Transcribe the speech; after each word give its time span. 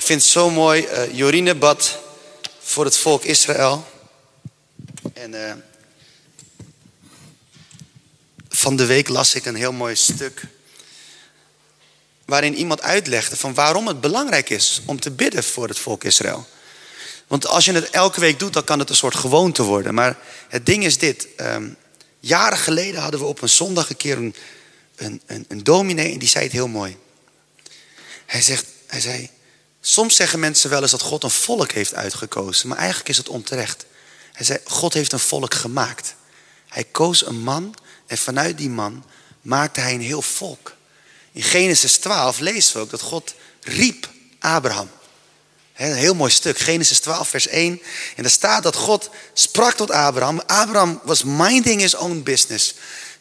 Ik 0.00 0.06
vind 0.06 0.22
het 0.22 0.30
zo 0.30 0.50
mooi. 0.50 0.86
Uh, 0.86 1.14
Jorine 1.16 1.54
bad 1.54 1.98
voor 2.60 2.84
het 2.84 2.96
volk 2.96 3.24
Israël. 3.24 3.86
En 5.12 5.32
uh, 5.32 5.52
van 8.48 8.76
de 8.76 8.86
week 8.86 9.08
las 9.08 9.34
ik 9.34 9.44
een 9.44 9.54
heel 9.54 9.72
mooi 9.72 9.96
stuk. 9.96 10.42
Waarin 12.24 12.54
iemand 12.54 12.82
uitlegde 12.82 13.36
van 13.36 13.54
waarom 13.54 13.86
het 13.86 14.00
belangrijk 14.00 14.50
is 14.50 14.82
om 14.86 15.00
te 15.00 15.10
bidden 15.10 15.44
voor 15.44 15.68
het 15.68 15.78
volk 15.78 16.04
Israël. 16.04 16.46
Want 17.26 17.46
als 17.46 17.64
je 17.64 17.72
het 17.72 17.90
elke 17.90 18.20
week 18.20 18.38
doet, 18.38 18.52
dan 18.52 18.64
kan 18.64 18.78
het 18.78 18.90
een 18.90 18.96
soort 18.96 19.14
gewoonte 19.14 19.62
worden. 19.62 19.94
Maar 19.94 20.18
het 20.48 20.66
ding 20.66 20.84
is 20.84 20.98
dit. 20.98 21.28
Um, 21.36 21.76
jaren 22.20 22.58
geleden 22.58 23.00
hadden 23.00 23.20
we 23.20 23.26
op 23.26 23.42
een 23.42 23.48
zondag 23.48 23.90
een 23.90 23.96
keer 23.96 24.16
een, 24.16 24.34
een, 24.96 25.22
een, 25.26 25.44
een 25.48 25.64
dominee 25.64 26.12
en 26.12 26.18
die 26.18 26.28
zei 26.28 26.44
het 26.44 26.52
heel 26.52 26.68
mooi. 26.68 26.96
Hij, 28.26 28.42
zegt, 28.42 28.66
hij 28.86 29.00
zei, 29.00 29.30
soms 29.80 30.16
zeggen 30.16 30.38
mensen 30.38 30.70
wel 30.70 30.82
eens 30.82 30.90
dat 30.90 31.02
God 31.02 31.22
een 31.22 31.30
volk 31.30 31.72
heeft 31.72 31.94
uitgekozen. 31.94 32.68
Maar 32.68 32.78
eigenlijk 32.78 33.08
is 33.08 33.16
het 33.16 33.28
onterecht. 33.28 33.84
Hij 34.32 34.46
zei, 34.46 34.58
God 34.64 34.94
heeft 34.94 35.12
een 35.12 35.18
volk 35.18 35.54
gemaakt. 35.54 36.14
Hij 36.68 36.84
koos 36.84 37.26
een 37.26 37.40
man 37.40 37.74
en 38.06 38.18
vanuit 38.18 38.58
die 38.58 38.70
man 38.70 39.04
maakte 39.42 39.80
hij 39.80 39.94
een 39.94 40.00
heel 40.00 40.22
volk. 40.22 40.74
In 41.32 41.42
Genesis 41.42 41.96
12 41.96 42.38
lezen 42.38 42.72
we 42.72 42.80
ook 42.80 42.90
dat 42.90 43.00
God 43.00 43.34
riep 43.60 44.08
Abraham. 44.38 44.90
Een 45.76 45.94
heel 45.94 46.14
mooi 46.14 46.30
stuk, 46.30 46.58
Genesis 46.58 47.00
12, 47.00 47.28
vers 47.28 47.46
1. 47.46 47.82
En 48.16 48.22
daar 48.22 48.32
staat 48.32 48.62
dat 48.62 48.76
God 48.76 49.10
sprak 49.32 49.74
tot 49.74 49.90
Abraham. 49.90 50.42
Abraham 50.46 51.00
was 51.04 51.22
minding 51.22 51.80
his 51.80 51.94
own 51.94 52.22
business. 52.22 52.74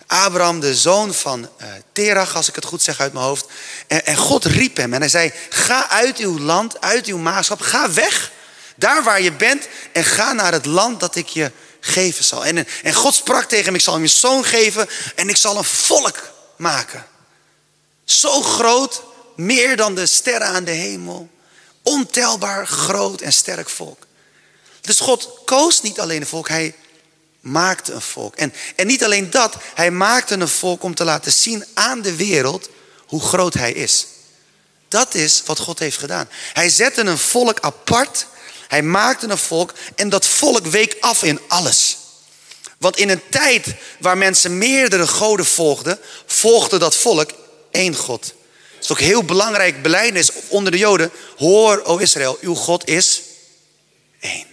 Abraham, 0.09 0.59
de 0.59 0.75
zoon 0.75 1.13
van 1.13 1.39
uh, 1.61 1.67
Terach, 1.91 2.35
als 2.35 2.47
ik 2.47 2.55
het 2.55 2.65
goed 2.65 2.81
zeg 2.81 2.99
uit 2.99 3.13
mijn 3.13 3.25
hoofd. 3.25 3.45
En, 3.87 4.05
en, 4.05 4.17
God 4.17 4.45
riep 4.45 4.77
hem 4.77 4.93
en 4.93 4.99
hij 4.99 5.09
zei: 5.09 5.33
Ga 5.49 5.89
uit 5.89 6.17
uw 6.17 6.39
land, 6.39 6.81
uit 6.81 7.05
uw 7.05 7.17
maagschap, 7.17 7.61
ga 7.61 7.91
weg. 7.91 8.31
Daar 8.75 9.03
waar 9.03 9.21
je 9.21 9.31
bent 9.31 9.67
en 9.93 10.03
ga 10.03 10.33
naar 10.33 10.51
het 10.51 10.65
land 10.65 10.99
dat 10.99 11.15
ik 11.15 11.27
je 11.27 11.51
geven 11.79 12.23
zal. 12.23 12.45
En, 12.45 12.67
en 12.83 12.93
God 12.93 13.13
sprak 13.13 13.43
tegen 13.43 13.65
hem: 13.65 13.75
Ik 13.75 13.81
zal 13.81 13.93
hem 13.93 14.03
je 14.03 14.09
zoon 14.09 14.43
geven 14.43 14.89
en 15.15 15.29
ik 15.29 15.37
zal 15.37 15.57
een 15.57 15.63
volk 15.63 16.31
maken. 16.55 17.05
Zo 18.03 18.41
groot, 18.41 19.03
meer 19.35 19.75
dan 19.75 19.95
de 19.95 20.05
sterren 20.05 20.47
aan 20.47 20.63
de 20.63 20.71
hemel. 20.71 21.29
Ontelbaar 21.83 22.67
groot 22.67 23.21
en 23.21 23.33
sterk 23.33 23.69
volk. 23.69 24.05
Dus 24.81 24.99
God 24.99 25.29
koos 25.45 25.81
niet 25.81 25.99
alleen 25.99 26.21
een 26.21 26.27
volk, 26.27 26.47
hij 26.47 26.75
maakte 27.39 27.93
een 27.93 28.01
volk. 28.01 28.35
En, 28.35 28.53
en 28.75 28.87
niet 28.87 29.03
alleen 29.03 29.29
dat, 29.29 29.55
hij 29.73 29.91
maakte 29.91 30.35
een 30.35 30.47
volk 30.47 30.83
om 30.83 30.95
te 30.95 31.03
laten 31.03 31.31
zien 31.31 31.65
aan 31.73 32.01
de 32.01 32.15
wereld 32.15 32.69
hoe 33.05 33.21
groot 33.21 33.53
hij 33.53 33.71
is. 33.71 34.07
Dat 34.87 35.15
is 35.15 35.43
wat 35.45 35.59
God 35.59 35.79
heeft 35.79 35.97
gedaan. 35.97 36.29
Hij 36.53 36.69
zette 36.69 37.01
een 37.01 37.17
volk 37.17 37.59
apart, 37.59 38.25
hij 38.67 38.81
maakte 38.81 39.27
een 39.27 39.37
volk 39.37 39.73
en 39.95 40.09
dat 40.09 40.25
volk 40.25 40.65
week 40.65 40.97
af 40.99 41.23
in 41.23 41.39
alles. 41.47 41.97
Want 42.77 42.97
in 42.97 43.09
een 43.09 43.21
tijd 43.29 43.65
waar 43.99 44.17
mensen 44.17 44.57
meerdere 44.57 45.07
goden 45.07 45.45
volgden, 45.45 45.99
volgde 46.25 46.77
dat 46.77 46.95
volk 46.95 47.31
één 47.71 47.95
God. 47.95 48.33
Het 48.75 48.83
is 48.83 48.91
ook 48.91 48.99
heel 48.99 49.23
belangrijk 49.23 49.81
beleid 49.81 50.31
onder 50.47 50.71
de 50.71 50.77
Joden. 50.77 51.11
Hoor, 51.37 51.83
o 51.83 51.97
Israël, 51.97 52.37
uw 52.41 52.55
God 52.55 52.87
is 52.87 53.21
één. 54.19 54.48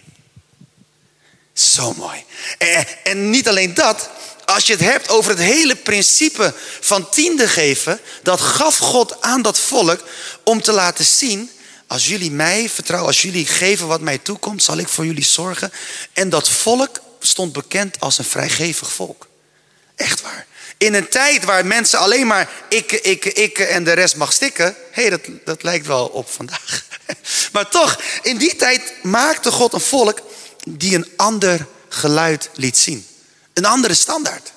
Zo 1.59 1.95
mooi. 1.97 2.25
En, 2.59 2.87
en 3.05 3.31
niet 3.31 3.49
alleen 3.49 3.75
dat, 3.75 4.11
als 4.45 4.67
je 4.67 4.73
het 4.73 4.83
hebt 4.83 5.09
over 5.09 5.31
het 5.31 5.41
hele 5.41 5.77
principe 5.77 6.55
van 6.81 7.11
tiende 7.11 7.49
geven, 7.49 8.01
dat 8.23 8.41
gaf 8.41 8.77
God 8.77 9.23
aan 9.23 9.43
dat 9.43 9.59
volk 9.59 10.03
om 10.45 10.63
te 10.63 10.73
laten 10.73 11.05
zien, 11.05 11.51
als 11.87 12.07
jullie 12.07 12.31
mij 12.31 12.69
vertrouwen, 12.69 13.09
als 13.09 13.23
jullie 13.23 13.47
geven 13.47 13.87
wat 13.87 14.01
mij 14.01 14.19
toekomt, 14.19 14.63
zal 14.63 14.77
ik 14.77 14.89
voor 14.89 15.07
jullie 15.07 15.25
zorgen. 15.25 15.73
En 16.13 16.29
dat 16.29 16.49
volk 16.49 17.01
stond 17.21 17.53
bekend 17.53 18.01
als 18.01 18.19
een 18.19 18.25
vrijgevig 18.25 18.93
volk. 18.93 19.27
Echt 19.95 20.21
waar. 20.23 20.47
In 20.79 20.95
een 20.95 21.09
tijd 21.09 21.45
waar 21.45 21.67
mensen 21.67 21.99
alleen 21.99 22.27
maar 22.27 22.51
ik, 22.69 22.93
ik, 22.93 23.25
ik 23.25 23.59
en 23.59 23.85
de 23.85 23.93
rest 23.93 24.17
mag 24.17 24.33
stikken. 24.33 24.77
Hé, 24.91 25.03
hey, 25.03 25.11
dat, 25.11 25.21
dat 25.45 25.63
lijkt 25.63 25.87
wel 25.87 26.07
op 26.07 26.31
vandaag. 26.31 26.85
Maar 27.53 27.69
toch, 27.69 28.01
in 28.23 28.37
die 28.37 28.57
tijd 28.57 28.93
maakte 29.03 29.51
God 29.51 29.73
een 29.73 29.81
volk 29.81 30.21
die 30.69 30.95
een 30.95 31.09
ander 31.17 31.67
geluid 31.89 32.51
liet 32.55 32.79
zien. 32.79 33.07
Een 33.53 33.65
andere 33.65 33.95
standaard. 33.95 34.53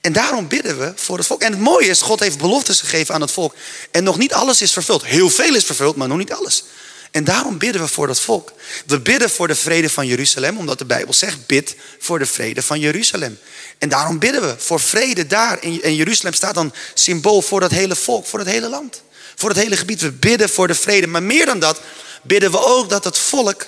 En 0.00 0.12
daarom 0.12 0.48
bidden 0.48 0.78
we 0.78 0.92
voor 0.96 1.18
het 1.18 1.26
volk. 1.26 1.42
En 1.42 1.52
het 1.52 1.60
mooie 1.60 1.86
is, 1.86 2.02
God 2.02 2.20
heeft 2.20 2.38
beloftes 2.38 2.80
gegeven 2.80 3.14
aan 3.14 3.20
het 3.20 3.30
volk. 3.30 3.54
En 3.90 4.04
nog 4.04 4.18
niet 4.18 4.32
alles 4.32 4.62
is 4.62 4.72
vervuld. 4.72 5.04
Heel 5.04 5.30
veel 5.30 5.54
is 5.54 5.64
vervuld, 5.64 5.96
maar 5.96 6.08
nog 6.08 6.18
niet 6.18 6.32
alles. 6.32 6.64
En 7.10 7.24
daarom 7.24 7.58
bidden 7.58 7.82
we 7.82 7.88
voor 7.88 8.06
dat 8.06 8.20
volk. 8.20 8.52
We 8.86 9.00
bidden 9.00 9.30
voor 9.30 9.48
de 9.48 9.54
vrede 9.54 9.90
van 9.90 10.06
Jeruzalem, 10.06 10.58
omdat 10.58 10.78
de 10.78 10.84
Bijbel 10.84 11.14
zegt: 11.14 11.46
bid 11.46 11.76
voor 11.98 12.18
de 12.18 12.26
vrede 12.26 12.62
van 12.62 12.80
Jeruzalem. 12.80 13.38
En 13.78 13.88
daarom 13.88 14.18
bidden 14.18 14.40
we 14.42 14.54
voor 14.58 14.80
vrede 14.80 15.26
daar. 15.26 15.58
En 15.58 15.94
Jeruzalem 15.94 16.34
staat 16.34 16.54
dan 16.54 16.72
symbool 16.94 17.42
voor 17.42 17.60
dat 17.60 17.70
hele 17.70 17.96
volk, 17.96 18.26
voor 18.26 18.38
het 18.38 18.48
hele 18.48 18.68
land. 18.68 19.02
Voor 19.34 19.48
het 19.48 19.58
hele 19.58 19.76
gebied. 19.76 20.00
We 20.00 20.12
bidden 20.12 20.48
voor 20.48 20.66
de 20.66 20.74
vrede. 20.74 21.06
Maar 21.06 21.22
meer 21.22 21.46
dan 21.46 21.58
dat, 21.58 21.80
bidden 22.22 22.50
we 22.50 22.64
ook 22.64 22.88
dat 22.88 23.04
het 23.04 23.18
volk 23.18 23.66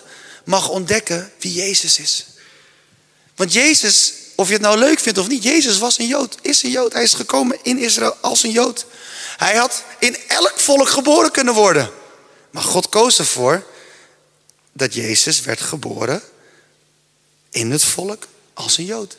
mag 0.48 0.68
ontdekken 0.68 1.32
wie 1.38 1.52
Jezus 1.52 1.98
is. 1.98 2.26
Want 3.36 3.52
Jezus, 3.52 4.12
of 4.34 4.46
je 4.46 4.52
het 4.52 4.62
nou 4.62 4.78
leuk 4.78 4.98
vindt 4.98 5.18
of 5.18 5.28
niet, 5.28 5.42
Jezus 5.42 5.78
was 5.78 5.98
een 5.98 6.06
Jood, 6.06 6.36
is 6.40 6.62
een 6.62 6.70
Jood. 6.70 6.92
Hij 6.92 7.02
is 7.02 7.12
gekomen 7.12 7.58
in 7.62 7.78
Israël 7.78 8.16
als 8.20 8.42
een 8.42 8.50
Jood. 8.50 8.86
Hij 9.36 9.56
had 9.56 9.82
in 9.98 10.16
elk 10.28 10.58
volk 10.58 10.88
geboren 10.88 11.30
kunnen 11.30 11.54
worden. 11.54 11.90
Maar 12.50 12.62
God 12.62 12.88
koos 12.88 13.18
ervoor 13.18 13.66
dat 14.72 14.94
Jezus 14.94 15.40
werd 15.40 15.60
geboren 15.60 16.22
in 17.50 17.70
het 17.70 17.84
volk 17.84 18.26
als 18.54 18.78
een 18.78 18.84
Jood. 18.84 19.16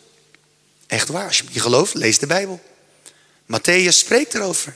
Echt 0.87 1.07
waar, 1.07 1.27
als 1.27 1.37
je 1.37 1.43
niet 1.51 1.61
gelooft, 1.61 1.93
lees 1.93 2.19
de 2.19 2.27
Bijbel. 2.27 2.61
Matthäus 3.45 3.87
spreekt 3.89 4.33
erover. 4.33 4.75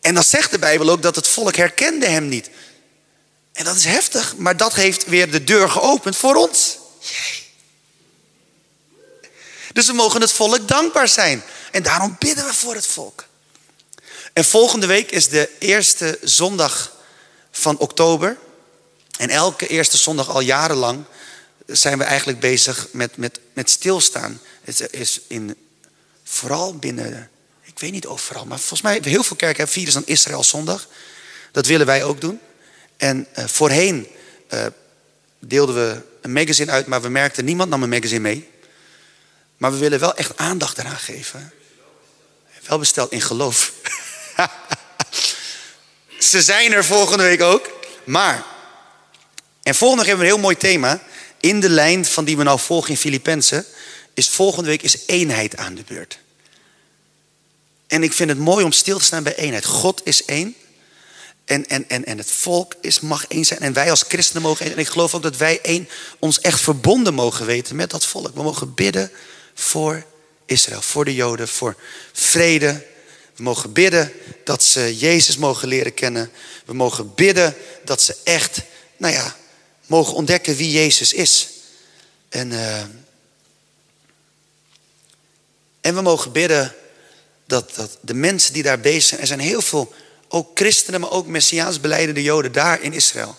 En 0.00 0.14
dan 0.14 0.24
zegt 0.24 0.50
de 0.50 0.58
Bijbel 0.58 0.90
ook 0.90 1.02
dat 1.02 1.16
het 1.16 1.28
volk 1.28 1.56
herkende 1.56 2.06
hem 2.06 2.28
niet. 2.28 2.50
En 3.52 3.64
dat 3.64 3.76
is 3.76 3.84
heftig, 3.84 4.36
maar 4.36 4.56
dat 4.56 4.74
heeft 4.74 5.04
weer 5.04 5.30
de 5.30 5.44
deur 5.44 5.70
geopend 5.70 6.16
voor 6.16 6.34
ons. 6.34 6.78
Dus 9.72 9.86
we 9.86 9.92
mogen 9.92 10.20
het 10.20 10.32
volk 10.32 10.68
dankbaar 10.68 11.08
zijn. 11.08 11.42
En 11.70 11.82
daarom 11.82 12.16
bidden 12.18 12.44
we 12.44 12.54
voor 12.54 12.74
het 12.74 12.86
volk. 12.86 13.24
En 14.32 14.44
volgende 14.44 14.86
week 14.86 15.10
is 15.10 15.28
de 15.28 15.50
eerste 15.58 16.18
zondag 16.22 16.96
van 17.50 17.78
oktober. 17.78 18.38
En 19.18 19.28
elke 19.28 19.66
eerste 19.66 19.96
zondag 19.96 20.28
al 20.28 20.40
jarenlang 20.40 21.04
zijn 21.66 21.98
we 21.98 22.04
eigenlijk 22.04 22.40
bezig 22.40 22.88
met, 22.92 23.16
met, 23.16 23.40
met 23.52 23.70
stilstaan. 23.70 24.40
Het 24.62 24.88
is 24.90 25.20
in, 25.26 25.56
vooral 26.24 26.76
binnen, 26.76 27.30
ik 27.62 27.78
weet 27.78 27.92
niet 27.92 28.06
overal, 28.06 28.44
maar 28.44 28.58
volgens 28.58 28.82
mij 28.82 28.98
heel 29.02 29.22
veel 29.22 29.36
kerken 29.36 29.56
hebben 29.56 29.74
vieren 29.74 29.94
dan 29.94 30.06
Israël 30.06 30.44
zondag. 30.44 30.88
Dat 31.52 31.66
willen 31.66 31.86
wij 31.86 32.04
ook 32.04 32.20
doen. 32.20 32.40
En 33.00 33.26
uh, 33.38 33.44
voorheen 33.46 34.06
uh, 34.54 34.66
deelden 35.38 35.74
we 35.74 36.02
een 36.20 36.32
magazine 36.32 36.70
uit, 36.70 36.86
maar 36.86 37.02
we 37.02 37.08
merkten 37.08 37.44
niemand 37.44 37.70
nam 37.70 37.82
een 37.82 37.88
magazine 37.88 38.20
mee. 38.20 38.48
Maar 39.56 39.72
we 39.72 39.78
willen 39.78 40.00
wel 40.00 40.14
echt 40.14 40.36
aandacht 40.36 40.78
eraan 40.78 40.98
geven. 40.98 41.52
Wel 42.66 42.78
besteld 42.78 43.12
in 43.12 43.20
geloof. 43.20 43.72
Ze 46.30 46.42
zijn 46.42 46.72
er 46.72 46.84
volgende 46.84 47.22
week 47.22 47.42
ook. 47.42 47.70
Maar, 48.04 48.44
en 49.62 49.74
volgende 49.74 50.02
week 50.02 50.10
hebben 50.10 50.26
we 50.26 50.32
een 50.32 50.38
heel 50.38 50.48
mooi 50.48 50.56
thema. 50.56 51.02
In 51.40 51.60
de 51.60 51.68
lijn 51.68 52.04
van 52.04 52.24
die 52.24 52.36
we 52.36 52.42
nou 52.42 52.58
volgen 52.58 52.90
in 52.90 52.96
Filippenzen. 52.96 53.64
Is 54.14 54.28
volgende 54.28 54.68
week 54.68 54.82
is 54.82 54.96
eenheid 55.06 55.56
aan 55.56 55.74
de 55.74 55.84
beurt. 55.86 56.18
En 57.86 58.02
ik 58.02 58.12
vind 58.12 58.30
het 58.30 58.38
mooi 58.38 58.64
om 58.64 58.72
stil 58.72 58.98
te 58.98 59.04
staan 59.04 59.22
bij 59.22 59.36
eenheid. 59.36 59.64
God 59.64 60.00
is 60.04 60.24
één. 60.24 60.56
En, 61.50 61.66
en, 61.68 61.88
en, 61.88 62.04
en 62.04 62.18
het 62.18 62.30
volk 62.30 62.74
is, 62.80 63.00
mag 63.00 63.26
één 63.26 63.44
zijn. 63.44 63.60
En 63.60 63.72
wij 63.72 63.90
als 63.90 64.04
christenen 64.08 64.42
mogen 64.42 64.64
één. 64.64 64.74
En 64.74 64.80
ik 64.80 64.88
geloof 64.88 65.14
ook 65.14 65.22
dat 65.22 65.36
wij 65.36 65.60
één, 65.62 65.88
ons 66.18 66.40
echt 66.40 66.60
verbonden 66.60 67.14
mogen 67.14 67.46
weten 67.46 67.76
met 67.76 67.90
dat 67.90 68.06
volk. 68.06 68.34
We 68.34 68.42
mogen 68.42 68.74
bidden 68.74 69.10
voor 69.54 70.04
Israël, 70.46 70.82
voor 70.82 71.04
de 71.04 71.14
Joden, 71.14 71.48
voor 71.48 71.76
vrede. 72.12 72.86
We 73.36 73.42
mogen 73.42 73.72
bidden 73.72 74.12
dat 74.44 74.64
ze 74.64 74.96
Jezus 74.96 75.36
mogen 75.36 75.68
leren 75.68 75.94
kennen. 75.94 76.30
We 76.64 76.74
mogen 76.74 77.14
bidden 77.14 77.54
dat 77.84 78.02
ze 78.02 78.16
echt, 78.24 78.60
nou 78.96 79.14
ja, 79.14 79.36
mogen 79.86 80.14
ontdekken 80.14 80.56
wie 80.56 80.70
Jezus 80.70 81.12
is. 81.12 81.48
En, 82.28 82.50
uh, 82.50 82.80
en 85.80 85.94
we 85.94 86.00
mogen 86.00 86.32
bidden 86.32 86.74
dat, 87.46 87.74
dat 87.74 87.98
de 88.00 88.14
mensen 88.14 88.52
die 88.52 88.62
daar 88.62 88.80
bezig 88.80 89.04
zijn, 89.04 89.20
er 89.20 89.26
zijn 89.26 89.40
heel 89.40 89.62
veel 89.62 89.94
ook 90.32 90.50
christenen, 90.54 91.00
maar 91.00 91.10
ook 91.10 91.26
messiaans 91.26 91.80
beleidende 91.80 92.22
joden 92.22 92.52
daar 92.52 92.80
in 92.80 92.92
Israël. 92.92 93.38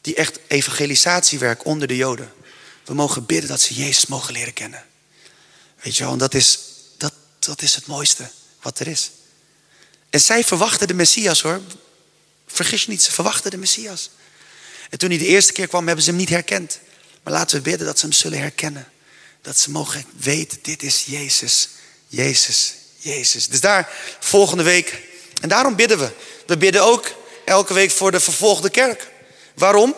Die 0.00 0.14
echt 0.14 0.38
evangelisatiewerk 0.46 1.64
onder 1.64 1.88
de 1.88 1.96
joden. 1.96 2.32
We 2.84 2.94
mogen 2.94 3.26
bidden 3.26 3.48
dat 3.48 3.60
ze 3.60 3.74
Jezus 3.74 4.06
mogen 4.06 4.32
leren 4.32 4.52
kennen. 4.52 4.84
Weet 5.82 5.96
je 5.96 6.04
wel, 6.04 6.16
dat 6.16 6.34
is, 6.34 6.58
dat, 6.96 7.12
dat 7.38 7.62
is 7.62 7.74
het 7.74 7.86
mooiste 7.86 8.30
wat 8.62 8.78
er 8.78 8.86
is. 8.86 9.10
En 10.10 10.20
zij 10.20 10.44
verwachten 10.44 10.88
de 10.88 10.94
Messias 10.94 11.42
hoor. 11.42 11.60
Vergis 12.46 12.82
je 12.82 12.90
niet, 12.90 13.02
ze 13.02 13.12
verwachten 13.12 13.50
de 13.50 13.56
Messias. 13.56 14.10
En 14.90 14.98
toen 14.98 15.08
hij 15.08 15.18
de 15.18 15.26
eerste 15.26 15.52
keer 15.52 15.68
kwam, 15.68 15.86
hebben 15.86 16.04
ze 16.04 16.10
hem 16.10 16.18
niet 16.18 16.28
herkend. 16.28 16.78
Maar 17.22 17.32
laten 17.32 17.56
we 17.56 17.62
bidden 17.62 17.86
dat 17.86 17.98
ze 17.98 18.06
hem 18.06 18.14
zullen 18.14 18.38
herkennen. 18.38 18.88
Dat 19.42 19.58
ze 19.58 19.70
mogen 19.70 20.04
weten, 20.16 20.58
dit 20.62 20.82
is 20.82 21.04
Jezus, 21.06 21.68
Jezus, 22.08 22.74
Jezus. 22.96 23.48
Dus 23.48 23.60
daar 23.60 23.88
volgende 24.20 24.62
week. 24.62 25.14
En 25.40 25.48
daarom 25.48 25.76
bidden 25.76 25.98
we. 25.98 26.10
We 26.46 26.56
bidden 26.56 26.82
ook 26.82 27.10
elke 27.44 27.74
week 27.74 27.90
voor 27.90 28.10
de 28.10 28.20
vervolgde 28.20 28.70
kerk. 28.70 29.08
Waarom? 29.54 29.96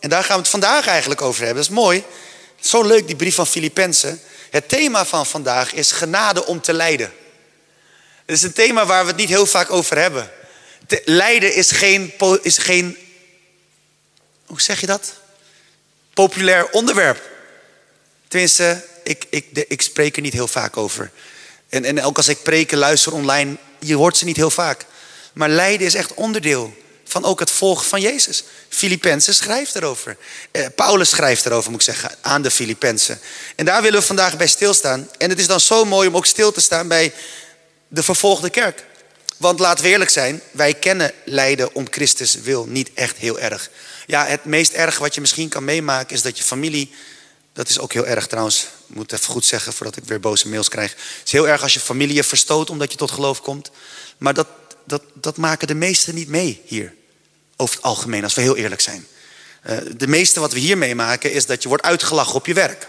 En 0.00 0.08
daar 0.08 0.24
gaan 0.24 0.36
we 0.36 0.42
het 0.42 0.50
vandaag 0.50 0.86
eigenlijk 0.86 1.22
over 1.22 1.44
hebben. 1.44 1.62
Dat 1.62 1.72
is 1.72 1.78
mooi. 1.78 2.04
Zo 2.60 2.82
leuk, 2.82 3.06
die 3.06 3.16
brief 3.16 3.34
van 3.34 3.46
Filippenzen. 3.46 4.20
Het 4.50 4.68
thema 4.68 5.04
van 5.04 5.26
vandaag 5.26 5.72
is 5.72 5.92
genade 5.92 6.46
om 6.46 6.60
te 6.60 6.72
lijden. 6.72 7.12
Het 8.26 8.36
is 8.36 8.42
een 8.42 8.52
thema 8.52 8.86
waar 8.86 9.02
we 9.02 9.08
het 9.08 9.20
niet 9.20 9.28
heel 9.28 9.46
vaak 9.46 9.70
over 9.70 9.98
hebben. 9.98 10.30
lijden 11.04 11.54
is 11.54 11.70
geen, 11.70 12.12
is 12.42 12.58
geen, 12.58 12.96
hoe 14.46 14.60
zeg 14.60 14.80
je 14.80 14.86
dat? 14.86 15.12
Populair 16.14 16.70
onderwerp. 16.70 17.22
Tenminste, 18.28 18.84
ik, 19.04 19.24
ik, 19.30 19.64
ik 19.68 19.82
spreek 19.82 20.16
er 20.16 20.22
niet 20.22 20.32
heel 20.32 20.48
vaak 20.48 20.76
over. 20.76 21.10
En, 21.68 21.84
en 21.84 22.02
ook 22.02 22.16
als 22.16 22.28
ik 22.28 22.42
preken, 22.42 22.78
luister 22.78 23.12
online, 23.12 23.56
je 23.78 23.94
hoort 23.94 24.16
ze 24.16 24.24
niet 24.24 24.36
heel 24.36 24.50
vaak. 24.50 24.84
Maar 25.32 25.48
lijden 25.48 25.86
is 25.86 25.94
echt 25.94 26.14
onderdeel 26.14 26.76
van 27.04 27.24
ook 27.24 27.40
het 27.40 27.50
volgen 27.50 27.86
van 27.86 28.00
Jezus. 28.00 28.44
Filippenzen 28.68 29.34
schrijft 29.34 29.74
erover. 29.74 30.16
Eh, 30.50 30.66
Paulus 30.74 31.08
schrijft 31.08 31.46
erover, 31.46 31.70
moet 31.70 31.80
ik 31.80 31.94
zeggen, 31.94 32.10
aan 32.20 32.42
de 32.42 32.50
Filippenzen. 32.50 33.20
En 33.56 33.64
daar 33.64 33.82
willen 33.82 34.00
we 34.00 34.06
vandaag 34.06 34.36
bij 34.36 34.46
stilstaan. 34.46 35.08
En 35.18 35.30
het 35.30 35.38
is 35.38 35.46
dan 35.46 35.60
zo 35.60 35.84
mooi 35.84 36.08
om 36.08 36.16
ook 36.16 36.26
stil 36.26 36.52
te 36.52 36.60
staan 36.60 36.88
bij 36.88 37.12
de 37.88 38.02
vervolgde 38.02 38.50
kerk. 38.50 38.84
Want 39.36 39.58
laten 39.58 39.84
we 39.84 39.90
eerlijk 39.90 40.10
zijn, 40.10 40.40
wij 40.50 40.74
kennen 40.74 41.12
lijden 41.24 41.74
om 41.74 41.86
Christus 41.90 42.34
wil 42.34 42.66
niet 42.66 42.90
echt 42.94 43.16
heel 43.16 43.38
erg. 43.38 43.70
Ja, 44.06 44.26
het 44.26 44.44
meest 44.44 44.72
erg 44.72 44.98
wat 44.98 45.14
je 45.14 45.20
misschien 45.20 45.48
kan 45.48 45.64
meemaken 45.64 46.14
is 46.14 46.22
dat 46.22 46.38
je 46.38 46.44
familie, 46.44 46.90
dat 47.58 47.68
is 47.68 47.78
ook 47.78 47.92
heel 47.92 48.06
erg 48.06 48.26
trouwens, 48.26 48.66
ik 48.88 48.94
moet 48.96 49.12
even 49.12 49.26
goed 49.26 49.44
zeggen 49.44 49.72
voordat 49.72 49.96
ik 49.96 50.04
weer 50.04 50.20
boze 50.20 50.48
mails 50.48 50.68
krijg. 50.68 50.90
Het 50.90 51.26
is 51.26 51.32
heel 51.32 51.48
erg 51.48 51.62
als 51.62 51.74
je 51.74 51.80
familie 51.80 52.14
je 52.14 52.24
verstoot 52.24 52.70
omdat 52.70 52.92
je 52.92 52.98
tot 52.98 53.10
geloof 53.10 53.40
komt. 53.40 53.70
Maar 54.18 54.34
dat, 54.34 54.46
dat, 54.84 55.02
dat 55.14 55.36
maken 55.36 55.66
de 55.66 55.74
meesten 55.74 56.14
niet 56.14 56.28
mee 56.28 56.62
hier. 56.64 56.94
Over 57.56 57.74
het 57.74 57.84
algemeen, 57.84 58.24
als 58.24 58.34
we 58.34 58.40
heel 58.40 58.56
eerlijk 58.56 58.80
zijn. 58.80 59.06
Uh, 59.66 59.76
de 59.96 60.06
meeste 60.06 60.40
wat 60.40 60.52
we 60.52 60.58
hier 60.58 60.78
meemaken 60.78 61.32
is 61.32 61.46
dat 61.46 61.62
je 61.62 61.68
wordt 61.68 61.84
uitgelachen 61.84 62.34
op 62.34 62.46
je 62.46 62.54
werk. 62.54 62.88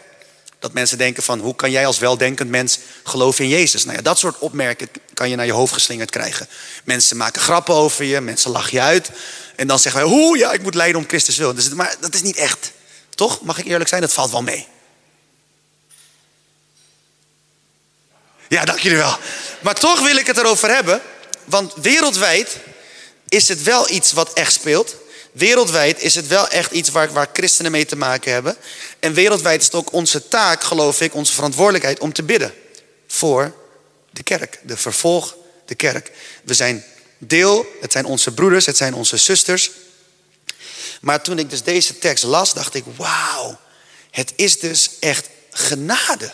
Dat 0.59 0.73
mensen 0.73 0.97
denken 0.97 1.23
van, 1.23 1.39
hoe 1.39 1.55
kan 1.55 1.71
jij 1.71 1.85
als 1.85 1.99
weldenkend 1.99 2.49
mens 2.49 2.79
geloven 3.03 3.43
in 3.43 3.49
Jezus? 3.49 3.83
Nou 3.83 3.97
ja, 3.97 4.03
dat 4.03 4.19
soort 4.19 4.39
opmerkingen 4.39 4.93
kan 5.13 5.29
je 5.29 5.35
naar 5.35 5.45
je 5.45 5.51
hoofd 5.51 5.73
geslingerd 5.73 6.11
krijgen. 6.11 6.47
Mensen 6.83 7.17
maken 7.17 7.41
grappen 7.41 7.75
over 7.75 8.05
je, 8.05 8.21
mensen 8.21 8.51
lachen 8.51 8.73
je 8.73 8.81
uit. 8.81 9.11
En 9.55 9.67
dan 9.67 9.79
zeggen 9.79 10.01
wij, 10.01 10.11
hoe 10.11 10.37
ja, 10.37 10.51
ik 10.51 10.61
moet 10.61 10.75
lijden 10.75 11.01
om 11.01 11.07
Christus 11.07 11.37
wil. 11.37 11.53
Dus, 11.53 11.69
maar 11.69 11.95
dat 11.99 12.13
is 12.13 12.21
niet 12.21 12.37
echt. 12.37 12.71
Toch? 13.19 13.41
Mag 13.41 13.57
ik 13.57 13.65
eerlijk 13.65 13.89
zijn? 13.89 14.01
Dat 14.01 14.13
valt 14.13 14.31
wel 14.31 14.41
mee. 14.41 14.67
Ja, 18.47 18.65
dank 18.65 18.79
jullie 18.79 18.97
wel. 18.97 19.17
Maar 19.61 19.75
toch 19.75 19.99
wil 19.99 20.15
ik 20.15 20.27
het 20.27 20.37
erover 20.37 20.69
hebben. 20.69 21.01
Want 21.45 21.73
wereldwijd 21.75 22.57
is 23.29 23.47
het 23.47 23.63
wel 23.63 23.89
iets 23.89 24.11
wat 24.11 24.33
echt 24.33 24.53
speelt. 24.53 24.95
Wereldwijd 25.31 26.01
is 26.01 26.15
het 26.15 26.27
wel 26.27 26.47
echt 26.47 26.71
iets 26.71 26.89
waar, 26.89 27.13
waar 27.13 27.29
christenen 27.33 27.71
mee 27.71 27.85
te 27.85 27.95
maken 27.95 28.31
hebben. 28.31 28.57
En 28.99 29.13
wereldwijd 29.13 29.59
is 29.59 29.65
het 29.65 29.75
ook 29.75 29.93
onze 29.93 30.27
taak, 30.27 30.63
geloof 30.63 31.01
ik, 31.01 31.13
onze 31.13 31.33
verantwoordelijkheid 31.33 31.99
om 31.99 32.13
te 32.13 32.23
bidden 32.23 32.53
voor 33.07 33.55
de 34.11 34.23
kerk, 34.23 34.59
de 34.63 34.77
vervolg, 34.77 35.35
de 35.65 35.75
kerk. 35.75 36.11
We 36.43 36.53
zijn 36.53 36.85
deel, 37.17 37.65
het 37.81 37.91
zijn 37.91 38.05
onze 38.05 38.33
broeders, 38.33 38.65
het 38.65 38.77
zijn 38.77 38.93
onze 38.93 39.17
zusters. 39.17 39.71
Maar 40.99 41.21
toen 41.21 41.39
ik 41.39 41.49
dus 41.49 41.63
deze 41.63 41.97
tekst 41.97 42.23
las, 42.23 42.53
dacht 42.53 42.73
ik, 42.73 42.83
wauw, 42.95 43.59
het 44.11 44.33
is 44.35 44.59
dus 44.59 44.89
echt 44.99 45.29
genade. 45.51 46.33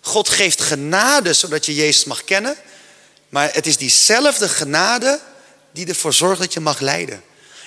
God 0.00 0.28
geeft 0.28 0.60
genade 0.60 1.32
zodat 1.32 1.66
je 1.66 1.74
Jezus 1.74 2.04
mag 2.04 2.24
kennen. 2.24 2.56
Maar 3.28 3.50
het 3.52 3.66
is 3.66 3.76
diezelfde 3.76 4.48
genade 4.48 5.20
die 5.72 5.86
ervoor 5.86 6.12
zorgt 6.12 6.40
dat 6.40 6.52
je 6.52 6.60
mag 6.60 6.80
lijden. 6.80 7.22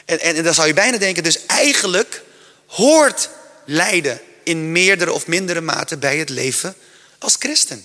En, 0.06 0.20
en, 0.20 0.36
en 0.36 0.44
dan 0.44 0.54
zou 0.54 0.68
je 0.68 0.74
bijna 0.74 0.98
denken, 0.98 1.24
dus 1.24 1.46
eigenlijk 1.46 2.24
hoort 2.66 3.30
lijden 3.66 4.22
in 4.44 4.72
meerdere 4.72 5.14
of 5.14 5.28
mindere 5.28 5.62
mate 5.62 5.98
bij 5.98 6.18
het 6.18 6.30
leven 6.30 6.76
als 7.20 7.36
christen. 7.40 7.84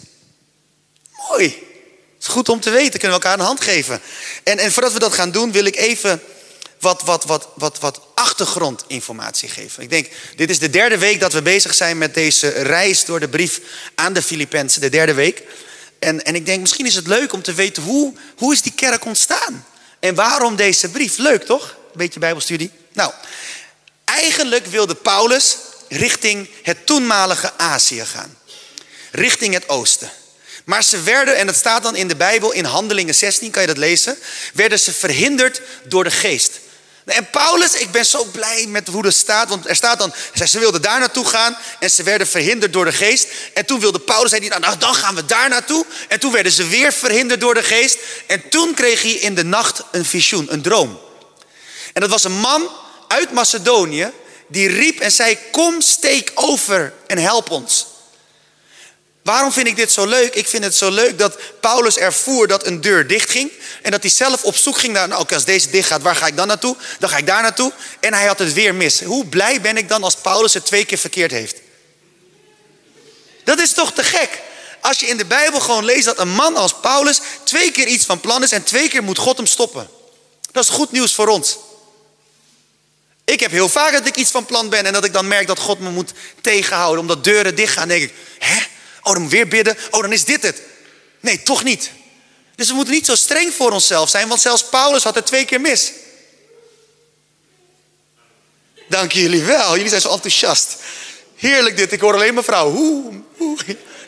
Mooi. 1.29 1.44
Het 2.15 2.31
is 2.31 2.35
goed 2.35 2.49
om 2.49 2.61
te 2.61 2.70
weten, 2.70 3.00
kunnen 3.00 3.19
we 3.19 3.25
elkaar 3.25 3.38
een 3.38 3.47
hand 3.47 3.61
geven. 3.61 4.00
En, 4.43 4.58
en 4.58 4.73
voordat 4.73 4.93
we 4.93 4.99
dat 4.99 5.15
gaan 5.15 5.31
doen, 5.31 5.53
wil 5.53 5.65
ik 5.65 5.76
even 5.76 6.23
wat, 6.82 7.02
wat, 7.02 7.25
wat, 7.25 7.49
wat, 7.55 7.79
wat 7.79 8.00
achtergrondinformatie 8.14 9.49
geven. 9.49 9.82
Ik 9.82 9.90
denk, 9.90 10.08
dit 10.37 10.50
is 10.50 10.58
de 10.58 10.70
derde 10.70 10.99
week 10.99 11.20
dat 11.20 11.32
we 11.32 11.43
bezig 11.43 11.75
zijn 11.75 11.99
met 11.99 12.14
deze 12.14 12.49
reis 12.49 13.05
door 13.05 13.20
de 13.20 13.29
brief 13.29 13.61
aan 13.94 14.12
de 14.12 14.23
Filippenzen, 14.23 14.81
de 14.81 14.88
derde 14.88 15.14
week. 15.14 15.43
En, 15.99 16.25
en 16.25 16.34
ik 16.34 16.46
denk, 16.46 16.61
misschien 16.61 16.87
is 16.87 16.94
het 16.94 17.06
leuk 17.06 17.32
om 17.32 17.43
te 17.43 17.55
weten 17.55 17.82
hoe, 17.82 18.14
hoe 18.37 18.52
is 18.52 18.62
die 18.62 18.73
kerk 18.73 19.05
ontstaan? 19.05 19.67
En 20.00 20.14
waarom 20.14 20.56
deze 20.56 20.88
brief? 20.88 21.17
Leuk 21.17 21.44
toch? 21.44 21.69
Een 21.69 21.99
beetje 21.99 22.20
bijbelstudie. 22.20 22.70
Nou, 22.93 23.12
eigenlijk 24.05 24.67
wilde 24.67 24.94
Paulus 24.94 25.56
richting 25.88 26.49
het 26.62 26.87
toenmalige 26.87 27.52
Azië 27.56 28.05
gaan. 28.05 28.38
Richting 29.11 29.55
het 29.55 29.69
oosten. 29.69 30.11
Maar 30.64 30.84
ze 30.84 31.02
werden, 31.02 31.37
en 31.37 31.46
dat 31.46 31.56
staat 31.56 31.82
dan 31.82 31.96
in 31.96 32.08
de 32.08 32.17
Bijbel 32.17 32.52
in 32.52 32.64
Handelingen 32.64 33.14
16, 33.14 33.50
kan 33.50 33.62
je 33.62 33.69
dat 33.69 33.76
lezen, 33.76 34.19
werden 34.55 34.79
ze 34.79 34.93
verhinderd 34.93 35.61
door 35.84 36.05
de 36.05 36.11
geest. 36.11 36.61
En 37.05 37.31
Paulus, 37.31 37.75
ik 37.75 37.91
ben 37.91 38.07
zo 38.07 38.25
blij 38.25 38.67
met 38.67 38.89
hoe 38.89 39.03
dat 39.03 39.15
staat. 39.15 39.49
Want 39.49 39.69
er 39.69 39.77
staat 39.77 39.99
dan, 39.99 40.13
ze 40.47 40.59
wilden 40.59 40.83
daar 40.83 41.01
naartoe 41.01 41.25
gaan. 41.25 41.57
En 41.81 41.91
ze 41.91 42.03
werden 42.03 42.27
verhinderd 42.27 42.73
door 42.73 42.85
de 42.85 42.93
geest. 42.93 43.29
En 43.55 43.67
toen 43.67 43.81
wilde 43.81 44.01
Paulus, 44.01 44.31
hij, 44.31 44.41
nou 44.41 44.79
dan 44.79 44.95
gaan 44.95 45.15
we 45.15 45.27
daar 45.27 45.49
naartoe. 45.49 45.87
En 46.09 46.21
toen 46.21 46.33
werden 46.33 46.53
ze 46.53 46.67
weer 46.67 46.93
verhinderd 46.93 47.41
door 47.41 47.55
de 47.55 47.63
geest. 47.63 47.99
En 48.27 48.49
toen 48.49 48.75
kreeg 48.75 49.03
hij 49.03 49.13
in 49.13 49.35
de 49.35 49.45
nacht 49.45 49.83
een 49.91 50.05
visioen, 50.05 50.53
een 50.53 50.63
droom. 50.63 51.01
En 51.93 52.01
dat 52.01 52.11
was 52.11 52.25
een 52.25 52.41
man 52.41 52.71
uit 53.09 53.33
Macedonië. 53.33 54.11
Die 54.47 54.69
riep 54.69 55.01
en 55.01 55.13
zei, 55.13 55.39
kom 55.51 55.81
steek 55.81 56.33
over 56.35 56.93
en 57.07 57.19
help 57.19 57.51
ons. 57.51 57.87
Waarom 59.23 59.53
vind 59.53 59.67
ik 59.67 59.77
dit 59.77 59.93
zo 59.93 60.07
leuk? 60.07 60.35
Ik 60.35 60.49
vind 60.49 60.65
het 60.65 60.75
zo 60.75 60.91
leuk 60.91 61.19
dat 61.19 61.39
Paulus 61.61 61.97
ervoer 61.97 62.47
dat 62.47 62.67
een 62.67 62.81
deur 62.81 63.07
dichtging. 63.07 63.51
En 63.83 63.91
dat 63.91 64.03
hij 64.03 64.11
zelf 64.11 64.45
op 64.45 64.57
zoek 64.57 64.79
ging 64.79 64.93
naar, 64.93 65.09
nou 65.09 65.27
als 65.29 65.45
deze 65.45 65.71
dicht 65.71 65.89
gaat, 65.89 66.03
waar 66.03 66.17
ga 66.17 66.27
ik 66.27 66.37
dan 66.37 66.47
naartoe? 66.47 66.77
Dan 66.99 67.09
ga 67.09 67.17
ik 67.17 67.27
daar 67.27 67.43
naartoe. 67.43 67.73
En 68.01 68.15
hij 68.15 68.27
had 68.27 68.39
het 68.39 68.53
weer 68.53 68.75
mis. 68.75 69.01
Hoe 69.01 69.27
blij 69.27 69.61
ben 69.61 69.77
ik 69.77 69.89
dan 69.89 70.05
als 70.05 70.17
Paulus 70.17 70.55
het 70.55 70.67
twee 70.67 70.85
keer 70.85 70.99
verkeerd 70.99 71.31
heeft? 71.31 71.61
Dat 73.44 73.61
is 73.61 73.73
toch 73.73 73.93
te 73.93 74.05
gek? 74.05 74.43
Als 74.81 75.01
je 75.01 75.06
in 75.06 75.17
de 75.17 75.25
Bijbel 75.25 75.61
gewoon 75.61 75.85
leest 75.85 76.05
dat 76.05 76.19
een 76.19 76.35
man 76.35 76.56
als 76.56 76.75
Paulus 76.81 77.20
twee 77.43 77.70
keer 77.70 77.87
iets 77.87 78.05
van 78.05 78.20
plan 78.20 78.43
is 78.43 78.53
en 78.53 78.63
twee 78.63 78.89
keer 78.89 79.03
moet 79.03 79.19
God 79.19 79.37
hem 79.37 79.46
stoppen. 79.46 79.89
Dat 80.53 80.65
is 80.65 80.70
goed 80.70 80.93
nieuws 80.93 81.15
voor 81.15 81.29
ons. 81.29 81.58
Ik 83.25 83.41
heb 83.41 83.51
heel 83.51 83.69
vaak 83.69 83.93
dat 83.93 84.06
ik 84.06 84.17
iets 84.17 84.31
van 84.31 84.46
plan 84.46 84.69
ben 84.69 84.87
en 84.87 84.93
dat 84.93 85.05
ik 85.05 85.13
dan 85.13 85.29
merk 85.29 85.46
dat 85.46 85.58
God 85.58 85.79
me 85.79 85.91
moet 85.91 86.13
tegenhouden 86.41 87.01
omdat 87.01 87.25
deuren 87.25 87.55
dicht 87.55 87.73
gaan. 87.73 87.89
Dan 87.89 87.99
denk 87.99 88.11
ik, 88.11 88.17
hè? 88.39 88.61
Oh, 89.03 89.13
dan 89.13 89.29
weer 89.29 89.49
bidden. 89.49 89.77
Oh, 89.91 90.01
dan 90.01 90.13
is 90.13 90.25
dit 90.25 90.43
het. 90.43 90.63
Nee, 91.21 91.43
toch 91.43 91.65
niet. 91.65 91.91
Dus 92.55 92.69
we 92.69 92.75
moeten 92.75 92.94
niet 92.94 93.06
zo 93.06 93.15
streng 93.15 93.55
voor 93.55 93.71
onszelf 93.71 94.09
zijn, 94.09 94.29
want 94.29 94.41
zelfs 94.41 94.65
Paulus 94.65 95.03
had 95.03 95.15
het 95.15 95.27
twee 95.27 95.44
keer 95.44 95.61
mis. 95.61 95.93
Dank 98.89 99.13
jullie 99.13 99.43
wel. 99.43 99.75
Jullie 99.75 99.89
zijn 99.89 100.01
zo 100.01 100.13
enthousiast. 100.13 100.77
Heerlijk 101.37 101.77
dit. 101.77 101.93
Ik 101.93 102.01
hoor 102.01 102.15
alleen 102.15 102.35
mijn 102.35 102.47
vrouw. 102.47 102.73
Oeh, 102.77 103.15
oeh. 103.41 103.61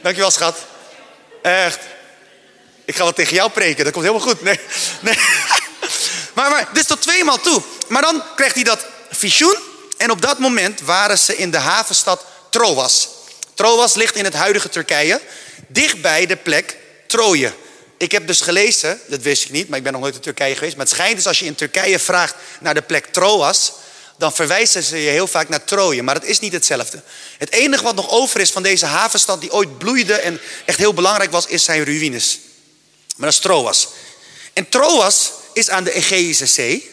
Dankjewel, 0.03 0.31
schat. 0.31 0.57
Echt. 1.43 1.79
Ik 2.85 2.97
ga 2.97 3.05
wat 3.05 3.15
tegen 3.15 3.35
jou 3.35 3.51
preken. 3.51 3.85
Dat 3.85 3.93
komt 3.93 4.05
helemaal 4.05 4.27
goed. 4.29 4.43
Nee, 4.43 4.61
nee. 5.01 5.19
Maar, 6.35 6.51
maar, 6.51 6.69
dus 6.73 6.87
tot 6.87 7.03
tweemaal 7.03 7.41
toe. 7.41 7.63
Maar 7.89 8.03
dan 8.03 8.23
krijgt 8.37 8.55
hij 8.55 8.65
dat 8.65 8.87
visioen. 9.11 9.57
En 9.97 10.11
op 10.11 10.23
dat 10.23 10.39
moment 10.39 10.81
waren 10.81 11.19
ze 11.19 11.37
in 11.37 11.51
de 11.51 11.59
havenstad 11.59 12.25
Troas. 12.51 13.09
Troas 13.55 13.95
ligt 13.95 14.17
in 14.17 14.25
het 14.25 14.35
huidige 14.35 14.69
Turkije, 14.69 15.21
dichtbij 15.69 16.27
de 16.27 16.37
plek 16.37 16.77
Troje. 17.07 17.53
Ik 17.97 18.13
heb 18.13 18.27
dus 18.27 18.41
gelezen, 18.41 19.01
dat 19.07 19.23
wist 19.23 19.45
ik 19.45 19.51
niet, 19.51 19.69
maar 19.69 19.79
ik 19.79 19.85
ben 19.85 19.93
nog 19.93 20.01
nooit 20.01 20.15
in 20.15 20.21
Turkije 20.21 20.55
geweest. 20.55 20.77
Maar 20.77 20.87
het 20.87 20.95
schijnt 20.95 21.17
dus 21.17 21.27
als 21.27 21.39
je 21.39 21.45
in 21.45 21.55
Turkije 21.55 21.99
vraagt 21.99 22.35
naar 22.61 22.75
de 22.75 22.83
plek 22.83 23.07
Troas, 23.07 23.73
dan 24.19 24.33
verwijzen 24.33 24.83
ze 24.83 24.97
je 24.97 25.11
heel 25.11 25.27
vaak 25.27 25.49
naar 25.49 25.65
Troje. 25.65 26.03
Maar 26.03 26.15
het 26.15 26.25
is 26.25 26.39
niet 26.39 26.53
hetzelfde. 26.53 27.03
Het 27.39 27.53
enige 27.53 27.83
wat 27.83 27.95
nog 27.95 28.11
over 28.11 28.41
is 28.41 28.51
van 28.51 28.63
deze 28.63 28.87
havenstad 28.87 29.41
die 29.41 29.53
ooit 29.53 29.79
bloeide 29.79 30.15
en 30.15 30.41
echt 30.65 30.79
heel 30.79 30.95
belangrijk 30.95 31.31
was, 31.31 31.47
is 31.47 31.65
zijn 31.65 31.85
ruïnes. 31.85 32.39
Maar 33.17 33.27
dat 33.27 33.35
is 33.35 33.45
Troas. 33.45 33.89
En 34.53 34.69
Troas 34.69 35.31
is 35.53 35.71
aan 35.71 35.85
de 35.85 35.93
Egeïsche 35.93 36.47
Zee. 36.47 36.79
Kennen 36.81 36.93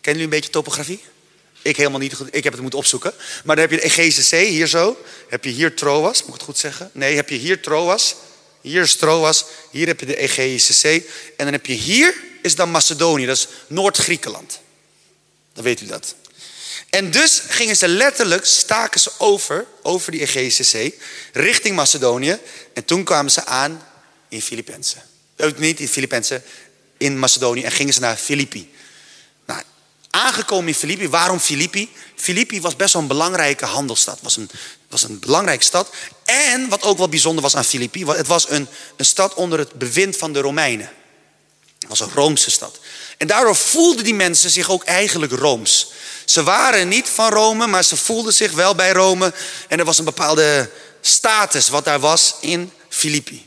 jullie 0.00 0.22
een 0.22 0.30
beetje 0.30 0.50
topografie? 0.50 1.02
Ik 1.64 1.76
helemaal 1.76 1.98
niet. 1.98 2.12
Ik 2.30 2.44
heb 2.44 2.52
het 2.52 2.62
moeten 2.62 2.78
opzoeken. 2.78 3.12
Maar 3.44 3.56
dan 3.56 3.68
heb 3.68 3.80
je 3.80 4.04
de 4.14 4.22
Zee, 4.22 4.46
hier 4.46 4.66
zo. 4.66 5.04
Heb 5.28 5.44
je 5.44 5.50
hier 5.50 5.74
Troas, 5.74 6.20
moet 6.20 6.28
ik 6.28 6.34
het 6.34 6.42
goed 6.42 6.58
zeggen? 6.58 6.90
Nee, 6.92 7.16
heb 7.16 7.28
je 7.28 7.36
hier 7.36 7.62
Troas. 7.62 8.14
Hier 8.60 8.82
is 8.82 8.96
Troas. 8.96 9.44
Hier 9.70 9.86
heb 9.86 10.00
je 10.00 10.06
de 10.06 10.58
Zee. 10.58 11.06
En 11.36 11.44
dan 11.44 11.52
heb 11.52 11.66
je 11.66 11.72
hier, 11.72 12.14
is 12.42 12.54
dan 12.54 12.70
Macedonië. 12.70 13.26
Dat 13.26 13.36
is 13.36 13.48
Noord-Griekenland. 13.66 14.60
Dan 15.52 15.64
weet 15.64 15.80
u 15.80 15.86
dat. 15.86 16.14
En 16.90 17.10
dus 17.10 17.42
gingen 17.48 17.76
ze 17.76 17.88
letterlijk, 17.88 18.44
staken 18.44 19.00
ze 19.00 19.10
over, 19.18 19.66
over 19.82 20.12
die 20.12 20.50
Zee, 20.50 20.98
richting 21.32 21.76
Macedonië. 21.76 22.38
En 22.72 22.84
toen 22.84 23.04
kwamen 23.04 23.32
ze 23.32 23.44
aan 23.44 23.86
in 24.28 24.42
Filippenzen. 24.42 25.02
Ook 25.36 25.58
niet 25.58 25.80
in 25.80 25.88
Filippenzen, 25.88 26.42
in 26.96 27.18
Macedonië. 27.18 27.62
En 27.62 27.72
gingen 27.72 27.94
ze 27.94 28.00
naar 28.00 28.16
Filippi. 28.16 28.73
Aangekomen 30.14 30.68
in 30.68 30.74
Filippi. 30.74 31.08
Waarom 31.08 31.40
Filippi? 31.40 31.92
Filippi 32.16 32.60
was 32.60 32.76
best 32.76 32.92
wel 32.92 33.02
een 33.02 33.08
belangrijke 33.08 33.64
handelsstad. 33.64 34.18
Was 34.22 34.36
een, 34.36 34.50
was 34.88 35.02
een 35.02 35.18
belangrijke 35.18 35.64
stad. 35.64 35.90
En 36.24 36.68
wat 36.68 36.82
ook 36.82 36.98
wel 36.98 37.08
bijzonder 37.08 37.42
was 37.42 37.56
aan 37.56 37.64
Filippi, 37.64 38.06
het 38.06 38.26
was 38.26 38.50
een, 38.50 38.68
een 38.96 39.04
stad 39.04 39.34
onder 39.34 39.58
het 39.58 39.72
bewind 39.72 40.16
van 40.16 40.32
de 40.32 40.40
Romeinen. 40.40 40.90
Het 41.78 41.88
was 41.88 42.00
een 42.00 42.14
Roomse 42.14 42.50
stad. 42.50 42.78
En 43.18 43.26
daardoor 43.26 43.56
voelden 43.56 44.04
die 44.04 44.14
mensen 44.14 44.50
zich 44.50 44.70
ook 44.70 44.84
eigenlijk 44.84 45.32
Rooms. 45.32 45.92
Ze 46.24 46.42
waren 46.42 46.88
niet 46.88 47.08
van 47.08 47.32
Rome, 47.32 47.66
maar 47.66 47.84
ze 47.84 47.96
voelden 47.96 48.34
zich 48.34 48.52
wel 48.52 48.74
bij 48.74 48.92
Rome. 48.92 49.34
En 49.68 49.78
er 49.78 49.84
was 49.84 49.98
een 49.98 50.04
bepaalde 50.04 50.70
status 51.00 51.68
wat 51.68 51.84
daar 51.84 52.00
was 52.00 52.34
in 52.40 52.72
Filippi. 52.88 53.44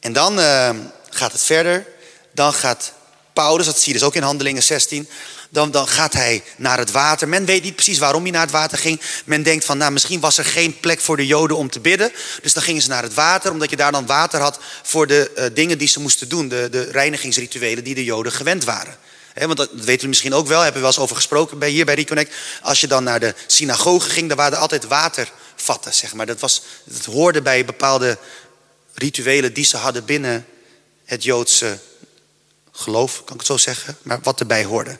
En 0.00 0.12
dan 0.12 0.38
uh, 0.38 0.70
gaat 1.10 1.32
het 1.32 1.42
verder. 1.42 1.86
Dan 2.32 2.52
gaat 2.52 2.92
Paulus, 3.38 3.66
dat 3.66 3.78
zie 3.78 3.92
je 3.92 3.98
dus 3.98 4.08
ook 4.08 4.14
in 4.14 4.22
Handelingen 4.22 4.62
16. 4.62 5.08
Dan, 5.50 5.70
dan 5.70 5.88
gaat 5.88 6.12
hij 6.12 6.42
naar 6.56 6.78
het 6.78 6.90
water. 6.90 7.28
Men 7.28 7.44
weet 7.44 7.62
niet 7.62 7.74
precies 7.74 7.98
waarom 7.98 8.22
hij 8.22 8.30
naar 8.30 8.42
het 8.42 8.50
water 8.50 8.78
ging. 8.78 9.00
Men 9.24 9.42
denkt 9.42 9.64
van, 9.64 9.78
nou, 9.78 9.92
misschien 9.92 10.20
was 10.20 10.38
er 10.38 10.44
geen 10.44 10.80
plek 10.80 11.00
voor 11.00 11.16
de 11.16 11.26
Joden 11.26 11.56
om 11.56 11.70
te 11.70 11.80
bidden. 11.80 12.12
Dus 12.42 12.52
dan 12.52 12.62
gingen 12.62 12.82
ze 12.82 12.88
naar 12.88 13.02
het 13.02 13.14
water, 13.14 13.52
omdat 13.52 13.70
je 13.70 13.76
daar 13.76 13.92
dan 13.92 14.06
water 14.06 14.40
had 14.40 14.58
voor 14.82 15.06
de 15.06 15.30
uh, 15.36 15.44
dingen 15.54 15.78
die 15.78 15.88
ze 15.88 16.00
moesten 16.00 16.28
doen. 16.28 16.48
De, 16.48 16.68
de 16.70 16.82
reinigingsrituelen 16.82 17.84
die 17.84 17.94
de 17.94 18.04
Joden 18.04 18.32
gewend 18.32 18.64
waren. 18.64 18.96
want 19.34 19.56
dat 19.56 19.70
weten 19.72 20.02
we 20.02 20.08
misschien 20.08 20.34
ook 20.34 20.46
wel, 20.46 20.60
hebben 20.60 20.80
we 20.80 20.86
wel 20.86 20.96
eens 20.96 21.02
over 21.02 21.16
gesproken 21.16 21.58
bij, 21.58 21.70
hier 21.70 21.84
bij 21.84 21.94
Reconnect. 21.94 22.34
Als 22.62 22.80
je 22.80 22.86
dan 22.86 23.04
naar 23.04 23.20
de 23.20 23.34
synagoge 23.46 24.10
ging, 24.10 24.28
dan 24.28 24.36
waren 24.36 24.52
er 24.52 24.62
altijd 24.62 24.86
watervatten, 24.86 25.94
zeg 25.94 26.14
maar. 26.14 26.26
Dat, 26.26 26.40
was, 26.40 26.62
dat 26.84 27.04
hoorde 27.04 27.42
bij 27.42 27.64
bepaalde 27.64 28.18
rituelen 28.94 29.52
die 29.52 29.64
ze 29.64 29.76
hadden 29.76 30.04
binnen 30.04 30.46
het 31.04 31.24
Joodse 31.24 31.78
geloof, 32.78 33.24
kan 33.24 33.34
ik 33.34 33.40
het 33.40 33.46
zo 33.46 33.56
zeggen, 33.56 33.98
maar 34.02 34.18
wat 34.22 34.40
erbij 34.40 34.64
hoorde. 34.64 34.98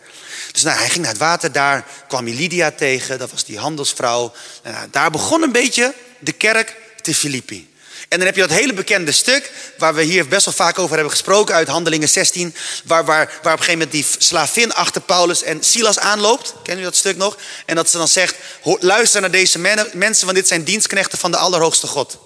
Dus 0.52 0.62
nou, 0.62 0.78
hij 0.78 0.88
ging 0.88 1.00
naar 1.00 1.12
het 1.12 1.20
water, 1.20 1.52
daar 1.52 1.87
kwam 2.08 2.26
hij 2.26 2.35
Lydia 2.35 2.70
tegen, 2.70 3.18
dat 3.18 3.30
was 3.30 3.44
die 3.44 3.58
handelsvrouw. 3.58 4.32
En 4.62 4.73
nou, 4.73 4.88
daar 4.90 5.11
begon 5.11 5.42
een 5.42 5.52
beetje 5.52 5.94
de 6.18 6.32
kerk 6.32 6.76
te 7.02 7.14
Filippi. 7.14 7.68
En 8.08 8.18
dan 8.18 8.26
heb 8.26 8.35
je 8.35 8.40
dat 8.47 8.58
hele 8.58 8.73
bekende 8.73 9.12
stuk, 9.12 9.52
waar 9.78 9.94
we 9.94 10.02
hier 10.02 10.28
best 10.28 10.44
wel 10.44 10.54
vaak 10.54 10.78
over 10.78 10.94
hebben 10.94 11.12
gesproken, 11.12 11.54
uit 11.54 11.68
Handelingen 11.68 12.08
16, 12.08 12.54
waar, 12.85 13.04
waar, 13.04 13.26
waar 13.42 13.52
op 13.52 13.58
een 13.58 13.64
gegeven 13.64 13.73
moment 13.73 13.92
die 13.92 14.06
slavin 14.18 14.75
achter 14.75 15.00
Paulus 15.00 15.42
en 15.42 15.64
Silas 15.64 15.99
aanloopt. 15.99 16.54
Kennen 16.62 16.85
u 16.85 16.87
dat 16.87 16.97
stuk 16.97 17.16
nog? 17.16 17.37
En 17.66 17.75
dat 17.75 17.90
ze 17.90 17.97
dan 17.97 18.08
zegt, 18.08 18.35
luister 18.62 19.20
naar 19.20 19.30
deze 19.30 19.58
mensen, 19.92 20.25
want 20.25 20.37
dit 20.37 20.49
zijn 20.49 20.64
dienstknechten 20.64 21.18
van 21.18 21.30
de 21.30 21.37
Allerhoogste 21.37 21.87
God. 21.87 22.18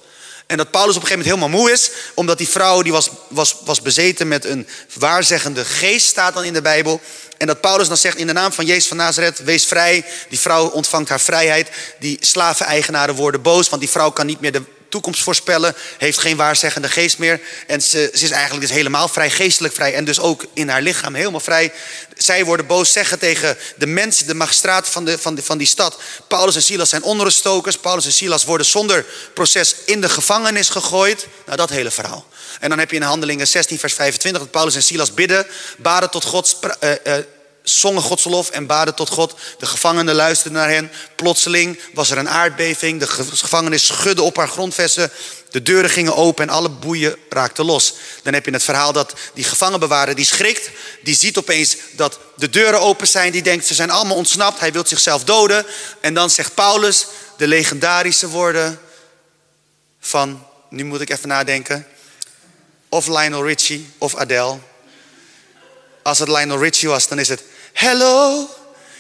En 0.46 0.56
dat 0.56 0.70
Paulus 0.70 0.96
op 0.96 1.02
een 1.02 1.08
gegeven 1.08 1.28
moment 1.28 1.50
helemaal 1.50 1.60
moe 1.60 1.72
is, 1.72 1.90
omdat 2.14 2.38
die 2.38 2.48
vrouw 2.48 2.82
die 2.82 2.92
was, 2.92 3.10
was, 3.28 3.56
was 3.64 3.82
bezeten 3.82 4.28
met 4.28 4.44
een 4.44 4.68
waarzeggende 4.92 5.64
geest, 5.64 6.06
staat 6.06 6.34
dan 6.34 6.44
in 6.44 6.52
de 6.52 6.62
Bijbel. 6.62 7.00
En 7.38 7.46
dat 7.46 7.60
Paulus 7.60 7.88
dan 7.88 7.96
zegt 7.96 8.16
in 8.16 8.26
de 8.26 8.32
naam 8.32 8.52
van 8.52 8.66
Jezus 8.66 8.86
van 8.86 8.96
Nazareth, 8.96 9.38
wees 9.38 9.66
vrij. 9.66 10.04
Die 10.28 10.38
vrouw 10.38 10.68
ontvangt 10.68 11.08
haar 11.08 11.20
vrijheid. 11.20 11.68
Die 11.98 12.16
slaven-eigenaren 12.20 13.14
worden 13.14 13.42
boos, 13.42 13.68
want 13.68 13.82
die 13.82 13.90
vrouw 13.90 14.10
kan 14.10 14.26
niet 14.26 14.40
meer 14.40 14.52
de 14.52 14.62
toekomst 14.92 15.22
voorspellen, 15.22 15.74
heeft 15.98 16.18
geen 16.18 16.36
waarzeggende 16.36 16.88
geest 16.88 17.18
meer. 17.18 17.40
En 17.66 17.82
ze, 17.82 18.10
is 18.12 18.30
eigenlijk 18.30 18.66
dus 18.66 18.76
helemaal 18.76 19.08
vrij, 19.08 19.30
geestelijk 19.30 19.74
vrij 19.74 19.94
en 19.94 20.04
dus 20.04 20.20
ook 20.20 20.44
in 20.54 20.68
haar 20.68 20.82
lichaam 20.82 21.14
helemaal 21.14 21.40
vrij. 21.40 21.72
Zij 22.16 22.44
worden 22.44 22.66
boos, 22.66 22.92
zeggen 22.92 23.18
tegen 23.18 23.56
de 23.76 23.86
mensen, 23.86 24.26
de 24.26 24.34
magistraat 24.34 24.88
van, 24.88 25.04
de, 25.04 25.18
van, 25.18 25.34
de, 25.34 25.42
van 25.42 25.58
die 25.58 25.66
stad. 25.66 25.98
Paulus 26.28 26.54
en 26.54 26.62
Silas 26.62 26.88
zijn 26.88 27.02
onderstokers. 27.02 27.76
Paulus 27.76 28.04
en 28.04 28.12
Silas 28.12 28.44
worden 28.44 28.66
zonder 28.66 29.06
proces 29.34 29.74
in 29.84 30.00
de 30.00 30.08
gevangenis 30.08 30.68
gegooid. 30.68 31.26
Nou, 31.44 31.56
dat 31.56 31.70
hele 31.70 31.90
verhaal. 31.90 32.26
En 32.60 32.68
dan 32.68 32.78
heb 32.78 32.90
je 32.90 32.96
in 32.96 33.02
Handelingen 33.02 33.48
16, 33.48 33.78
vers 33.78 33.94
25 33.94 34.42
dat 34.42 34.50
Paulus 34.50 34.74
en 34.74 34.82
Silas 34.82 35.14
bidden, 35.14 35.46
baden 35.78 36.10
tot 36.10 36.24
God. 36.24 36.58
Uh, 36.80 36.90
uh, 37.04 37.14
zongen 37.62 38.02
Gods 38.02 38.24
lof 38.24 38.50
en 38.50 38.66
baden 38.66 38.94
tot 38.94 39.08
God. 39.08 39.34
De 39.58 39.66
gevangenen 39.66 40.14
luisterden 40.14 40.60
naar 40.60 40.70
hen. 40.70 40.90
Plotseling 41.16 41.78
was 41.94 42.10
er 42.10 42.18
een 42.18 42.28
aardbeving. 42.28 43.00
De 43.00 43.06
gevangenis 43.06 43.86
schudde 43.86 44.22
op 44.22 44.36
haar 44.36 44.48
grondvesten. 44.48 45.10
De 45.50 45.62
deuren 45.62 45.90
gingen 45.90 46.16
open 46.16 46.48
en 46.48 46.54
alle 46.54 46.68
boeien 46.68 47.16
raakten 47.28 47.64
los. 47.64 47.94
Dan 48.22 48.32
heb 48.32 48.44
je 48.44 48.52
het 48.52 48.62
verhaal 48.62 48.92
dat 48.92 49.14
die 49.34 49.44
gevangenbewaarder 49.44 50.14
die 50.14 50.24
schrikt. 50.24 50.70
Die 51.02 51.14
ziet 51.14 51.38
opeens 51.38 51.76
dat 51.92 52.18
de 52.36 52.50
deuren 52.50 52.80
open 52.80 53.08
zijn. 53.08 53.32
Die 53.32 53.42
denkt 53.42 53.66
ze 53.66 53.74
zijn 53.74 53.90
allemaal 53.90 54.16
ontsnapt. 54.16 54.60
Hij 54.60 54.72
wil 54.72 54.86
zichzelf 54.86 55.24
doden. 55.24 55.66
En 56.00 56.14
dan 56.14 56.30
zegt 56.30 56.54
Paulus 56.54 57.06
de 57.36 57.46
legendarische 57.46 58.28
woorden 58.28 58.80
van... 60.00 60.46
Nu 60.68 60.84
moet 60.84 61.00
ik 61.00 61.10
even 61.10 61.28
nadenken. 61.28 61.86
Of 62.88 63.06
Lionel 63.06 63.46
Richie 63.46 63.90
of 63.98 64.16
Adele. 64.16 64.58
Als 66.02 66.18
het 66.18 66.28
Lionel 66.28 66.62
Richie 66.62 66.88
was, 66.88 67.08
dan 67.08 67.18
is 67.18 67.28
het... 67.28 67.42
Hello, 67.72 68.48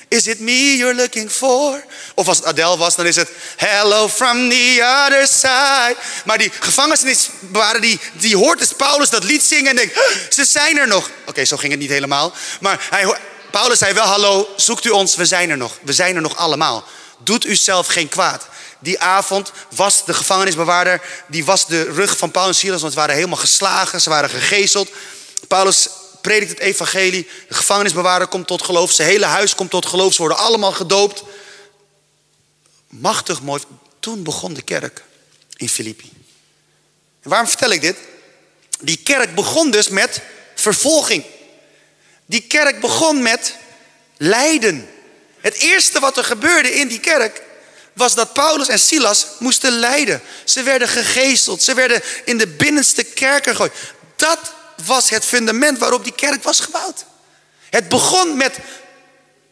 is 0.08 0.26
it 0.26 0.40
me 0.40 0.76
you're 0.76 0.94
looking 0.94 1.30
for? 1.30 1.84
Of 2.14 2.28
als 2.28 2.36
het 2.36 2.46
Adele 2.46 2.76
was, 2.76 2.96
dan 2.96 3.06
is 3.06 3.16
het 3.16 3.30
Hello 3.56 4.08
from 4.08 4.48
the 4.48 5.04
other 5.06 5.26
side. 5.26 5.96
Maar 6.24 6.38
die 6.38 6.52
gevangenisbewaren, 6.60 7.80
die, 7.80 8.00
die 8.12 8.36
hoort 8.36 8.58
dus 8.58 8.72
Paulus 8.72 9.10
dat 9.10 9.24
lied 9.24 9.42
zingen 9.42 9.70
en 9.70 9.76
denkt, 9.76 9.98
ze 10.30 10.44
zijn 10.44 10.78
er 10.78 10.86
nog. 10.86 11.10
Oké, 11.26 11.44
zo 11.44 11.56
ging 11.56 11.72
het 11.72 11.80
niet 11.80 11.90
helemaal. 11.90 12.32
Maar 12.60 12.86
hij, 12.90 13.16
Paulus 13.50 13.78
zei 13.78 13.92
wel, 13.92 14.04
hallo, 14.04 14.48
zoekt 14.56 14.84
u 14.84 14.90
ons, 14.90 15.16
we 15.16 15.24
zijn 15.24 15.50
er 15.50 15.56
nog. 15.56 15.78
We 15.82 15.92
zijn 15.92 16.16
er 16.16 16.22
nog 16.22 16.36
allemaal. 16.36 16.84
Doet 17.18 17.44
u 17.44 17.56
zelf 17.56 17.86
geen 17.86 18.08
kwaad. 18.08 18.46
Die 18.78 19.00
avond 19.00 19.52
was 19.74 20.04
de 20.04 20.14
gevangenisbewaarder, 20.14 21.00
die 21.26 21.44
was 21.44 21.66
de 21.66 21.82
rug 21.82 22.16
van 22.16 22.30
Paulus 22.30 22.54
en 22.54 22.60
Silas, 22.60 22.80
want 22.80 22.92
ze 22.92 22.98
waren 22.98 23.14
helemaal 23.14 23.36
geslagen, 23.36 24.00
ze 24.00 24.08
waren 24.08 24.30
gegezeld. 24.30 24.90
Paulus 25.48 25.88
predikt 26.22 26.50
het 26.50 26.60
evangelie. 26.60 27.28
De 27.48 27.54
gevangenisbewaarder 27.54 28.28
komt 28.28 28.46
tot 28.46 28.62
geloof. 28.62 28.92
Zijn 28.92 29.08
hele 29.08 29.24
huis 29.24 29.54
komt 29.54 29.70
tot 29.70 29.86
geloof. 29.86 30.12
Ze 30.12 30.18
worden 30.18 30.38
allemaal 30.38 30.72
gedoopt. 30.72 31.22
Machtig 32.88 33.42
mooi. 33.42 33.62
Toen 34.00 34.22
begon 34.22 34.54
de 34.54 34.62
kerk 34.62 35.02
in 35.56 35.68
Filippi. 35.68 36.12
En 37.22 37.30
waarom 37.30 37.48
vertel 37.48 37.70
ik 37.70 37.80
dit? 37.80 37.96
Die 38.80 38.96
kerk 38.96 39.34
begon 39.34 39.70
dus 39.70 39.88
met 39.88 40.20
vervolging. 40.54 41.24
Die 42.26 42.42
kerk 42.42 42.80
begon 42.80 43.22
met 43.22 43.54
lijden. 44.16 44.88
Het 45.40 45.54
eerste 45.54 46.00
wat 46.00 46.16
er 46.16 46.24
gebeurde 46.24 46.74
in 46.74 46.88
die 46.88 47.00
kerk 47.00 47.42
was 47.92 48.14
dat 48.14 48.32
Paulus 48.32 48.68
en 48.68 48.78
Silas 48.78 49.26
moesten 49.38 49.72
lijden. 49.72 50.22
Ze 50.44 50.62
werden 50.62 50.88
gegezeld. 50.88 51.62
Ze 51.62 51.74
werden 51.74 52.02
in 52.24 52.38
de 52.38 52.46
binnenste 52.46 53.02
kerken 53.02 53.52
gegooid. 53.52 53.72
Dat 54.16 54.52
was 54.84 55.10
het 55.10 55.24
fundament 55.24 55.78
waarop 55.78 56.04
die 56.04 56.14
kerk 56.14 56.42
was 56.42 56.60
gebouwd. 56.60 57.04
Het 57.70 57.88
begon 57.88 58.36
met, 58.36 58.58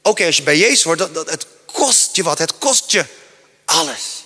oké, 0.02 0.26
als 0.26 0.36
je 0.36 0.42
bij 0.42 0.58
Jezus 0.58 0.82
wordt, 0.84 1.00
dat, 1.00 1.14
dat, 1.14 1.30
het 1.30 1.46
kost 1.66 2.16
je 2.16 2.22
wat, 2.22 2.38
het 2.38 2.58
kost 2.58 2.90
je 2.90 3.04
alles. 3.64 4.24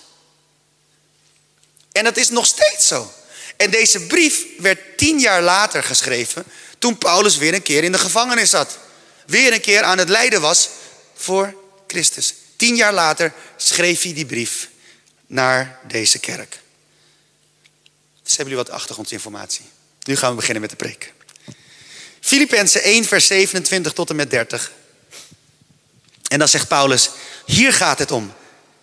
En 1.91 2.03
dat 2.03 2.17
is 2.17 2.29
nog 2.29 2.45
steeds 2.45 2.87
zo. 2.87 3.13
En 3.57 3.71
deze 3.71 4.01
brief 4.01 4.45
werd 4.57 4.97
tien 4.97 5.19
jaar 5.19 5.41
later 5.41 5.83
geschreven, 5.83 6.43
toen 6.79 6.97
Paulus 6.97 7.37
weer 7.37 7.53
een 7.53 7.61
keer 7.61 7.83
in 7.83 7.91
de 7.91 7.97
gevangenis 7.97 8.49
zat. 8.49 8.77
Weer 9.25 9.53
een 9.53 9.61
keer 9.61 9.83
aan 9.83 9.97
het 9.97 10.09
lijden 10.09 10.41
was 10.41 10.69
voor 11.15 11.55
Christus. 11.87 12.33
Tien 12.55 12.75
jaar 12.75 12.93
later 12.93 13.33
schreef 13.57 14.01
hij 14.01 14.13
die 14.13 14.25
brief 14.25 14.69
naar 15.27 15.79
deze 15.87 16.19
kerk. 16.19 16.59
Dus 18.23 18.35
hebben 18.35 18.53
jullie 18.53 18.69
wat 18.69 18.69
achtergrondinformatie? 18.69 19.65
Nu 20.05 20.15
gaan 20.15 20.29
we 20.29 20.35
beginnen 20.35 20.61
met 20.61 20.69
de 20.69 20.75
preek. 20.75 21.13
Filippenzen 22.19 22.83
1, 22.83 23.05
vers 23.05 23.27
27 23.27 23.93
tot 23.93 24.09
en 24.09 24.15
met 24.15 24.29
30. 24.29 24.71
En 26.27 26.39
dan 26.39 26.47
zegt 26.47 26.67
Paulus: 26.67 27.09
Hier 27.45 27.73
gaat 27.73 27.99
het 27.99 28.11
om. 28.11 28.33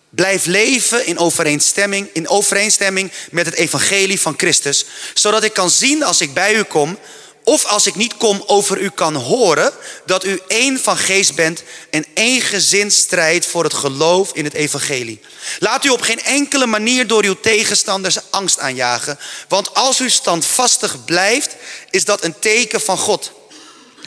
Blijf 0.09 0.45
leven 0.45 1.05
in 1.05 1.17
overeenstemming, 1.17 2.09
in 2.13 2.27
overeenstemming 2.27 3.11
met 3.31 3.45
het 3.45 3.55
evangelie 3.55 4.19
van 4.19 4.33
Christus, 4.37 4.85
zodat 5.13 5.43
ik 5.43 5.53
kan 5.53 5.69
zien 5.69 6.03
als 6.03 6.21
ik 6.21 6.33
bij 6.33 6.55
u 6.55 6.63
kom 6.63 6.99
of 7.43 7.65
als 7.65 7.87
ik 7.87 7.95
niet 7.95 8.17
kom 8.17 8.43
over 8.45 8.81
u 8.81 8.89
kan 8.89 9.15
horen 9.15 9.71
dat 10.05 10.25
u 10.25 10.41
één 10.47 10.79
van 10.79 10.97
geest 10.97 11.35
bent 11.35 11.63
en 11.89 12.05
één 12.13 12.41
gezin 12.41 12.91
strijdt 12.91 13.45
voor 13.45 13.63
het 13.63 13.73
geloof 13.73 14.33
in 14.33 14.43
het 14.43 14.53
evangelie. 14.53 15.21
Laat 15.59 15.85
u 15.85 15.89
op 15.89 16.01
geen 16.01 16.23
enkele 16.23 16.65
manier 16.65 17.07
door 17.07 17.23
uw 17.23 17.39
tegenstanders 17.39 18.17
angst 18.29 18.59
aanjagen, 18.59 19.19
want 19.47 19.73
als 19.73 19.99
u 19.99 20.09
standvastig 20.09 21.05
blijft, 21.05 21.55
is 21.89 22.05
dat 22.05 22.23
een 22.23 22.39
teken 22.39 22.81
van 22.81 22.97
God. 22.97 23.31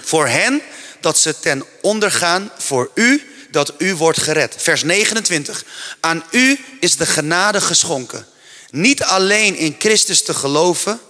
Voor 0.02 0.26
hen 0.26 0.62
dat 1.00 1.18
ze 1.18 1.40
ten 1.40 1.64
onder 1.82 2.12
gaan, 2.12 2.52
voor 2.58 2.90
u 2.94 3.34
dat 3.50 3.72
u 3.78 3.94
wordt 3.94 4.20
gered. 4.20 4.54
Vers 4.58 4.82
29. 4.82 5.64
Aan 6.00 6.24
u 6.30 6.64
is 6.80 6.96
de 6.96 7.06
genade 7.06 7.60
geschonken. 7.60 8.26
Niet 8.70 9.02
alleen 9.02 9.56
in 9.56 9.76
Christus 9.78 10.22
te 10.22 10.34
geloven, 10.34 11.00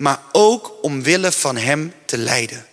maar 0.00 0.22
ook 0.32 0.72
omwille 0.82 1.32
van 1.32 1.56
Hem 1.56 1.94
te 2.04 2.18
lijden. 2.18 2.66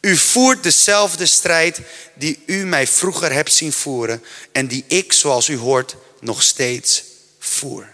U 0.00 0.16
voert 0.16 0.62
dezelfde 0.62 1.26
strijd 1.26 1.80
die 2.14 2.42
u 2.46 2.64
mij 2.66 2.86
vroeger 2.86 3.32
hebt 3.32 3.52
zien 3.52 3.72
voeren 3.72 4.24
en 4.52 4.66
die 4.66 4.84
ik, 4.86 5.12
zoals 5.12 5.48
u 5.48 5.56
hoort, 5.56 5.96
nog 6.20 6.42
steeds 6.42 7.04
voer. 7.38 7.88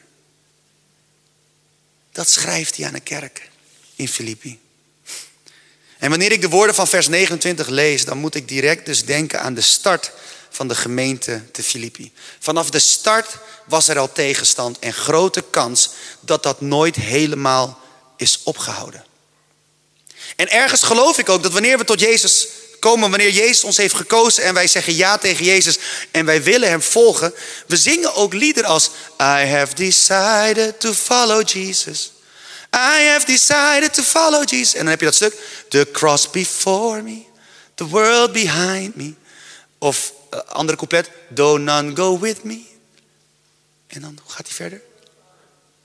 Dat 2.13 2.29
schrijft 2.29 2.77
hij 2.77 2.87
aan 2.87 2.93
de 2.93 3.01
kerk 3.01 3.51
in 3.97 4.09
Filippi. 4.09 4.59
En 5.99 6.11
wanneer 6.11 6.33
ik 6.33 6.41
de 6.41 6.49
woorden 6.49 6.75
van 6.75 6.89
vers 6.89 7.09
29 7.09 7.69
lees, 7.69 8.05
dan 8.05 8.19
moet 8.19 8.35
ik 8.35 8.49
direct 8.49 8.87
dus 8.87 9.05
denken 9.05 9.41
aan 9.41 9.55
de 9.55 9.61
start 9.61 10.13
van 10.51 10.69
de 10.69 10.75
gemeente 10.75 11.43
te 11.53 11.63
Filippi. 11.63 12.13
Vanaf 12.39 12.71
de 12.71 12.79
start 12.79 13.39
was 13.67 13.89
er 13.89 13.99
al 13.99 14.13
tegenstand 14.13 14.79
en 14.79 14.93
grote 14.93 15.45
kans 15.51 15.91
dat 16.21 16.43
dat 16.43 16.61
nooit 16.61 16.97
helemaal 16.97 17.83
is 18.17 18.41
opgehouden. 18.43 19.05
En 20.37 20.51
ergens 20.51 20.83
geloof 20.83 21.19
ik 21.19 21.29
ook 21.29 21.43
dat 21.43 21.53
wanneer 21.53 21.79
we 21.79 21.85
tot 21.85 22.01
Jezus 22.01 22.49
komen, 22.79 23.11
wanneer 23.11 23.31
Jezus 23.31 23.65
ons 23.65 23.77
heeft 23.77 23.95
gekozen 23.95 24.45
en 24.45 24.55
wij 24.55 24.67
zeggen 24.67 24.95
ja 24.95 25.19
tegen 25.19 25.45
Jezus 25.45 25.79
en 26.11 26.25
wij 26.25 26.43
willen 26.43 26.69
Hem 26.69 26.83
volgen, 26.83 27.35
we 27.67 27.77
zingen 27.77 28.15
ook 28.15 28.33
liederen 28.33 28.71
als 28.71 28.91
I 29.21 29.47
have 29.47 29.75
decided 29.75 30.81
to 30.81 30.93
follow 30.93 31.49
Jesus. 31.49 32.13
I 32.75 33.07
have 33.07 33.27
decided 33.27 33.95
to 33.95 34.03
follow 34.03 34.49
Jesus. 34.49 34.75
En 34.75 34.81
dan 34.81 34.89
heb 34.89 34.99
je 34.99 35.07
dat 35.07 35.15
stuk, 35.15 35.35
the 35.69 35.89
cross 35.93 36.31
before 36.31 37.03
me, 37.03 37.23
the 37.75 37.87
world 37.87 38.33
behind 38.33 38.97
me. 38.97 39.15
Of 39.79 40.13
uh, 40.35 40.41
andere 40.49 40.77
couplet, 40.77 41.11
though 41.35 41.61
none 41.61 41.97
go 41.97 42.19
with 42.19 42.45
me. 42.45 42.65
En 43.87 44.01
dan, 44.01 44.19
hoe 44.23 44.33
gaat 44.33 44.47
hij 44.47 44.55
verder? 44.55 44.81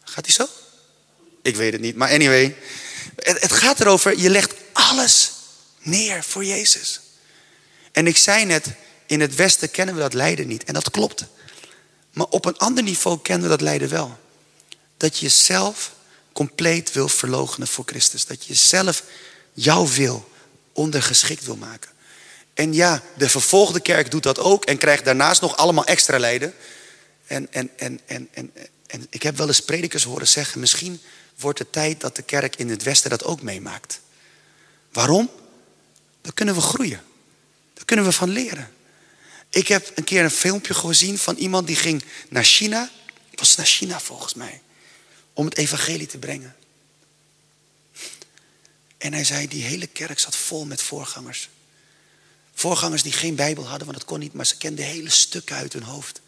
Gaat 0.03 0.25
hij 0.25 0.33
zo? 0.33 0.47
Ik 1.41 1.55
weet 1.55 1.71
het 1.71 1.81
niet, 1.81 1.95
maar 1.95 2.11
anyway. 2.11 2.55
Het, 3.15 3.41
het 3.41 3.51
gaat 3.51 3.79
erover, 3.79 4.17
je 4.17 4.29
legt 4.29 4.53
alles 4.73 5.31
neer 5.79 6.23
voor 6.23 6.45
Jezus. 6.45 7.01
En 7.91 8.07
ik 8.07 8.17
zei 8.17 8.45
net, 8.45 8.65
in 9.05 9.21
het 9.21 9.35
Westen 9.35 9.71
kennen 9.71 9.95
we 9.95 10.01
dat 10.01 10.13
lijden 10.13 10.47
niet. 10.47 10.63
En 10.63 10.73
dat 10.73 10.91
klopt. 10.91 11.25
Maar 12.13 12.27
op 12.27 12.45
een 12.45 12.57
ander 12.57 12.83
niveau 12.83 13.19
kennen 13.21 13.43
we 13.43 13.49
dat 13.49 13.61
lijden 13.61 13.89
wel. 13.89 14.19
Dat 14.97 15.17
je 15.17 15.25
jezelf 15.25 15.91
compleet 16.33 16.91
wil 16.91 17.09
verloochenen 17.09 17.67
voor 17.67 17.83
Christus. 17.87 18.25
Dat 18.25 18.43
je 18.43 18.53
jezelf, 18.53 19.03
jouw 19.53 19.87
wil, 19.87 20.29
ondergeschikt 20.73 21.45
wil 21.45 21.55
maken. 21.55 21.89
En 22.53 22.73
ja, 22.73 23.03
de 23.17 23.29
vervolgde 23.29 23.79
kerk 23.79 24.11
doet 24.11 24.23
dat 24.23 24.39
ook 24.39 24.65
en 24.65 24.77
krijgt 24.77 25.05
daarnaast 25.05 25.41
nog 25.41 25.57
allemaal 25.57 25.85
extra 25.85 26.19
lijden. 26.19 26.53
En, 27.25 27.47
en, 27.51 27.69
en, 27.75 27.99
en, 28.05 28.29
en, 28.33 28.51
en 28.89 29.07
ik 29.09 29.23
heb 29.23 29.37
wel 29.37 29.47
eens 29.47 29.59
predikers 29.59 30.03
horen 30.03 30.27
zeggen, 30.27 30.59
misschien 30.59 31.01
wordt 31.35 31.59
het 31.59 31.71
tijd 31.71 32.01
dat 32.01 32.15
de 32.15 32.21
kerk 32.21 32.55
in 32.55 32.69
het 32.69 32.83
Westen 32.83 33.09
dat 33.09 33.23
ook 33.23 33.41
meemaakt. 33.41 34.01
Waarom? 34.91 35.29
Dan 36.21 36.33
kunnen 36.33 36.55
we 36.55 36.61
groeien. 36.61 37.03
Daar 37.73 37.85
kunnen 37.85 38.05
we 38.05 38.11
van 38.11 38.29
leren. 38.29 38.73
Ik 39.49 39.67
heb 39.67 39.91
een 39.95 40.03
keer 40.03 40.23
een 40.23 40.31
filmpje 40.31 40.73
gezien 40.73 41.17
van 41.17 41.35
iemand 41.35 41.67
die 41.67 41.75
ging 41.75 42.03
naar 42.29 42.43
China. 42.43 42.89
Was 43.35 43.55
naar 43.55 43.65
China 43.65 43.99
volgens 43.99 44.33
mij. 44.33 44.61
Om 45.33 45.45
het 45.45 45.57
evangelie 45.57 46.07
te 46.07 46.17
brengen. 46.17 46.55
En 48.97 49.13
hij 49.13 49.23
zei, 49.23 49.47
die 49.47 49.63
hele 49.63 49.87
kerk 49.87 50.19
zat 50.19 50.35
vol 50.35 50.65
met 50.65 50.81
voorgangers. 50.81 51.49
Voorgangers 52.53 53.03
die 53.03 53.11
geen 53.11 53.35
Bijbel 53.35 53.67
hadden, 53.67 53.87
want 53.87 53.97
dat 53.97 54.07
kon 54.07 54.19
niet, 54.19 54.33
maar 54.33 54.45
ze 54.45 54.57
kenden 54.57 54.85
hele 54.85 55.09
stukken 55.09 55.55
uit 55.55 55.73
hun 55.73 55.83
hoofd. 55.83 56.21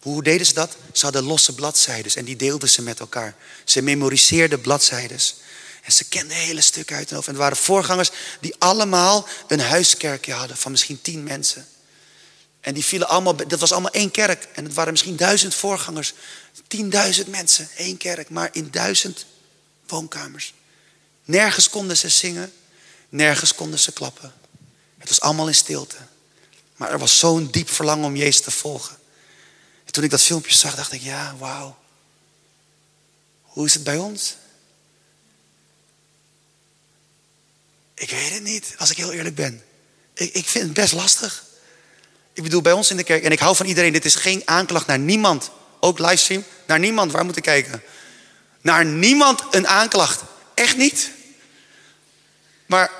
Hoe 0.00 0.22
deden 0.22 0.46
ze 0.46 0.54
dat? 0.54 0.76
Ze 0.92 1.04
hadden 1.04 1.22
losse 1.22 1.54
bladzijden 1.54 2.14
en 2.14 2.24
die 2.24 2.36
deelden 2.36 2.68
ze 2.68 2.82
met 2.82 3.00
elkaar. 3.00 3.34
Ze 3.64 3.82
memoriseerden 3.82 4.60
bladzijden. 4.60 5.18
En 5.82 5.92
ze 5.92 6.04
kenden 6.04 6.36
hele 6.36 6.60
stukken 6.60 6.96
uit 6.96 7.08
hun 7.08 7.14
hoofd. 7.14 7.28
En 7.28 7.34
er 7.34 7.40
waren 7.40 7.56
voorgangers 7.56 8.10
die 8.40 8.54
allemaal 8.58 9.28
een 9.48 9.60
huiskerkje 9.60 10.32
hadden 10.32 10.56
van 10.56 10.70
misschien 10.70 11.00
tien 11.02 11.22
mensen. 11.22 11.68
En 12.60 12.74
die 12.74 12.84
vielen 12.84 13.08
allemaal, 13.08 13.36
dat 13.36 13.60
was 13.60 13.72
allemaal 13.72 13.90
één 13.90 14.10
kerk. 14.10 14.48
En 14.54 14.64
het 14.64 14.74
waren 14.74 14.92
misschien 14.92 15.16
duizend 15.16 15.54
voorgangers. 15.54 16.12
Tienduizend 16.66 17.26
mensen, 17.28 17.68
één 17.76 17.96
kerk, 17.96 18.30
maar 18.30 18.48
in 18.52 18.68
duizend 18.70 19.26
woonkamers. 19.86 20.54
Nergens 21.24 21.70
konden 21.70 21.96
ze 21.96 22.08
zingen, 22.08 22.52
nergens 23.08 23.54
konden 23.54 23.78
ze 23.78 23.92
klappen. 23.92 24.32
Het 24.98 25.08
was 25.08 25.20
allemaal 25.20 25.48
in 25.48 25.54
stilte. 25.54 25.96
Maar 26.76 26.90
er 26.90 26.98
was 26.98 27.18
zo'n 27.18 27.50
diep 27.50 27.70
verlangen 27.70 28.04
om 28.04 28.16
Jezus 28.16 28.40
te 28.40 28.50
volgen. 28.50 28.99
En 29.90 29.96
toen 29.96 30.04
ik 30.04 30.10
dat 30.10 30.22
filmpje 30.22 30.54
zag, 30.54 30.74
dacht 30.74 30.92
ik, 30.92 31.02
ja, 31.02 31.34
wauw. 31.38 31.78
Hoe 33.42 33.66
is 33.66 33.74
het 33.74 33.84
bij 33.84 33.96
ons? 33.96 34.36
Ik 37.94 38.10
weet 38.10 38.32
het 38.32 38.42
niet, 38.42 38.74
als 38.78 38.90
ik 38.90 38.96
heel 38.96 39.12
eerlijk 39.12 39.34
ben. 39.34 39.62
Ik, 40.14 40.34
ik 40.34 40.48
vind 40.48 40.64
het 40.64 40.72
best 40.72 40.92
lastig. 40.92 41.44
Ik 42.32 42.42
bedoel, 42.42 42.62
bij 42.62 42.72
ons 42.72 42.90
in 42.90 42.96
de 42.96 43.02
kerk, 43.02 43.24
en 43.24 43.32
ik 43.32 43.38
hou 43.38 43.56
van 43.56 43.66
iedereen, 43.66 43.92
dit 43.92 44.04
is 44.04 44.14
geen 44.14 44.42
aanklacht 44.44 44.86
naar 44.86 44.98
niemand. 44.98 45.50
Ook 45.80 45.98
livestream, 45.98 46.44
naar 46.66 46.78
niemand. 46.78 47.12
Waar 47.12 47.24
moet 47.24 47.36
ik 47.36 47.42
kijken? 47.42 47.82
Naar 48.60 48.84
niemand 48.84 49.42
een 49.50 49.68
aanklacht. 49.68 50.22
Echt 50.54 50.76
niet. 50.76 51.10
Maar 52.66 52.90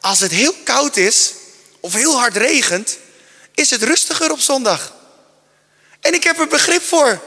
als 0.00 0.20
het 0.20 0.30
heel 0.30 0.54
koud 0.64 0.96
is, 0.96 1.32
of 1.80 1.92
heel 1.92 2.18
hard 2.18 2.36
regent, 2.36 2.98
is 3.54 3.70
het 3.70 3.82
rustiger 3.82 4.30
op 4.30 4.40
zondag. 4.40 5.00
En 6.02 6.14
ik 6.14 6.24
heb 6.24 6.38
er 6.38 6.48
begrip 6.48 6.82
voor. 6.82 7.20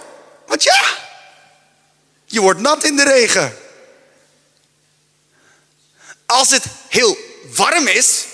Want 0.46 0.64
ja, 0.64 0.84
je 2.26 2.42
wordt 2.42 2.60
nat 2.60 2.84
in 2.84 2.96
de 2.96 3.04
regen. 3.04 3.58
Als 6.26 6.50
het 6.50 6.64
heel 6.90 7.18
warm 7.56 7.88
is 7.88 8.26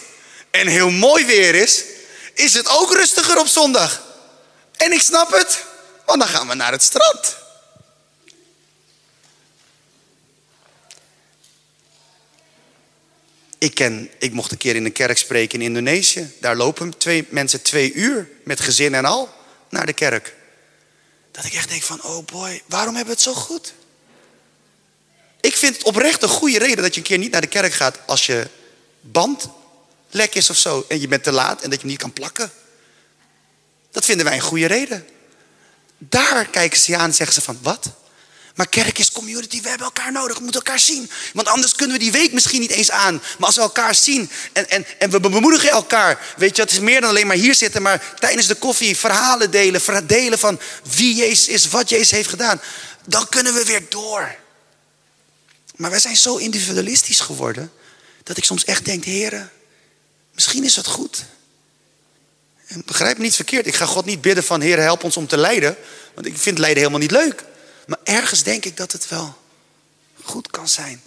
en 0.51 0.67
heel 0.67 0.89
mooi 0.89 1.25
weer 1.25 1.55
is, 1.55 1.83
is 2.33 2.53
het 2.53 2.67
ook 2.67 2.93
rustiger 2.93 3.39
op 3.39 3.47
zondag. 3.47 4.03
En 4.77 4.91
ik 4.91 5.01
snap 5.01 5.31
het, 5.31 5.65
want 6.05 6.19
dan 6.19 6.29
gaan 6.29 6.47
we 6.47 6.53
naar 6.53 6.71
het 6.71 6.83
strand. 6.83 7.35
Ik, 13.57 13.73
ken, 13.75 14.09
ik 14.19 14.33
mocht 14.33 14.51
een 14.51 14.57
keer 14.57 14.75
in 14.75 14.85
een 14.85 14.91
kerk 14.91 15.17
spreken 15.17 15.59
in 15.59 15.65
Indonesië. 15.65 16.35
Daar 16.39 16.55
lopen 16.55 16.97
twee 16.97 17.27
mensen 17.29 17.61
twee 17.61 17.93
uur 17.93 18.29
met 18.43 18.59
gezin 18.59 18.95
en 18.95 19.05
al 19.05 19.39
naar 19.71 19.85
de 19.85 19.93
kerk. 19.93 20.35
Dat 21.31 21.45
ik 21.45 21.53
echt 21.53 21.69
denk 21.69 21.83
van, 21.83 22.03
oh 22.03 22.25
boy, 22.25 22.61
waarom 22.65 22.95
hebben 22.95 23.15
we 23.15 23.21
het 23.21 23.35
zo 23.35 23.41
goed? 23.41 23.73
Ik 25.41 25.55
vind 25.55 25.75
het 25.75 25.83
oprecht 25.83 26.23
een 26.23 26.29
goede 26.29 26.57
reden 26.57 26.83
dat 26.83 26.93
je 26.93 26.99
een 26.99 27.07
keer 27.07 27.17
niet 27.17 27.31
naar 27.31 27.41
de 27.41 27.47
kerk 27.47 27.73
gaat 27.73 27.99
als 28.05 28.25
je 28.25 28.47
band 29.01 29.49
lek 30.09 30.35
is 30.35 30.49
of 30.49 30.57
zo. 30.57 30.85
En 30.87 31.01
je 31.01 31.07
bent 31.07 31.23
te 31.23 31.31
laat 31.31 31.61
en 31.61 31.69
dat 31.69 31.81
je 31.81 31.87
niet 31.87 31.97
kan 31.97 32.13
plakken. 32.13 32.51
Dat 33.91 34.05
vinden 34.05 34.25
wij 34.25 34.35
een 34.35 34.41
goede 34.41 34.65
reden. 34.65 35.07
Daar 35.97 36.45
kijken 36.45 36.79
ze 36.79 36.97
aan 36.97 37.05
en 37.05 37.13
zeggen 37.13 37.35
ze 37.35 37.41
van, 37.41 37.57
wat? 37.61 37.89
Maar 38.55 38.67
kerk 38.67 38.99
is 38.99 39.11
community, 39.11 39.61
we 39.61 39.69
hebben 39.69 39.87
elkaar 39.87 40.11
nodig, 40.11 40.37
we 40.37 40.43
moeten 40.43 40.61
elkaar 40.61 40.79
zien. 40.79 41.09
Want 41.33 41.47
anders 41.47 41.75
kunnen 41.75 41.97
we 41.97 42.03
die 42.03 42.11
week 42.11 42.33
misschien 42.33 42.61
niet 42.61 42.71
eens 42.71 42.91
aan. 42.91 43.13
Maar 43.13 43.47
als 43.47 43.55
we 43.55 43.61
elkaar 43.61 43.95
zien 43.95 44.29
en, 44.53 44.69
en, 44.69 44.85
en 44.99 45.09
we 45.09 45.19
bemoedigen 45.19 45.69
elkaar. 45.69 46.33
Weet 46.37 46.55
je, 46.55 46.61
het 46.61 46.71
is 46.71 46.79
meer 46.79 47.01
dan 47.01 47.09
alleen 47.09 47.27
maar 47.27 47.35
hier 47.35 47.55
zitten, 47.55 47.81
maar 47.81 48.13
tijdens 48.19 48.47
de 48.47 48.55
koffie 48.55 48.97
verhalen 48.97 49.51
delen. 49.51 50.07
Delen 50.07 50.39
van 50.39 50.59
wie 50.95 51.15
Jezus 51.15 51.47
is, 51.47 51.67
wat 51.67 51.89
Jezus 51.89 52.11
heeft 52.11 52.29
gedaan. 52.29 52.61
Dan 53.05 53.29
kunnen 53.29 53.53
we 53.53 53.65
weer 53.65 53.81
door. 53.89 54.35
Maar 55.75 55.89
wij 55.89 55.99
zijn 55.99 56.17
zo 56.17 56.35
individualistisch 56.35 57.19
geworden. 57.19 57.71
Dat 58.23 58.37
ik 58.37 58.43
soms 58.43 58.65
echt 58.65 58.85
denk, 58.85 59.03
heren, 59.03 59.51
misschien 60.33 60.63
is 60.63 60.75
het 60.75 60.87
goed. 60.87 61.25
En 62.67 62.83
begrijp 62.85 63.17
me 63.17 63.23
niet 63.23 63.35
verkeerd. 63.35 63.67
Ik 63.67 63.75
ga 63.75 63.85
God 63.85 64.05
niet 64.05 64.21
bidden 64.21 64.43
van, 64.43 64.61
Heer, 64.61 64.79
help 64.79 65.03
ons 65.03 65.17
om 65.17 65.27
te 65.27 65.37
lijden. 65.37 65.77
Want 66.13 66.27
ik 66.27 66.37
vind 66.37 66.57
lijden 66.57 66.77
helemaal 66.77 66.99
niet 66.99 67.11
leuk. 67.11 67.43
Maar 67.87 67.99
ergens 68.03 68.43
denk 68.43 68.65
ik 68.65 68.77
dat 68.77 68.91
het 68.91 69.07
wel 69.07 69.37
goed 70.23 70.51
kan 70.51 70.67
zijn. 70.67 71.01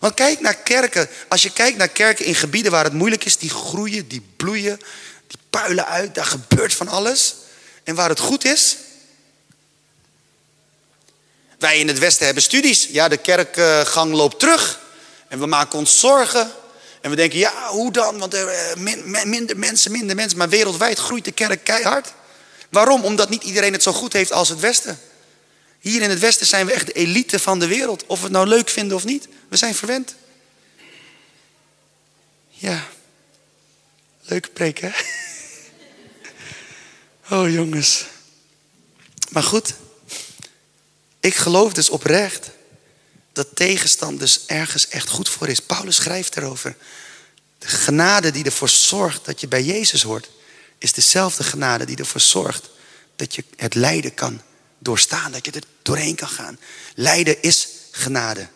Want 0.00 0.14
kijk 0.14 0.40
naar 0.40 0.56
kerken. 0.56 1.08
Als 1.28 1.42
je 1.42 1.52
kijkt 1.52 1.76
naar 1.76 1.88
kerken 1.88 2.24
in 2.24 2.34
gebieden 2.34 2.72
waar 2.72 2.84
het 2.84 2.92
moeilijk 2.92 3.24
is, 3.24 3.36
die 3.36 3.50
groeien, 3.50 4.08
die 4.08 4.22
bloeien, 4.36 4.80
die 5.26 5.38
puilen 5.50 5.86
uit, 5.86 6.14
daar 6.14 6.24
gebeurt 6.24 6.74
van 6.74 6.88
alles. 6.88 7.34
En 7.84 7.94
waar 7.94 8.08
het 8.08 8.18
goed 8.18 8.44
is. 8.44 8.76
Wij 11.58 11.78
in 11.78 11.88
het 11.88 11.98
Westen 11.98 12.24
hebben 12.24 12.42
studies. 12.42 12.86
Ja, 12.86 13.08
de 13.08 13.16
kerkgang 13.16 14.12
loopt 14.12 14.38
terug. 14.38 14.80
En 15.28 15.38
we 15.38 15.46
maken 15.46 15.78
ons 15.78 15.98
zorgen. 15.98 16.50
En 17.00 17.10
we 17.10 17.16
denken, 17.16 17.38
ja, 17.38 17.68
hoe 17.68 17.92
dan? 17.92 18.18
Want 18.18 18.34
er 18.34 18.48
eh, 18.48 19.24
minder 19.24 19.58
mensen, 19.58 19.92
minder 19.92 20.16
mensen. 20.16 20.38
Maar 20.38 20.48
wereldwijd 20.48 20.98
groeit 20.98 21.24
de 21.24 21.32
kerk 21.32 21.64
keihard. 21.64 22.12
Waarom? 22.70 23.04
Omdat 23.04 23.28
niet 23.28 23.42
iedereen 23.42 23.72
het 23.72 23.82
zo 23.82 23.92
goed 23.92 24.12
heeft 24.12 24.32
als 24.32 24.48
het 24.48 24.60
Westen. 24.60 24.98
Hier 25.84 26.02
in 26.02 26.10
het 26.10 26.18
Westen 26.18 26.46
zijn 26.46 26.66
we 26.66 26.72
echt 26.72 26.86
de 26.86 26.92
elite 26.92 27.38
van 27.38 27.58
de 27.58 27.66
wereld. 27.66 28.06
Of 28.06 28.18
we 28.18 28.24
het 28.24 28.32
nou 28.32 28.46
leuk 28.46 28.68
vinden 28.68 28.96
of 28.96 29.04
niet. 29.04 29.28
We 29.48 29.56
zijn 29.56 29.74
verwend. 29.74 30.14
Ja. 32.48 32.86
Leuke 34.22 34.48
preek, 34.48 34.78
hè? 34.78 34.90
Oh, 37.30 37.52
jongens. 37.52 38.04
Maar 39.30 39.42
goed. 39.42 39.74
Ik 41.20 41.34
geloof 41.34 41.72
dus 41.72 41.90
oprecht 41.90 42.50
dat 43.32 43.56
tegenstand 43.56 44.18
dus 44.18 44.46
ergens 44.46 44.88
echt 44.88 45.08
goed 45.08 45.28
voor 45.28 45.48
is. 45.48 45.60
Paulus 45.60 45.96
schrijft 45.96 46.36
erover. 46.36 46.76
De 47.58 47.68
genade 47.68 48.30
die 48.30 48.44
ervoor 48.44 48.68
zorgt 48.68 49.24
dat 49.24 49.40
je 49.40 49.48
bij 49.48 49.62
Jezus 49.62 50.02
hoort, 50.02 50.30
is 50.78 50.92
dezelfde 50.92 51.44
genade 51.44 51.84
die 51.84 51.96
ervoor 51.96 52.20
zorgt 52.20 52.70
dat 53.16 53.34
je 53.34 53.44
het 53.56 53.74
lijden 53.74 54.14
kan 54.14 54.42
doorstaan, 54.84 55.32
dat 55.32 55.44
je 55.44 55.50
er 55.50 55.62
doorheen 55.82 56.14
kan 56.14 56.28
gaan. 56.28 56.58
Lijden 56.94 57.42
is 57.42 57.68
genade. 57.90 58.46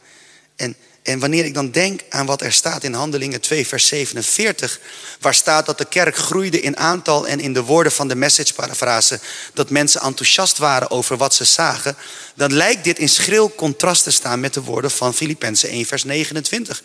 En, 0.56 0.76
en 1.02 1.18
wanneer 1.18 1.44
ik 1.44 1.54
dan 1.54 1.70
denk 1.70 2.00
aan 2.08 2.26
wat 2.26 2.42
er 2.42 2.52
staat 2.52 2.84
in 2.84 2.94
Handelingen 2.94 3.40
2, 3.40 3.66
vers 3.66 3.86
47, 3.86 4.80
waar 5.20 5.34
staat 5.34 5.66
dat 5.66 5.78
de 5.78 5.84
kerk 5.84 6.16
groeide 6.16 6.60
in 6.60 6.76
aantal 6.76 7.28
en 7.28 7.40
in 7.40 7.52
de 7.52 7.62
woorden 7.62 7.92
van 7.92 8.08
de 8.08 8.14
message 8.14 8.54
parafrase, 8.54 9.20
dat 9.54 9.70
mensen 9.70 10.00
enthousiast 10.00 10.58
waren 10.58 10.90
over 10.90 11.16
wat 11.16 11.34
ze 11.34 11.44
zagen, 11.44 11.96
dan 12.34 12.52
lijkt 12.52 12.84
dit 12.84 12.98
in 12.98 13.08
schril 13.08 13.54
contrast 13.54 14.02
te 14.02 14.10
staan 14.10 14.40
met 14.40 14.54
de 14.54 14.62
woorden 14.62 14.90
van 14.90 15.14
Filippenzen 15.14 15.68
1, 15.68 15.86
vers 15.86 16.04
29. 16.04 16.82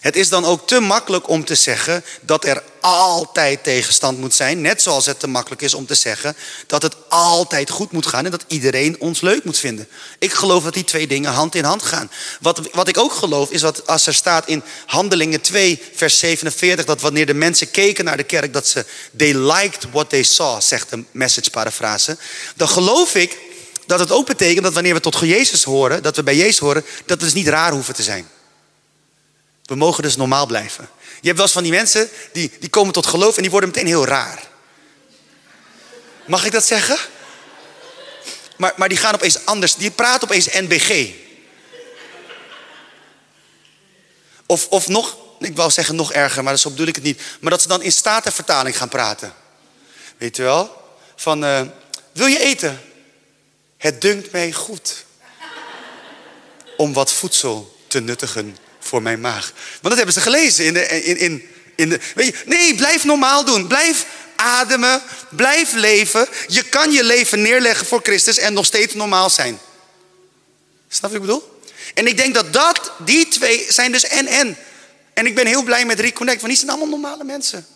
Het 0.00 0.16
is 0.16 0.28
dan 0.28 0.44
ook 0.44 0.66
te 0.66 0.80
makkelijk 0.80 1.28
om 1.28 1.44
te 1.44 1.54
zeggen 1.54 2.04
dat 2.20 2.44
er 2.44 2.62
altijd 2.80 3.62
tegenstand 3.62 4.18
moet 4.18 4.34
zijn. 4.34 4.60
Net 4.60 4.82
zoals 4.82 5.06
het 5.06 5.20
te 5.20 5.26
makkelijk 5.26 5.62
is 5.62 5.74
om 5.74 5.86
te 5.86 5.94
zeggen 5.94 6.36
dat 6.66 6.82
het 6.82 6.94
altijd 7.08 7.70
goed 7.70 7.92
moet 7.92 8.06
gaan 8.06 8.24
en 8.24 8.30
dat 8.30 8.44
iedereen 8.46 9.00
ons 9.00 9.20
leuk 9.20 9.44
moet 9.44 9.58
vinden. 9.58 9.88
Ik 10.18 10.32
geloof 10.32 10.64
dat 10.64 10.74
die 10.74 10.84
twee 10.84 11.06
dingen 11.06 11.32
hand 11.32 11.54
in 11.54 11.64
hand 11.64 11.82
gaan. 11.82 12.10
Wat, 12.40 12.60
wat 12.72 12.88
ik 12.88 12.98
ook 12.98 13.12
geloof 13.12 13.50
is 13.50 13.60
dat 13.60 13.86
als 13.86 14.06
er 14.06 14.14
staat 14.14 14.48
in 14.48 14.62
Handelingen 14.86 15.40
2, 15.40 15.82
vers 15.94 16.18
47, 16.18 16.84
dat 16.84 17.00
wanneer 17.00 17.26
de 17.26 17.34
mensen 17.34 17.70
keken 17.70 18.04
naar 18.04 18.16
de 18.16 18.22
kerk, 18.22 18.52
dat 18.52 18.66
ze 18.66 18.84
they 19.16 19.34
liked 19.34 19.86
what 19.90 20.10
they 20.10 20.22
saw, 20.22 20.60
zegt 20.60 20.90
de 20.90 21.04
message 21.10 21.50
parafrase. 21.50 22.16
Dan 22.56 22.68
geloof 22.68 23.14
ik 23.14 23.38
dat 23.86 23.98
het 23.98 24.12
ook 24.12 24.26
betekent 24.26 24.64
dat 24.64 24.74
wanneer 24.74 24.94
we 24.94 25.00
tot 25.00 25.18
Jezus 25.18 25.62
horen, 25.62 26.02
dat 26.02 26.16
we 26.16 26.22
bij 26.22 26.36
Jezus 26.36 26.58
horen, 26.58 26.84
dat 27.06 27.18
we 27.18 27.24
dus 27.24 27.34
niet 27.34 27.48
raar 27.48 27.72
hoeven 27.72 27.94
te 27.94 28.02
zijn. 28.02 28.28
We 29.66 29.74
mogen 29.74 30.02
dus 30.02 30.16
normaal 30.16 30.46
blijven. 30.46 30.88
Je 31.20 31.26
hebt 31.26 31.36
wel 31.36 31.44
eens 31.44 31.52
van 31.52 31.62
die 31.62 31.72
mensen 31.72 32.08
die, 32.32 32.52
die 32.60 32.68
komen 32.68 32.92
tot 32.92 33.06
geloof 33.06 33.36
en 33.36 33.42
die 33.42 33.50
worden 33.50 33.68
meteen 33.68 33.86
heel 33.86 34.06
raar. 34.06 34.48
Mag 36.26 36.44
ik 36.44 36.52
dat 36.52 36.64
zeggen? 36.64 36.98
Maar, 38.56 38.72
maar 38.76 38.88
die 38.88 38.98
gaan 38.98 39.14
opeens 39.14 39.46
anders. 39.46 39.74
Die 39.74 39.90
praten 39.90 40.28
opeens 40.28 40.46
NBG. 40.46 41.14
Of, 44.46 44.66
of 44.68 44.88
nog, 44.88 45.16
ik 45.40 45.56
wou 45.56 45.70
zeggen 45.70 45.96
nog 45.96 46.12
erger, 46.12 46.42
maar 46.42 46.58
zo 46.58 46.70
bedoel 46.70 46.86
ik 46.86 46.94
het 46.94 47.04
niet. 47.04 47.20
Maar 47.40 47.50
dat 47.50 47.62
ze 47.62 47.68
dan 47.68 47.82
in 47.82 47.92
statenvertaling 47.92 48.76
gaan 48.76 48.88
praten. 48.88 49.34
Weet 50.16 50.36
je 50.36 50.42
wel? 50.42 50.82
Van, 51.16 51.44
uh, 51.44 51.60
wil 52.12 52.26
je 52.26 52.38
eten? 52.38 52.80
Het 53.76 54.00
dunkt 54.00 54.32
mij 54.32 54.52
goed. 54.52 55.04
Om 56.76 56.92
wat 56.92 57.12
voedsel 57.12 57.78
te 57.86 58.00
nuttigen 58.00 58.56
voor 58.86 59.02
mijn 59.02 59.20
maag. 59.20 59.52
Want 59.70 59.82
dat 59.82 59.96
hebben 59.96 60.14
ze 60.14 60.20
gelezen 60.20 60.64
in 60.64 60.74
de. 60.74 61.02
In, 61.02 61.16
in, 61.16 61.48
in 61.74 61.88
de 61.88 62.00
weet 62.14 62.26
je, 62.26 62.34
nee, 62.46 62.74
blijf 62.74 63.04
normaal 63.04 63.44
doen. 63.44 63.66
Blijf 63.66 64.06
ademen. 64.36 65.02
Blijf 65.28 65.72
leven. 65.72 66.28
Je 66.46 66.62
kan 66.62 66.92
je 66.92 67.04
leven 67.04 67.42
neerleggen 67.42 67.86
voor 67.86 68.00
Christus 68.02 68.38
en 68.38 68.52
nog 68.52 68.66
steeds 68.66 68.94
normaal 68.94 69.30
zijn. 69.30 69.58
Snap 70.88 71.10
je 71.12 71.18
wat 71.18 71.28
ik 71.28 71.34
bedoel? 71.34 71.60
En 71.94 72.06
ik 72.06 72.16
denk 72.16 72.34
dat, 72.34 72.52
dat 72.52 72.92
die 72.98 73.28
twee 73.28 73.66
zijn 73.68 73.92
dus 73.92 74.04
en 74.04 74.26
en. 74.26 74.56
En 75.14 75.26
ik 75.26 75.34
ben 75.34 75.46
heel 75.46 75.62
blij 75.62 75.84
met 75.84 76.00
Reconnect, 76.00 76.40
want 76.40 76.48
die 76.48 76.56
zijn 76.56 76.70
allemaal 76.70 76.98
normale 76.98 77.24
mensen. 77.24 77.66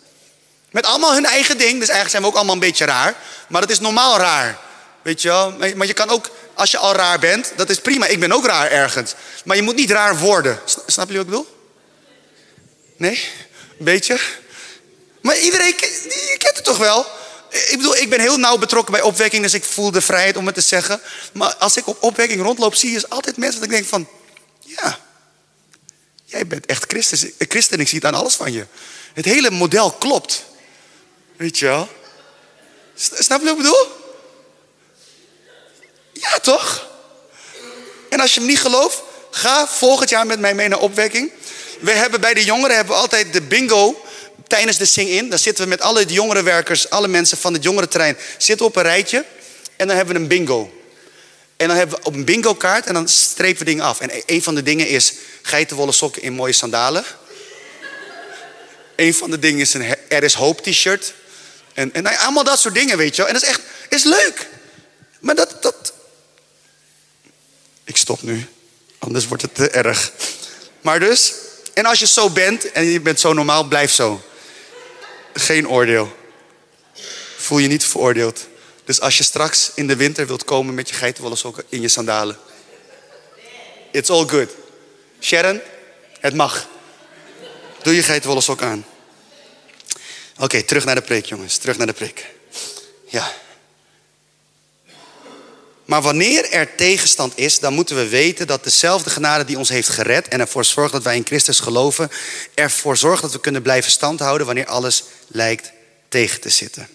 Met 0.71 0.85
allemaal 0.85 1.13
hun 1.13 1.25
eigen 1.25 1.57
ding. 1.57 1.79
Dus 1.79 1.89
eigenlijk 1.89 2.09
zijn 2.09 2.21
we 2.21 2.27
ook 2.27 2.35
allemaal 2.35 2.53
een 2.53 2.59
beetje 2.59 2.85
raar. 2.85 3.15
Maar 3.47 3.61
het 3.61 3.71
is 3.71 3.79
normaal 3.79 4.17
raar. 4.17 4.59
Weet 5.01 5.21
je 5.21 5.27
wel? 5.27 5.51
Maar 5.75 5.87
je 5.87 5.93
kan 5.93 6.09
ook 6.09 6.29
als 6.53 6.71
je 6.71 6.77
al 6.77 6.93
raar 6.93 7.19
bent, 7.19 7.53
dat 7.55 7.69
is 7.69 7.79
prima. 7.79 8.05
Ik 8.05 8.19
ben 8.19 8.31
ook 8.31 8.45
raar 8.45 8.71
ergens. 8.71 9.13
Maar 9.45 9.55
je 9.55 9.61
moet 9.61 9.75
niet 9.75 9.91
raar 9.91 10.17
worden. 10.19 10.59
Snap 10.65 11.09
je 11.09 11.13
wat 11.13 11.25
ik 11.25 11.29
bedoel? 11.29 11.57
Nee? 12.97 13.29
Een 13.79 13.85
beetje? 13.85 14.19
Maar 15.21 15.37
iedereen, 15.37 15.73
je 15.77 16.35
kent 16.37 16.55
het 16.55 16.63
toch 16.63 16.77
wel? 16.77 17.05
Ik 17.49 17.77
bedoel, 17.77 17.95
ik 17.95 18.09
ben 18.09 18.19
heel 18.19 18.37
nauw 18.37 18.57
betrokken 18.57 18.93
bij 18.93 19.01
opwekking, 19.01 19.43
dus 19.43 19.53
ik 19.53 19.63
voel 19.63 19.91
de 19.91 20.01
vrijheid 20.01 20.37
om 20.37 20.45
het 20.45 20.55
te 20.55 20.61
zeggen. 20.61 21.01
Maar 21.33 21.55
als 21.55 21.77
ik 21.77 21.87
op 21.87 22.03
opwekking 22.03 22.41
rondloop, 22.41 22.75
zie 22.75 22.91
je 22.91 23.05
altijd 23.09 23.37
mensen 23.37 23.59
dat 23.59 23.69
ik 23.69 23.75
denk 23.75 23.87
van, 23.87 24.07
ja, 24.59 24.99
jij 26.25 26.47
bent 26.47 26.65
echt 26.65 26.85
Christus, 26.87 27.25
christen 27.37 27.79
ik 27.79 27.87
zie 27.87 27.97
het 27.97 28.07
aan 28.07 28.19
alles 28.19 28.35
van 28.35 28.53
je. 28.53 28.65
Het 29.13 29.25
hele 29.25 29.51
model 29.51 29.91
klopt. 29.91 30.45
Weet 31.37 31.59
je 31.59 31.65
wel? 31.65 31.89
Snap 32.95 33.39
je 33.39 33.45
wat 33.45 33.57
ik 33.57 33.63
bedoel? 33.63 34.00
Ja, 36.21 36.39
toch? 36.39 36.89
En 38.09 38.19
als 38.19 38.33
je 38.33 38.39
hem 38.39 38.49
niet 38.49 38.59
gelooft, 38.59 39.01
ga 39.31 39.67
volgend 39.67 40.09
jaar 40.09 40.25
met 40.25 40.39
mij 40.39 40.53
mee 40.53 40.67
naar 40.67 40.79
opwekking. 40.79 41.31
We 41.79 41.91
hebben 41.91 42.21
bij 42.21 42.33
de 42.33 42.43
jongeren 42.43 42.75
hebben 42.75 42.95
altijd 42.95 43.33
de 43.33 43.41
bingo 43.41 44.05
tijdens 44.47 44.77
de 44.77 44.85
sing-in. 44.85 45.29
Dan 45.29 45.39
zitten 45.39 45.63
we 45.63 45.69
met 45.69 45.81
alle 45.81 46.05
jongerenwerkers, 46.05 46.89
alle 46.89 47.07
mensen 47.07 47.37
van 47.37 47.53
het 47.53 47.63
jongerenterrein, 47.63 48.17
zitten 48.37 48.65
op 48.65 48.75
een 48.75 48.83
rijtje. 48.83 49.25
En 49.75 49.87
dan 49.87 49.95
hebben 49.95 50.15
we 50.15 50.21
een 50.21 50.27
bingo. 50.27 50.71
En 51.57 51.67
dan 51.67 51.77
hebben 51.77 51.97
we 51.97 52.05
op 52.05 52.13
een 52.13 52.25
bingo 52.25 52.55
kaart 52.55 52.85
en 52.85 52.93
dan 52.93 53.07
strepen 53.07 53.59
we 53.59 53.65
dingen 53.65 53.85
af. 53.85 53.99
En 53.99 54.09
een 54.25 54.43
van 54.43 54.55
de 54.55 54.63
dingen 54.63 54.87
is 54.87 55.13
geitenwolle 55.41 55.91
sokken 55.91 56.21
in 56.21 56.33
mooie 56.33 56.53
sandalen. 56.53 57.03
Een 58.95 59.13
van 59.13 59.31
de 59.31 59.39
dingen 59.39 59.59
is 59.59 59.73
een 59.73 59.95
Er 60.07 60.23
is 60.23 60.33
hoop 60.33 60.61
t-shirt. 60.61 61.13
En, 61.73 61.93
en 61.93 62.03
nou 62.03 62.15
allemaal 62.17 62.43
dat 62.43 62.59
soort 62.59 62.73
dingen, 62.73 62.97
weet 62.97 63.15
je 63.15 63.21
wel. 63.21 63.27
En 63.27 63.33
dat 63.33 63.43
is 63.43 63.49
echt 63.49 63.61
is 63.89 64.03
leuk. 64.03 64.47
Maar 65.19 65.35
dat, 65.35 65.61
dat, 65.61 65.90
ik 67.83 67.97
stop 67.97 68.21
nu, 68.21 68.47
anders 68.99 69.27
wordt 69.27 69.43
het 69.43 69.55
te 69.55 69.69
erg. 69.69 70.11
Maar 70.81 70.99
dus, 70.99 71.33
en 71.73 71.85
als 71.85 71.99
je 71.99 72.07
zo 72.07 72.29
bent 72.29 72.71
en 72.71 72.85
je 72.85 72.99
bent 72.99 73.19
zo 73.19 73.33
normaal, 73.33 73.63
blijf 73.63 73.91
zo. 73.91 74.21
Geen 75.33 75.69
oordeel. 75.69 76.15
Voel 77.37 77.57
je 77.57 77.67
niet 77.67 77.85
veroordeeld. 77.85 78.47
Dus 78.85 78.99
als 78.99 79.17
je 79.17 79.23
straks 79.23 79.71
in 79.75 79.87
de 79.87 79.95
winter 79.95 80.27
wilt 80.27 80.43
komen 80.43 80.73
met 80.73 80.89
je 80.89 80.95
geitenwolle 80.95 81.35
sokken 81.35 81.63
in 81.69 81.81
je 81.81 81.87
sandalen. 81.87 82.37
It's 83.91 84.09
all 84.09 84.27
good. 84.27 84.49
Sharon, 85.19 85.61
het 86.19 86.33
mag. 86.33 86.67
Doe 87.81 87.95
je 87.95 88.03
geitenwolle 88.03 88.41
sok 88.41 88.61
aan. 88.61 88.85
Oké, 90.37 90.63
terug 90.63 90.85
naar 90.85 90.95
de 90.95 91.01
preek 91.01 91.25
jongens. 91.25 91.57
Terug 91.57 91.77
naar 91.77 91.87
de 91.87 91.93
preek. 91.93 92.25
Ja. 93.07 93.31
Maar 95.85 96.01
wanneer 96.01 96.51
er 96.51 96.75
tegenstand 96.75 97.37
is, 97.37 97.59
dan 97.59 97.73
moeten 97.73 97.95
we 97.95 98.07
weten 98.07 98.47
dat 98.47 98.63
dezelfde 98.63 99.09
genade 99.09 99.45
die 99.45 99.57
ons 99.57 99.69
heeft 99.69 99.89
gered 99.89 100.27
en 100.27 100.39
ervoor 100.39 100.65
zorgt 100.65 100.91
dat 100.91 101.03
wij 101.03 101.15
in 101.15 101.25
Christus 101.25 101.59
geloven, 101.59 102.11
ervoor 102.53 102.97
zorgt 102.97 103.21
dat 103.21 103.31
we 103.31 103.39
kunnen 103.39 103.61
blijven 103.61 103.91
standhouden 103.91 104.45
wanneer 104.45 104.65
alles 104.65 105.03
lijkt 105.27 105.71
tegen 106.09 106.41
te 106.41 106.49
zitten. 106.49 106.87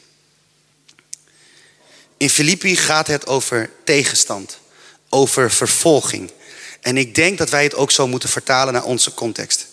In 2.17 2.31
Filippi 2.31 2.77
gaat 2.77 3.07
het 3.07 3.27
over 3.27 3.71
tegenstand, 3.85 4.59
over 5.09 5.51
vervolging. 5.51 6.31
En 6.81 6.97
ik 6.97 7.15
denk 7.15 7.39
dat 7.39 7.51
wij 7.51 7.63
het 7.63 7.75
ook 7.75 7.91
zo 7.91 8.07
moeten 8.07 8.29
vertalen 8.29 8.73
naar 8.73 8.85
onze 8.85 9.15
context. 9.15 9.67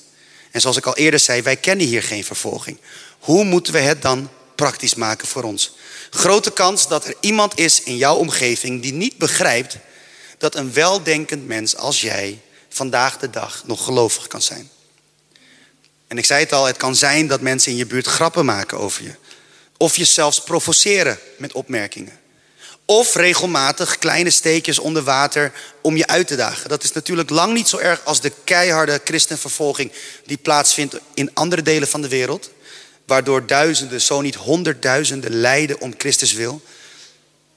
En 0.51 0.61
zoals 0.61 0.77
ik 0.77 0.85
al 0.85 0.95
eerder 0.95 1.19
zei, 1.19 1.41
wij 1.41 1.55
kennen 1.55 1.87
hier 1.87 2.03
geen 2.03 2.23
vervolging. 2.23 2.77
Hoe 3.19 3.43
moeten 3.43 3.73
we 3.73 3.79
het 3.79 4.01
dan 4.01 4.29
praktisch 4.55 4.95
maken 4.95 5.27
voor 5.27 5.43
ons? 5.43 5.75
Grote 6.15 6.51
kans 6.51 6.87
dat 6.87 7.05
er 7.05 7.15
iemand 7.19 7.59
is 7.59 7.83
in 7.83 7.97
jouw 7.97 8.15
omgeving 8.15 8.81
die 8.81 8.93
niet 8.93 9.17
begrijpt 9.17 9.77
dat 10.37 10.55
een 10.55 10.73
weldenkend 10.73 11.47
mens 11.47 11.75
als 11.75 12.01
jij 12.01 12.39
vandaag 12.69 13.17
de 13.17 13.29
dag 13.29 13.63
nog 13.65 13.83
gelovig 13.83 14.27
kan 14.27 14.41
zijn. 14.41 14.69
En 16.07 16.17
ik 16.17 16.25
zei 16.25 16.43
het 16.43 16.53
al, 16.53 16.65
het 16.65 16.77
kan 16.77 16.95
zijn 16.95 17.27
dat 17.27 17.41
mensen 17.41 17.71
in 17.71 17.77
je 17.77 17.85
buurt 17.85 18.07
grappen 18.07 18.45
maken 18.45 18.79
over 18.79 19.03
je. 19.03 19.15
Of 19.77 19.95
je 19.95 20.05
zelfs 20.05 20.43
provoceren 20.43 21.19
met 21.37 21.53
opmerkingen. 21.53 22.19
Of 22.85 23.15
regelmatig 23.15 23.97
kleine 23.97 24.29
steekjes 24.29 24.79
onder 24.79 25.03
water 25.03 25.51
om 25.81 25.97
je 25.97 26.07
uit 26.07 26.27
te 26.27 26.35
dagen. 26.35 26.69
Dat 26.69 26.83
is 26.83 26.91
natuurlijk 26.91 27.29
lang 27.29 27.53
niet 27.53 27.67
zo 27.67 27.77
erg 27.77 28.05
als 28.05 28.21
de 28.21 28.31
keiharde 28.43 29.01
christenvervolging 29.03 29.91
die 30.25 30.37
plaatsvindt 30.37 30.95
in 31.13 31.31
andere 31.33 31.61
delen 31.61 31.87
van 31.87 32.01
de 32.01 32.07
wereld 32.07 32.51
waardoor 33.05 33.47
duizenden, 33.47 34.01
zo 34.01 34.21
niet 34.21 34.35
honderdduizenden 34.35 35.31
lijden 35.31 35.79
om 35.79 35.93
Christus 35.97 36.33
wil. 36.33 36.61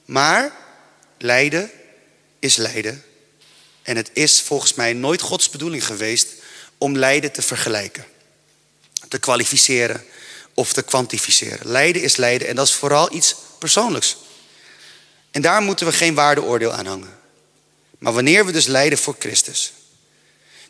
Maar 0.05 0.51
lijden 1.17 1.71
is 2.39 2.55
lijden. 2.55 3.03
En 3.81 3.95
het 3.95 4.09
is 4.13 4.41
volgens 4.41 4.73
mij 4.73 4.93
nooit 4.93 5.21
Gods 5.21 5.49
bedoeling 5.49 5.85
geweest 5.85 6.27
om 6.77 6.97
lijden 6.97 7.31
te 7.31 7.41
vergelijken, 7.41 8.05
te 9.07 9.17
kwalificeren 9.17 10.03
of 10.53 10.73
te 10.73 10.81
kwantificeren. 10.81 11.71
Lijden 11.71 12.01
is 12.01 12.15
lijden 12.15 12.47
en 12.47 12.55
dat 12.55 12.67
is 12.67 12.73
vooral 12.73 13.13
iets 13.13 13.35
persoonlijks. 13.59 14.17
En 15.31 15.41
daar 15.41 15.61
moeten 15.61 15.85
we 15.85 15.91
geen 15.91 16.13
waardeoordeel 16.13 16.71
aan 16.71 16.85
hangen. 16.85 17.19
Maar 17.97 18.13
wanneer 18.13 18.45
we 18.45 18.51
dus 18.51 18.65
lijden 18.65 18.97
voor 18.97 19.15
Christus, 19.19 19.73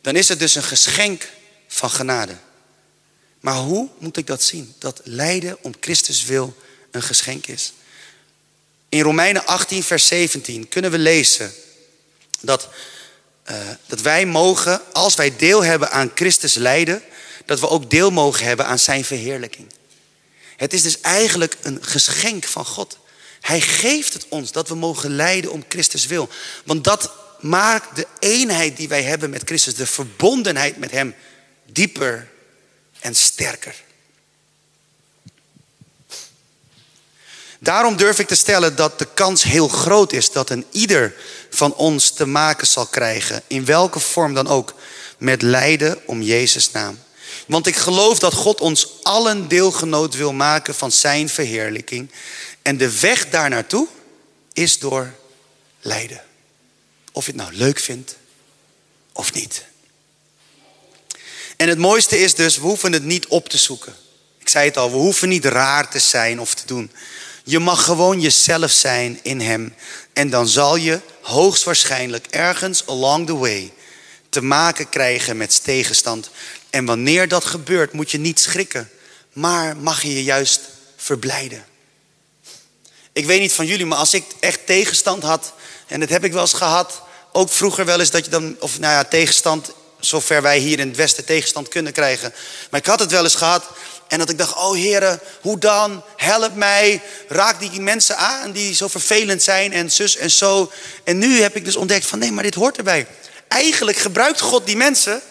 dan 0.02 0.16
is 0.16 0.28
het 0.28 0.40
dus 0.40 0.56
een 0.56 0.64
geschenk 0.64 1.30
van 1.68 1.90
genade. 1.90 2.38
Maar 3.40 3.56
hoe 3.56 3.90
moet 3.98 4.18
ik 4.18 4.28
dat 4.28 4.44
zien? 4.44 4.74
Dat 4.78 5.02
lijden 5.04 5.58
om 5.62 5.74
Christus 5.80 6.26
wil 6.26 6.56
een 6.92 7.02
geschenk 7.02 7.48
is. 7.48 7.74
In 8.90 9.02
Romeinen 9.02 9.46
18, 9.46 9.84
vers 9.84 10.08
17 10.08 10.68
kunnen 10.68 10.92
we 10.92 10.98
lezen 10.98 11.52
dat, 12.40 12.70
uh, 13.52 13.58
dat 13.86 14.02
wij 14.02 14.26
mogen, 14.26 14.94
als 14.94 15.16
wij 15.16 15.36
deel 15.36 15.64
hebben 15.64 15.92
aan 15.92 16.12
Christus 16.16 16.54
lijden, 16.54 17.04
dat 17.46 17.60
we 17.60 17.70
ook 17.70 17.90
deel 17.90 18.12
mogen 18.12 18.46
hebben 18.46 18.66
aan 18.66 18.80
zijn 18.80 19.06
verheerlijking. 19.06 19.68
Het 20.56 20.74
is 20.74 20.82
dus 20.82 21.02
eigenlijk 21.02 21.58
een 21.62 21.78
geschenk 21.82 22.46
van 22.46 22.66
God. 22.66 22.98
Hij 23.42 23.62
geeft 23.62 24.14
het 24.14 24.26
ons 24.30 24.52
dat 24.52 24.68
we 24.68 24.76
mogen 24.76 25.16
lijden 25.16 25.52
om 25.52 25.64
Christus 25.68 26.06
wil. 26.06 26.30
Want 26.66 26.84
dat 26.84 27.12
maakt 27.40 27.96
de 27.96 28.08
eenheid 28.20 28.78
die 28.78 28.88
wij 28.88 29.04
hebben 29.04 29.30
met 29.30 29.44
Christus, 29.46 29.76
de 29.76 29.88
verbondenheid 29.88 30.78
met 30.78 30.92
Hem, 30.92 31.16
dieper 31.66 32.28
en 33.00 33.16
sterker. 33.16 33.86
Daarom 37.60 37.98
durf 37.98 38.20
ik 38.20 38.28
te 38.28 38.36
stellen 38.36 38.76
dat 38.76 39.00
de 39.00 39.08
kans 39.14 39.44
heel 39.44 39.68
groot 39.68 40.14
is 40.14 40.32
dat 40.32 40.50
een 40.50 40.66
ieder 40.72 41.16
van 41.50 41.76
ons 41.76 42.12
te 42.12 42.26
maken 42.26 42.68
zal 42.68 42.86
krijgen, 42.86 43.42
in 43.48 43.66
welke 43.66 44.00
vorm 44.00 44.34
dan 44.34 44.48
ook, 44.48 44.74
met 45.18 45.42
lijden 45.42 46.00
om 46.06 46.22
Jezus' 46.22 46.72
naam. 46.72 47.00
Want 47.48 47.68
ik 47.68 47.76
geloof 47.76 48.20
dat 48.20 48.34
God 48.34 48.62
ons 48.62 49.04
allen 49.04 49.48
deelgenoot 49.48 50.16
wil 50.16 50.34
maken 50.34 50.76
van 50.76 50.92
zijn 50.92 51.30
verheerlijking. 51.30 52.12
En 52.62 52.78
de 52.78 53.00
weg 53.00 53.30
daar 53.30 53.50
naartoe 53.50 53.88
is 54.54 54.80
door 54.80 55.14
lijden. 55.82 56.22
Of 57.12 57.26
je 57.26 57.32
het 57.32 57.42
nou 57.42 57.54
leuk 57.54 57.80
vindt 57.80 58.16
of 59.12 59.34
niet. 59.34 59.66
En 61.58 61.70
het 61.70 61.78
mooiste 61.78 62.20
is 62.20 62.36
dus, 62.36 62.58
we 62.58 62.62
hoeven 62.62 62.92
het 62.94 63.04
niet 63.04 63.28
op 63.28 63.50
te 63.50 63.58
zoeken. 63.58 63.96
Ik 64.40 64.50
zei 64.50 64.66
het 64.66 64.78
al, 64.78 64.92
we 64.92 64.98
hoeven 64.98 65.30
niet 65.30 65.46
raar 65.46 65.90
te 65.90 66.00
zijn 66.00 66.40
of 66.40 66.54
te 66.54 66.66
doen. 66.66 66.92
Je 67.44 67.60
mag 67.60 67.84
gewoon 67.84 68.22
jezelf 68.22 68.72
zijn 68.72 69.20
in 69.22 69.42
Hem. 69.42 69.76
En 70.14 70.30
dan 70.30 70.48
zal 70.48 70.76
je 70.76 71.00
hoogstwaarschijnlijk 71.22 72.28
ergens 72.30 72.88
along 72.88 73.26
the 73.26 73.36
way 73.36 73.74
te 74.30 74.42
maken 74.42 74.90
krijgen 74.90 75.38
met 75.38 75.64
tegenstand. 75.64 76.30
En 76.70 76.86
wanneer 76.86 77.28
dat 77.28 77.46
gebeurt, 77.46 77.94
moet 77.94 78.12
je 78.12 78.18
niet 78.18 78.40
schrikken, 78.40 78.90
maar 79.34 79.78
mag 79.78 80.02
je 80.02 80.14
je 80.14 80.24
juist 80.24 80.62
verblijden. 80.96 81.66
Ik 83.12 83.26
weet 83.26 83.40
niet 83.40 83.54
van 83.54 83.66
jullie, 83.66 83.86
maar 83.86 83.98
als 83.98 84.14
ik 84.14 84.26
echt 84.40 84.66
tegenstand 84.66 85.24
had, 85.24 85.54
en 85.88 86.00
dat 86.00 86.10
heb 86.10 86.24
ik 86.24 86.32
wel 86.32 86.42
eens 86.42 86.54
gehad, 86.54 87.02
ook 87.32 87.50
vroeger 87.50 87.86
wel 87.86 88.00
eens 88.00 88.12
dat 88.12 88.26
je 88.26 88.32
dan, 88.32 88.56
of 88.60 88.80
nou 88.80 88.94
ja, 88.94 89.04
tegenstand, 89.04 89.72
zover 90.00 90.42
wij 90.42 90.58
hier 90.58 90.80
in 90.80 90.88
het 90.88 90.98
Westen 90.98 91.26
tegenstand 91.26 91.68
kunnen 91.68 91.94
krijgen. 91.94 92.34
Maar 92.70 92.80
ik 92.80 92.86
had 92.86 93.00
het 93.00 93.12
wel 93.12 93.24
eens 93.24 93.36
gehad 93.36 93.64
en 94.08 94.20
dat 94.20 94.30
ik 94.30 94.38
dacht, 94.38 94.56
oh 94.56 94.74
heren, 94.74 95.20
hoe 95.42 95.60
dan? 95.60 96.04
Help 96.16 96.56
mij. 96.56 97.02
Raak 97.28 97.60
die 97.60 97.82
mensen 97.82 98.18
aan 98.18 98.52
die 98.52 98.76
zo 98.76 98.88
vervelend 98.88 99.44
zijn 99.44 99.74
en 99.74 99.92
zus 99.92 100.16
en 100.16 100.32
zo. 100.32 100.72
En 101.04 101.18
nu 101.18 101.42
heb 101.42 101.56
ik 101.56 101.66
dus 101.66 101.76
ontdekt 101.76 102.06
van 102.06 102.20
nee, 102.20 102.32
maar 102.32 102.44
dit 102.44 102.56
hoort 102.56 102.78
erbij. 102.78 103.08
Eigenlijk 103.48 103.98
gebruikt 103.98 104.40
God 104.40 104.66
die 104.66 104.78
mensen. 104.78 105.22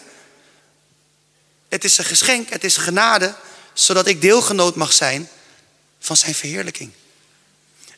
Het 1.69 1.83
is 1.83 1.97
een 1.97 2.05
geschenk, 2.05 2.49
het 2.49 2.63
is 2.63 2.77
genade, 2.77 3.35
zodat 3.73 4.07
ik 4.07 4.21
deelgenoot 4.21 4.75
mag 4.75 4.93
zijn 4.93 5.29
van 5.99 6.17
zijn 6.17 6.35
verheerlijking. 6.35 6.91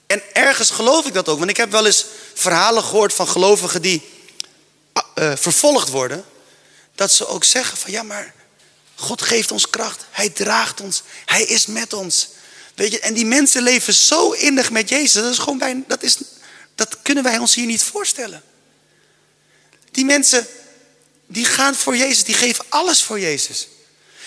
En 0.07 0.21
ergens 0.33 0.69
geloof 0.69 1.05
ik 1.05 1.13
dat 1.13 1.27
ook, 1.27 1.37
want 1.37 1.49
ik 1.49 1.57
heb 1.57 1.71
wel 1.71 1.85
eens 1.85 2.05
verhalen 2.33 2.83
gehoord 2.83 3.13
van 3.13 3.27
gelovigen 3.27 3.81
die 3.81 4.09
uh, 5.15 5.31
vervolgd 5.35 5.89
worden. 5.89 6.25
Dat 6.99 7.11
ze 7.11 7.27
ook 7.27 7.43
zeggen 7.43 7.77
van 7.77 7.91
ja, 7.91 8.03
maar 8.03 8.33
God 8.95 9.21
geeft 9.21 9.51
ons 9.51 9.69
kracht. 9.69 10.05
Hij 10.11 10.29
draagt 10.29 10.81
ons. 10.81 11.03
Hij 11.25 11.43
is 11.43 11.65
met 11.65 11.93
ons. 11.93 12.27
Weet 12.75 12.91
je, 12.91 12.99
en 12.99 13.13
die 13.13 13.25
mensen 13.25 13.61
leven 13.61 13.93
zo 13.93 14.31
innig 14.31 14.71
met 14.71 14.89
Jezus. 14.89 15.13
Dat 15.13 15.31
is 15.31 15.37
gewoon 15.37 15.57
bij, 15.57 15.83
dat, 15.87 16.03
is, 16.03 16.17
dat 16.75 16.97
kunnen 17.01 17.23
wij 17.23 17.37
ons 17.37 17.55
hier 17.55 17.65
niet 17.65 17.83
voorstellen. 17.83 18.43
Die 19.91 20.05
mensen, 20.05 20.47
die 21.27 21.45
gaan 21.45 21.75
voor 21.75 21.97
Jezus, 21.97 22.23
die 22.23 22.35
geven 22.35 22.65
alles 22.69 23.03
voor 23.03 23.19
Jezus. 23.19 23.67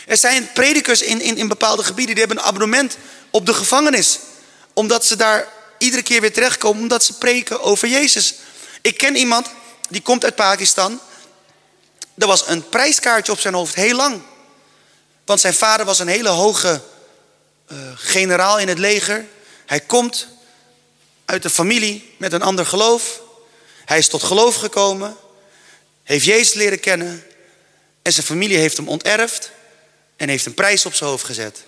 Er 0.07 0.17
zijn 0.17 0.53
predikers 0.53 1.03
in, 1.03 1.21
in, 1.21 1.37
in 1.37 1.49
bepaalde 1.49 1.85
gebieden, 1.85 2.15
die 2.15 2.25
hebben 2.25 2.43
een 2.43 2.51
abonnement 2.51 2.97
op 3.31 3.47
de 3.47 3.55
gevangenis. 3.55 4.19
Omdat 4.73 5.05
ze 5.05 5.17
daar 5.17 5.49
iedere 5.79 6.03
keer 6.03 6.21
weer 6.21 6.33
terechtkomen, 6.33 6.83
omdat 6.83 7.05
ze 7.05 7.13
preken 7.13 7.61
over 7.61 7.89
Jezus. 7.89 8.35
Ik 8.83 8.99
ken 8.99 9.17
iemand, 9.17 9.47
die 9.89 10.03
komt 10.03 10.25
uit 10.25 10.35
Pakistan. 10.35 11.01
Er 12.23 12.29
was 12.29 12.49
een 12.49 12.69
prijskaartje 12.69 13.33
op 13.33 13.41
zijn 13.41 13.55
hoofd, 13.55 13.75
heel 13.75 13.97
lang. 13.97 14.23
Want 15.25 15.41
zijn 15.41 15.55
vader 15.55 15.87
was 15.87 15.99
een 15.99 16.09
hele 16.09 16.29
hoge 16.29 16.83
uh, 17.73 17.79
generaal 17.95 18.59
in 18.59 18.69
het 18.69 18.79
leger. 18.79 19.27
Hij 19.67 19.81
komt 19.81 20.29
uit 21.25 21.45
een 21.45 21.51
familie 21.51 22.15
met 22.19 22.33
een 22.33 22.43
ander 22.43 22.67
geloof. 22.67 23.21
Hij 23.85 23.99
is 23.99 24.09
tot 24.09 24.23
geloof 24.23 24.55
gekomen. 24.55 25.17
Heeft 26.03 26.25
Jezus 26.25 26.55
leren 26.55 26.81
kennen. 26.81 27.25
En 28.03 28.13
zijn 28.13 28.27
familie 28.27 28.57
heeft 28.57 28.77
hem 28.77 28.89
onterfd. 28.89 29.51
En 30.17 30.29
heeft 30.29 30.47
een 30.47 30.55
prijs 30.55 30.87
op 30.87 30.95
zijn 30.95 31.11
hoofd 31.11 31.25
gezet. 31.25 31.63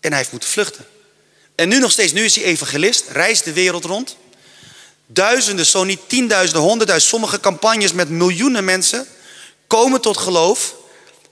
En 0.00 0.08
hij 0.08 0.18
heeft 0.18 0.30
moeten 0.30 0.50
vluchten. 0.50 0.86
En 1.54 1.68
nu 1.68 1.78
nog 1.78 1.90
steeds, 1.90 2.12
nu 2.12 2.24
is 2.24 2.34
hij 2.34 2.44
evangelist, 2.44 3.04
reist 3.08 3.44
de 3.44 3.52
wereld 3.52 3.84
rond. 3.84 4.16
Duizenden, 5.12 5.66
zo 5.66 5.84
niet 5.84 6.00
tienduizenden, 6.06 6.62
honderdduizenden, 6.62 7.18
sommige 7.18 7.40
campagnes 7.40 7.92
met 7.92 8.08
miljoenen 8.08 8.64
mensen 8.64 9.06
komen 9.66 10.00
tot 10.00 10.16
geloof. 10.16 10.74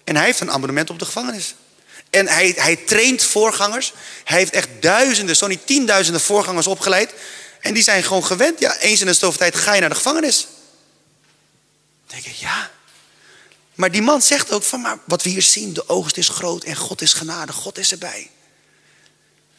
En 0.04 0.16
hij 0.16 0.24
heeft 0.24 0.40
een 0.40 0.50
abonnement 0.50 0.90
op 0.90 0.98
de 0.98 1.04
gevangenis. 1.04 1.54
En 2.10 2.28
hij, 2.28 2.52
hij 2.56 2.76
traint 2.76 3.22
voorgangers. 3.22 3.92
Hij 4.24 4.38
heeft 4.38 4.52
echt 4.52 4.68
duizenden, 4.80 5.36
zo 5.36 5.46
niet 5.46 5.66
tienduizenden 5.66 6.20
voorgangers 6.20 6.66
opgeleid. 6.66 7.14
En 7.60 7.74
die 7.74 7.82
zijn 7.82 8.02
gewoon 8.02 8.24
gewend. 8.24 8.60
Ja, 8.60 8.78
eens 8.78 9.00
in 9.00 9.06
de 9.06 9.12
zoveel 9.12 9.38
tijd 9.38 9.56
ga 9.56 9.74
je 9.74 9.80
naar 9.80 9.88
de 9.88 9.94
gevangenis. 9.94 10.46
Dan 12.06 12.16
denk 12.16 12.24
ik, 12.24 12.40
ja. 12.40 12.70
Maar 13.74 13.90
die 13.90 14.02
man 14.02 14.22
zegt 14.22 14.52
ook 14.52 14.62
van, 14.62 14.80
maar 14.80 14.98
wat 15.04 15.22
we 15.22 15.30
hier 15.30 15.42
zien, 15.42 15.72
de 15.72 15.88
oogst 15.88 16.16
is 16.16 16.28
groot 16.28 16.64
en 16.64 16.76
God 16.76 17.02
is 17.02 17.12
genade, 17.12 17.52
God 17.52 17.78
is 17.78 17.92
erbij. 17.92 18.30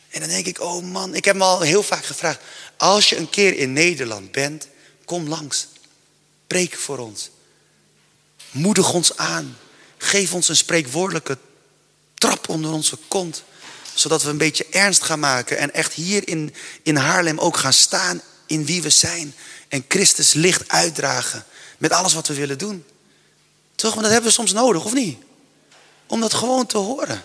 En 0.10 0.20
dan 0.20 0.30
denk 0.30 0.46
ik, 0.46 0.62
oh 0.62 0.84
man, 0.84 1.16
ik 1.16 1.26
heb 1.26 1.36
me 1.36 1.44
al 1.44 1.62
heel 1.62 1.84
vaak 1.84 2.06
gevraagd. 2.06 2.40
Als 2.78 3.10
je 3.10 3.18
een 3.18 3.30
keer 3.30 3.58
in 3.58 3.74
Nederland 3.74 4.32
bent, 4.32 4.68
kom 5.06 5.28
langs. 5.28 5.68
Preek 6.48 6.76
voor 6.76 6.98
ons. 6.98 7.30
Moedig 8.52 8.94
ons 8.94 9.18
aan. 9.18 9.58
Geef 9.98 10.34
ons 10.34 10.50
een 10.50 10.56
spreekwoordelijke 10.56 11.38
trap 12.14 12.50
onder 12.50 12.72
onze 12.72 12.98
kont. 13.08 13.44
Zodat 13.94 14.24
we 14.24 14.30
een 14.30 14.38
beetje 14.38 14.66
ernst 14.72 15.02
gaan 15.02 15.20
maken. 15.20 15.58
En 15.58 15.74
echt 15.74 15.94
hier 15.94 16.28
in, 16.28 16.54
in 16.84 16.96
Haarlem 16.96 17.40
ook 17.40 17.58
gaan 17.58 17.74
staan 17.74 18.22
in 18.46 18.66
wie 18.66 18.82
we 18.82 18.90
zijn. 18.90 19.36
En 19.68 19.86
Christus 19.88 20.34
licht 20.34 20.68
uitdragen. 20.68 21.46
Met 21.78 21.92
alles 21.92 22.14
wat 22.14 22.28
we 22.28 22.34
willen 22.34 22.58
doen. 22.58 22.86
Toch? 23.76 23.90
Want 23.90 24.02
dat 24.02 24.12
hebben 24.12 24.30
we 24.30 24.36
soms 24.36 24.54
nodig, 24.54 24.86
of 24.86 24.94
niet? 24.94 25.18
Om 26.08 26.22
dat 26.22 26.34
gewoon 26.34 26.66
te 26.66 26.78
horen. 26.78 27.24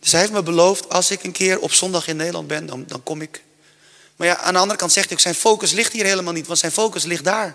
Dus 0.00 0.12
hij 0.12 0.20
heeft 0.20 0.32
me 0.32 0.42
beloofd, 0.42 0.88
als 0.88 1.10
ik 1.10 1.24
een 1.24 1.32
keer 1.32 1.58
op 1.58 1.72
zondag 1.72 2.06
in 2.06 2.16
Nederland 2.16 2.46
ben, 2.46 2.66
dan, 2.66 2.84
dan 2.86 3.02
kom 3.02 3.20
ik. 3.20 3.42
Maar 4.16 4.26
ja, 4.26 4.36
aan 4.36 4.52
de 4.52 4.58
andere 4.58 4.78
kant 4.78 4.92
zegt 4.92 5.06
hij 5.06 5.16
ook, 5.16 5.22
zijn 5.22 5.34
focus 5.34 5.72
ligt 5.72 5.92
hier 5.92 6.04
helemaal 6.04 6.32
niet, 6.32 6.46
want 6.46 6.58
zijn 6.58 6.72
focus 6.72 7.04
ligt 7.04 7.24
daar. 7.24 7.54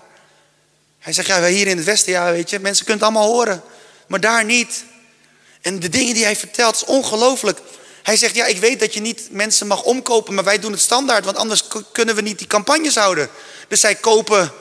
Hij 0.99 1.13
zegt, 1.13 1.27
ja, 1.27 1.39
wij 1.39 1.51
hier 1.51 1.67
in 1.67 1.77
het 1.77 1.85
Westen, 1.85 2.11
ja, 2.11 2.31
weet 2.31 2.49
je, 2.49 2.59
mensen 2.59 2.85
kunnen 2.85 3.05
het 3.05 3.15
allemaal 3.15 3.33
horen, 3.33 3.63
maar 4.07 4.19
daar 4.19 4.45
niet. 4.45 4.83
En 5.61 5.79
de 5.79 5.89
dingen 5.89 6.13
die 6.13 6.23
hij 6.23 6.35
vertelt, 6.35 6.75
is 6.75 6.85
ongelooflijk. 6.85 7.59
Hij 8.03 8.17
zegt, 8.17 8.35
ja, 8.35 8.45
ik 8.45 8.57
weet 8.57 8.79
dat 8.79 8.93
je 8.93 8.99
niet 8.99 9.27
mensen 9.31 9.67
mag 9.67 9.83
omkopen, 9.83 10.33
maar 10.33 10.43
wij 10.43 10.59
doen 10.59 10.71
het 10.71 10.81
standaard, 10.81 11.25
want 11.25 11.37
anders 11.37 11.63
kunnen 11.91 12.15
we 12.15 12.21
niet 12.21 12.37
die 12.37 12.47
campagnes 12.47 12.95
houden. 12.95 13.29
Dus 13.67 13.79
zij 13.79 13.95
kopen 13.95 14.51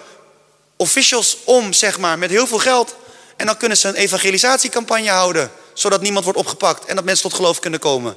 officials 0.76 1.36
om, 1.44 1.72
zeg 1.72 1.98
maar, 1.98 2.18
met 2.18 2.30
heel 2.30 2.46
veel 2.46 2.58
geld. 2.58 2.96
En 3.36 3.46
dan 3.46 3.56
kunnen 3.56 3.76
ze 3.76 3.88
een 3.88 3.94
evangelisatiecampagne 3.94 5.10
houden 5.10 5.50
zodat 5.82 6.00
niemand 6.00 6.24
wordt 6.24 6.38
opgepakt 6.38 6.84
en 6.84 6.96
dat 6.96 7.04
mensen 7.04 7.28
tot 7.28 7.34
geloof 7.34 7.58
kunnen 7.58 7.80
komen. 7.80 8.16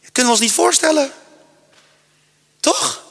Kunnen 0.00 0.32
we 0.32 0.38
ons 0.38 0.40
niet 0.40 0.52
voorstellen. 0.52 1.12
Toch? 2.60 3.04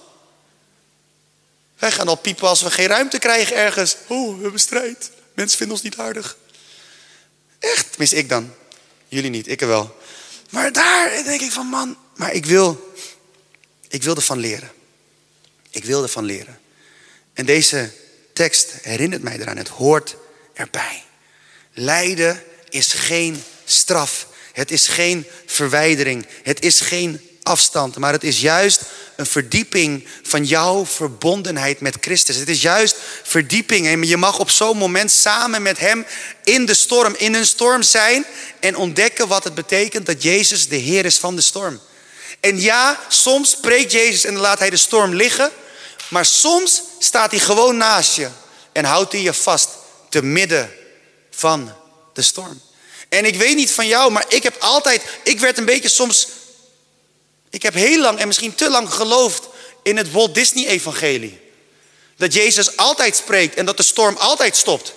Wij 1.78 1.92
gaan 1.92 2.08
al 2.08 2.16
piepen 2.16 2.48
als 2.48 2.62
we 2.62 2.72
geen 2.72 2.88
ruimte 2.88 3.20
krijgen 3.20 3.56
ergens. 3.56 3.96
Oh, 4.08 4.36
we 4.36 4.42
hebben 4.42 4.60
strijd. 4.60 5.12
Mensen 5.34 5.58
vinden 5.58 5.76
ons 5.76 5.86
niet 5.86 5.98
aardig. 5.98 6.38
Echt, 7.60 7.98
mis 7.98 8.14
ik 8.14 8.30
dan. 8.30 8.54
Jullie 9.08 9.30
niet, 9.30 9.48
ik 9.48 9.62
er 9.62 9.68
wel. 9.68 9.96
Maar 10.50 10.72
daar 10.72 11.24
denk 11.24 11.42
ik 11.42 11.52
van, 11.52 11.68
man, 11.68 11.98
maar 12.16 12.34
ik 12.34 12.46
wil, 12.46 12.94
ik 13.88 14.04
wil 14.04 14.16
ervan 14.16 14.38
leren. 14.38 14.72
Ik 15.70 15.86
wil 15.86 16.04
ervan 16.04 16.24
leren. 16.24 16.60
En 17.34 17.46
deze 17.46 17.92
tekst 18.34 18.72
herinnert 18.82 19.22
mij 19.22 19.40
eraan. 19.40 19.58
Het 19.58 19.68
hoort 19.68 20.16
erbij. 20.54 21.04
Lijden 21.74 22.44
is 22.76 22.94
geen 22.94 23.44
straf. 23.66 24.28
Het 24.54 24.72
is 24.72 24.88
geen 24.88 25.28
verwijdering. 25.46 26.28
Het 26.44 26.62
is 26.62 26.80
geen 26.80 27.22
afstand. 27.44 27.98
Maar 27.98 28.14
het 28.14 28.24
is 28.24 28.42
juist 28.42 28.82
een 29.16 29.26
verdieping 29.26 30.08
van 30.24 30.46
jouw 30.46 30.86
verbondenheid 30.86 31.80
met 31.80 31.98
Christus. 32.00 32.36
Het 32.36 32.50
is 32.50 32.62
juist 32.62 32.96
verdieping. 33.24 33.88
En 33.88 34.04
je 34.04 34.18
mag 34.18 34.40
op 34.40 34.50
zo'n 34.50 34.78
moment 34.78 35.12
samen 35.12 35.62
met 35.62 35.80
Hem 35.80 36.06
in 36.44 36.66
de 36.66 36.74
storm, 36.74 37.16
in 37.18 37.34
een 37.34 37.46
storm 37.46 37.82
zijn. 37.82 38.26
En 38.60 38.76
ontdekken 38.76 39.28
wat 39.28 39.44
het 39.44 39.54
betekent 39.54 40.06
dat 40.06 40.24
Jezus 40.24 40.68
de 40.68 40.76
Heer 40.76 41.06
is 41.06 41.18
van 41.18 41.36
de 41.36 41.42
storm. 41.42 41.80
En 42.40 42.62
ja, 42.62 43.00
soms 43.08 43.50
spreekt 43.50 43.92
Jezus 43.92 44.26
en 44.26 44.38
laat 44.38 44.60
Hij 44.60 44.70
de 44.70 44.78
storm 44.78 45.14
liggen. 45.14 45.52
Maar 46.08 46.26
soms 46.26 46.82
staat 47.00 47.32
Hij 47.32 47.40
gewoon 47.40 47.78
naast 47.78 48.16
je 48.16 48.30
en 48.72 48.86
houdt 48.86 49.12
Hij 49.12 49.22
je 49.22 49.34
vast 49.34 49.70
te 50.10 50.22
midden 50.22 50.72
van 51.32 51.74
de 52.14 52.22
storm. 52.22 52.62
En 53.16 53.26
ik 53.26 53.36
weet 53.36 53.56
niet 53.56 53.72
van 53.72 53.88
jou, 53.88 54.12
maar 54.12 54.26
ik 54.28 54.44
heb 54.44 54.56
altijd, 54.60 55.04
ik 55.24 55.40
werd 55.40 55.58
een 55.58 55.66
beetje 55.66 55.90
soms, 55.90 56.28
ik 57.50 57.62
heb 57.64 57.74
heel 57.74 58.00
lang 58.00 58.20
en 58.20 58.28
misschien 58.28 58.56
te 58.56 58.70
lang 58.70 58.94
geloofd 58.94 59.48
in 59.84 59.98
het 59.98 60.12
Walt 60.12 60.34
Disney-evangelie. 60.34 61.42
Dat 62.16 62.34
Jezus 62.34 62.78
altijd 62.78 63.16
spreekt 63.16 63.56
en 63.56 63.66
dat 63.66 63.78
de 63.78 63.84
storm 63.84 64.18
altijd 64.18 64.56
stopt. 64.56 64.94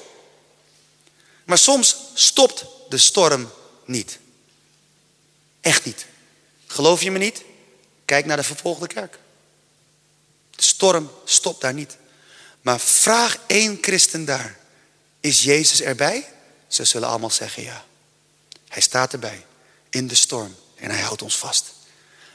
Maar 1.45 1.59
soms 1.59 1.97
stopt 2.15 2.65
de 2.89 2.99
storm 2.99 3.51
niet. 3.85 4.19
Echt 5.61 5.85
niet. 5.85 6.07
Geloof 6.67 7.03
je 7.03 7.11
me 7.11 7.19
niet? 7.19 7.43
Kijk 8.05 8.27
naar 8.27 8.37
de 8.37 8.43
vervolgde 8.43 8.87
kerk. 8.87 9.19
De 10.51 10.63
storm 10.63 11.11
stopt 11.25 11.61
daar 11.61 11.75
niet. 11.75 11.97
Maar 12.61 12.81
vraag 12.81 13.39
één 13.47 13.79
christen 13.81 14.25
daar: 14.25 14.59
is 15.21 15.43
Jezus 15.43 15.81
erbij? 15.81 16.33
Ze 16.69 16.85
zullen 16.85 17.09
allemaal 17.09 17.31
zeggen 17.31 17.63
ja. 17.63 17.87
Hij 18.69 18.83
staat 18.83 19.13
erbij 19.13 19.45
in 19.91 20.07
de 20.07 20.15
storm 20.15 20.57
en 20.75 20.91
hij 20.91 21.01
houdt 21.01 21.23
ons 21.23 21.37
vast. 21.37 21.65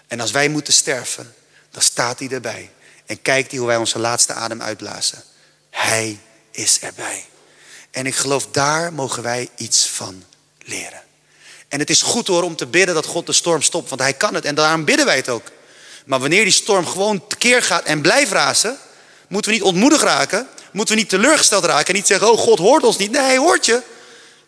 En 0.08 0.20
als 0.20 0.32
wij 0.32 0.50
moeten 0.50 0.74
sterven, 0.74 1.36
dan 1.72 1.82
staat 1.82 2.20
hij 2.20 2.30
erbij 2.30 2.72
en 3.06 3.22
kijkt 3.22 3.50
hij 3.50 3.60
hoe 3.60 3.68
wij 3.68 3.78
onze 3.78 4.00
laatste 4.00 4.34
adem 4.34 4.62
uitblazen. 4.62 5.24
Hij 5.70 6.20
is 6.52 6.80
erbij. 6.80 7.26
En 7.92 8.06
ik 8.06 8.16
geloof 8.16 8.48
daar 8.52 8.94
mogen 8.94 9.24
wij 9.24 9.50
iets 9.56 9.88
van 9.88 10.24
leren. 10.60 11.02
En 11.68 11.80
het 11.80 11.90
is 11.90 12.02
goed 12.02 12.28
hoor 12.28 12.44
om 12.44 12.56
te 12.56 12.66
bidden 12.66 12.96
dat 12.96 13.06
God 13.06 13.26
de 13.26 13.34
storm 13.34 13.62
stopt, 13.62 13.90
want 13.90 14.02
hij 14.02 14.14
kan 14.14 14.34
het 14.34 14.46
en 14.46 14.56
daarom 14.56 14.86
bidden 14.86 15.06
wij 15.06 15.16
het 15.16 15.30
ook. 15.30 15.52
Maar 16.06 16.20
wanneer 16.20 16.44
die 16.44 16.54
storm 16.54 16.88
gewoon 16.88 17.28
tekeer 17.28 17.64
gaat 17.64 17.84
en 17.84 18.02
blijft 18.02 18.32
razen, 18.32 18.78
moeten 19.28 19.52
we 19.52 19.58
niet 19.58 19.66
ontmoedigd 19.66 20.04
raken, 20.04 20.48
moeten 20.72 20.96
we 20.96 21.02
niet 21.02 21.10
teleurgesteld 21.10 21.64
raken 21.66 21.88
en 21.88 21.94
niet 21.94 22.08
zeggen, 22.08 22.32
oh 22.32 22.38
God 22.38 22.60
hoort 22.60 22.84
ons 22.84 22.98
niet. 22.98 23.12
Nee, 23.12 23.22
hij 23.22 23.38
hoort 23.38 23.66
je. 23.66 23.82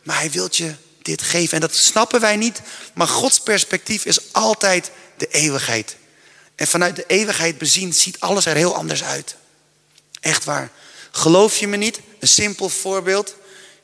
Maar 0.03 0.19
hij 0.19 0.31
wilt 0.31 0.57
je 0.57 0.75
dit 1.05 1.21
geven 1.21 1.53
en 1.53 1.61
dat 1.61 1.75
snappen 1.75 2.19
wij 2.19 2.35
niet. 2.35 2.61
Maar 2.93 3.07
Gods 3.07 3.39
perspectief 3.39 4.05
is 4.05 4.33
altijd 4.33 4.91
de 5.17 5.27
eeuwigheid. 5.27 5.95
En 6.55 6.67
vanuit 6.67 6.95
de 6.95 7.03
eeuwigheid 7.07 7.57
bezien 7.57 7.93
ziet 7.93 8.19
alles 8.19 8.45
er 8.45 8.55
heel 8.55 8.75
anders 8.75 9.03
uit. 9.03 9.35
Echt 10.19 10.43
waar. 10.43 10.69
Geloof 11.11 11.57
je 11.57 11.67
me 11.67 11.77
niet? 11.77 11.99
Een 12.19 12.27
simpel 12.27 12.69
voorbeeld. 12.69 13.35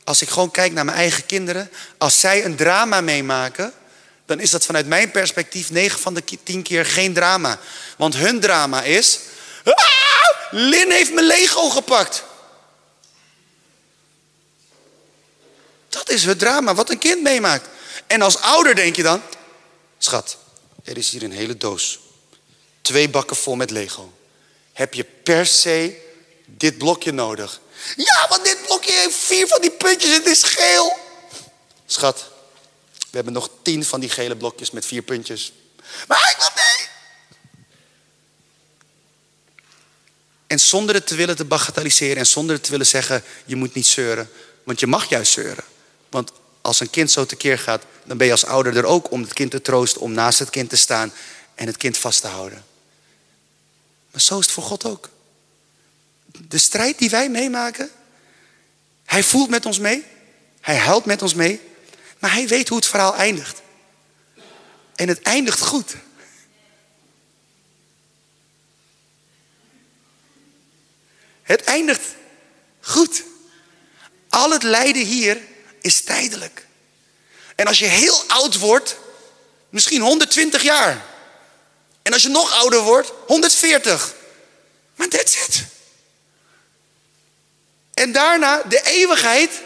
Als 0.04 0.22
ik 0.22 0.30
gewoon 0.30 0.52
kijk 0.52 0.74
naar 0.74 0.86
mijn 0.86 0.98
eigen 0.98 1.26
kinderen. 1.26 1.72
Als 1.98 2.20
zij 2.20 2.46
een 2.46 2.56
drama 2.56 3.02
meemaken, 3.02 3.74
dan 4.26 4.40
is 4.40 4.50
dat 4.50 4.66
vanuit 4.66 4.88
mijn 4.88 5.12
perspectief 5.12 5.70
9 5.70 6.00
van 6.00 6.14
de 6.14 6.24
10 6.44 6.62
keer 6.64 6.86
geen 6.86 7.14
drama. 7.14 7.60
Want 7.98 8.16
hun 8.16 8.40
drama 8.40 8.84
is. 8.84 9.20
Ah, 9.64 9.74
Lin 10.52 10.92
heeft 10.92 11.14
mijn 11.14 11.26
Lego 11.26 11.70
gepakt. 11.70 12.24
Dat 15.92 16.10
is 16.10 16.24
het 16.24 16.40
drama 16.40 16.76
wat 16.76 16.90
een 16.90 16.98
kind 16.98 17.22
meemaakt. 17.22 17.68
En 18.08 18.22
als 18.22 18.38
ouder 18.38 18.76
denk 18.76 18.96
je 18.96 19.04
dan: 19.04 19.22
Schat, 19.98 20.38
er 20.84 20.98
is 20.98 21.10
hier 21.10 21.24
een 21.24 21.32
hele 21.32 21.58
doos. 21.58 22.00
Twee 22.82 23.10
bakken 23.10 23.36
vol 23.36 23.56
met 23.56 23.72
Lego. 23.72 24.14
Heb 24.74 24.94
je 24.94 25.04
per 25.04 25.46
se 25.46 26.02
dit 26.46 26.78
blokje 26.78 27.12
nodig? 27.12 27.62
Ja, 27.96 28.26
want 28.30 28.44
dit 28.44 28.58
blokje 28.66 28.92
heeft 28.92 29.16
vier 29.16 29.48
van 29.48 29.62
die 29.62 29.72
puntjes. 29.72 30.16
Het 30.16 30.26
is 30.26 30.44
geel. 30.44 30.98
Schat, 31.86 32.26
we 32.90 33.16
hebben 33.16 33.34
nog 33.34 33.50
tien 33.62 33.86
van 33.86 34.00
die 34.00 34.10
gele 34.10 34.38
blokjes 34.38 34.72
met 34.72 34.86
vier 34.86 35.02
puntjes. 35.02 35.54
Maar 36.08 36.32
ik 36.32 36.38
wil 36.38 36.50
mee. 36.56 36.88
En 40.48 40.60
zonder 40.60 40.96
het 40.96 41.08
te 41.08 41.16
willen 41.16 41.36
te 41.36 41.46
bagatelliseren 41.46 42.18
en 42.18 42.28
zonder 42.28 42.56
het 42.56 42.64
te 42.64 42.72
willen 42.72 42.86
zeggen, 42.86 43.24
je 43.46 43.56
moet 43.56 43.74
niet 43.74 43.88
zeuren. 43.88 44.30
Want 44.64 44.80
je 44.80 44.88
mag 44.88 45.10
juist 45.10 45.32
zeuren. 45.32 45.64
Want 46.12 46.32
als 46.62 46.80
een 46.80 46.90
kind 46.90 47.12
zo 47.12 47.26
tekeer 47.26 47.60
gaat, 47.60 47.84
dan 48.04 48.18
ben 48.18 48.26
je 48.26 48.32
als 48.32 48.46
ouder 48.46 48.78
er 48.78 48.86
ook 48.86 49.12
om 49.12 49.22
het 49.22 49.34
kind 49.34 49.52
te 49.52 49.62
troosten, 49.62 50.02
om 50.02 50.12
naast 50.12 50.40
het 50.40 50.50
kind 50.50 50.70
te 50.70 50.76
staan 50.76 51.14
en 51.56 51.68
het 51.68 51.78
kind 51.78 51.98
vast 51.98 52.22
te 52.22 52.28
houden. 52.28 52.66
Maar 54.12 54.22
zo 54.22 54.40
is 54.40 54.46
het 54.46 54.54
voor 54.54 54.64
God 54.64 54.86
ook. 54.86 55.10
De 56.48 56.58
strijd 56.58 56.98
die 56.98 57.10
wij 57.10 57.30
meemaken, 57.30 57.90
hij 59.06 59.24
voelt 59.24 59.50
met 59.50 59.66
ons 59.66 59.80
mee, 59.80 60.04
hij 60.62 60.78
huilt 60.78 61.06
met 61.06 61.22
ons 61.22 61.34
mee, 61.34 61.62
maar 62.20 62.34
hij 62.34 62.48
weet 62.48 62.68
hoe 62.68 62.78
het 62.78 62.88
verhaal 62.88 63.16
eindigt. 63.16 63.62
En 64.96 65.08
het 65.08 65.22
eindigt 65.22 65.62
goed. 65.62 65.96
Het 71.42 71.64
eindigt 71.64 72.16
goed. 72.82 73.24
Al 74.30 74.52
het 74.52 74.64
lijden 74.64 75.06
hier 75.06 75.42
is 75.82 76.02
tijdelijk. 76.02 76.66
En 77.56 77.68
als 77.68 77.80
je 77.80 77.86
heel 77.86 78.24
oud 78.28 78.58
wordt, 78.58 78.96
misschien 79.70 80.02
120 80.02 80.62
jaar. 80.62 81.06
En 82.02 82.14
als 82.14 82.22
je 82.22 82.30
nog 82.30 82.52
ouder 82.52 82.82
wordt, 82.82 83.12
140. 83.28 84.14
Maar 84.96 85.08
that's 85.08 85.36
it. 85.36 85.66
En 87.94 88.12
daarna 88.12 88.62
de 88.64 88.82
eeuwigheid. 88.84 89.62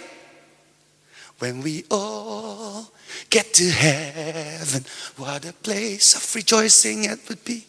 When 1.38 1.62
we 1.62 1.86
all 1.88 2.86
get 3.30 3.54
to 3.54 3.64
heaven, 3.64 4.88
what 5.16 5.46
a 5.46 5.54
place 5.62 6.16
of 6.16 6.34
rejoicing 6.34 7.12
it 7.12 7.20
would 7.26 7.44
be. 7.44 7.64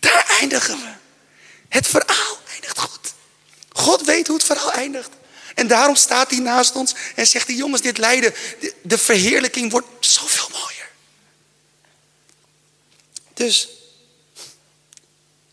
Daar 0.00 0.26
eindigen 0.40 0.78
we. 0.78 0.92
Het 1.68 1.86
verhaal 1.86 2.38
eindigt 2.52 2.78
goed. 2.78 3.12
God 3.72 4.04
weet 4.04 4.26
hoe 4.26 4.36
het 4.36 4.46
verhaal 4.46 4.72
eindigt. 4.72 5.10
En 5.56 5.66
daarom 5.66 5.96
staat 5.96 6.30
hij 6.30 6.38
naast 6.38 6.74
ons 6.74 6.94
en 7.14 7.26
zegt 7.26 7.46
hij, 7.46 7.56
jongens, 7.56 7.82
dit 7.82 7.98
lijden, 7.98 8.34
de 8.82 8.98
verheerlijking 8.98 9.70
wordt 9.70 9.86
zoveel 10.00 10.48
mooier. 10.52 10.88
Dus, 13.34 13.68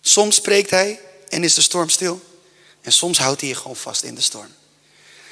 soms 0.02 0.36
spreekt 0.36 0.70
hij 0.70 1.00
en 1.30 1.44
is 1.44 1.54
de 1.54 1.62
storm 1.62 1.90
stil. 1.90 2.24
En 2.82 2.92
soms 2.92 3.18
houdt 3.18 3.40
hij 3.42 3.50
je 3.50 3.56
gewoon 3.56 3.76
vast 3.76 4.04
in 4.04 4.16
de 4.16 4.22
storm. 4.22 4.54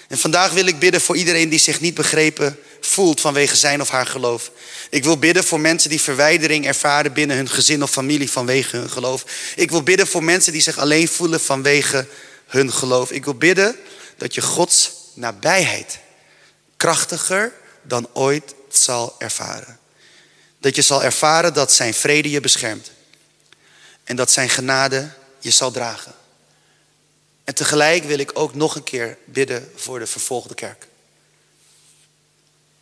En 0.08 0.18
vandaag 0.18 0.52
wil 0.52 0.66
ik 0.66 0.80
bidden 0.80 1.02
voor 1.02 1.18
iedereen 1.18 1.50
die 1.50 1.60
zich 1.60 1.80
niet 1.80 1.94
begrepen 1.94 2.60
voelt 2.82 3.22
vanwege 3.22 3.56
zijn 3.56 3.82
of 3.82 3.90
haar 3.90 4.06
geloof. 4.06 4.52
Ik 4.90 5.04
wil 5.04 5.18
bidden 5.18 5.44
voor 5.44 5.60
mensen 5.60 5.90
die 5.90 6.02
verwijdering 6.02 6.66
ervaren 6.66 7.14
binnen 7.14 7.38
hun 7.38 7.50
gezin 7.50 7.84
of 7.84 7.92
familie 7.92 8.32
vanwege 8.32 8.78
hun 8.78 8.90
geloof. 8.90 9.26
Ik 9.56 9.72
wil 9.72 9.84
bidden 9.84 10.08
voor 10.08 10.24
mensen 10.24 10.52
die 10.52 10.62
zich 10.62 10.78
alleen 10.78 11.08
voelen 11.08 11.40
vanwege 11.40 12.08
hun 12.48 12.74
geloof. 12.74 13.12
Ik 13.12 13.24
wil 13.24 13.36
bidden 13.36 13.76
dat 14.22 14.34
je 14.34 14.42
Gods 14.42 14.92
nabijheid 15.14 16.00
krachtiger 16.78 17.54
dan 17.82 18.10
ooit 18.14 18.56
zal 18.70 19.16
ervaren. 19.20 19.80
Dat 20.60 20.76
je 20.76 20.82
zal 20.82 21.04
ervaren 21.04 21.54
dat 21.54 21.72
zijn 21.72 21.94
vrede 21.94 22.30
je 22.30 22.40
beschermt. 22.40 22.92
En 24.04 24.16
dat 24.16 24.32
zijn 24.32 24.50
genade 24.50 25.14
je 25.40 25.52
zal 25.52 25.72
dragen. 25.72 26.14
En 27.44 27.56
tegelijk 27.56 28.04
wil 28.04 28.18
ik 28.18 28.32
ook 28.34 28.56
nog 28.56 28.76
een 28.76 28.84
keer 28.84 29.18
bidden 29.26 29.72
voor 29.76 30.00
de 30.00 30.08
vervolgde 30.08 30.56
kerk. 30.56 30.88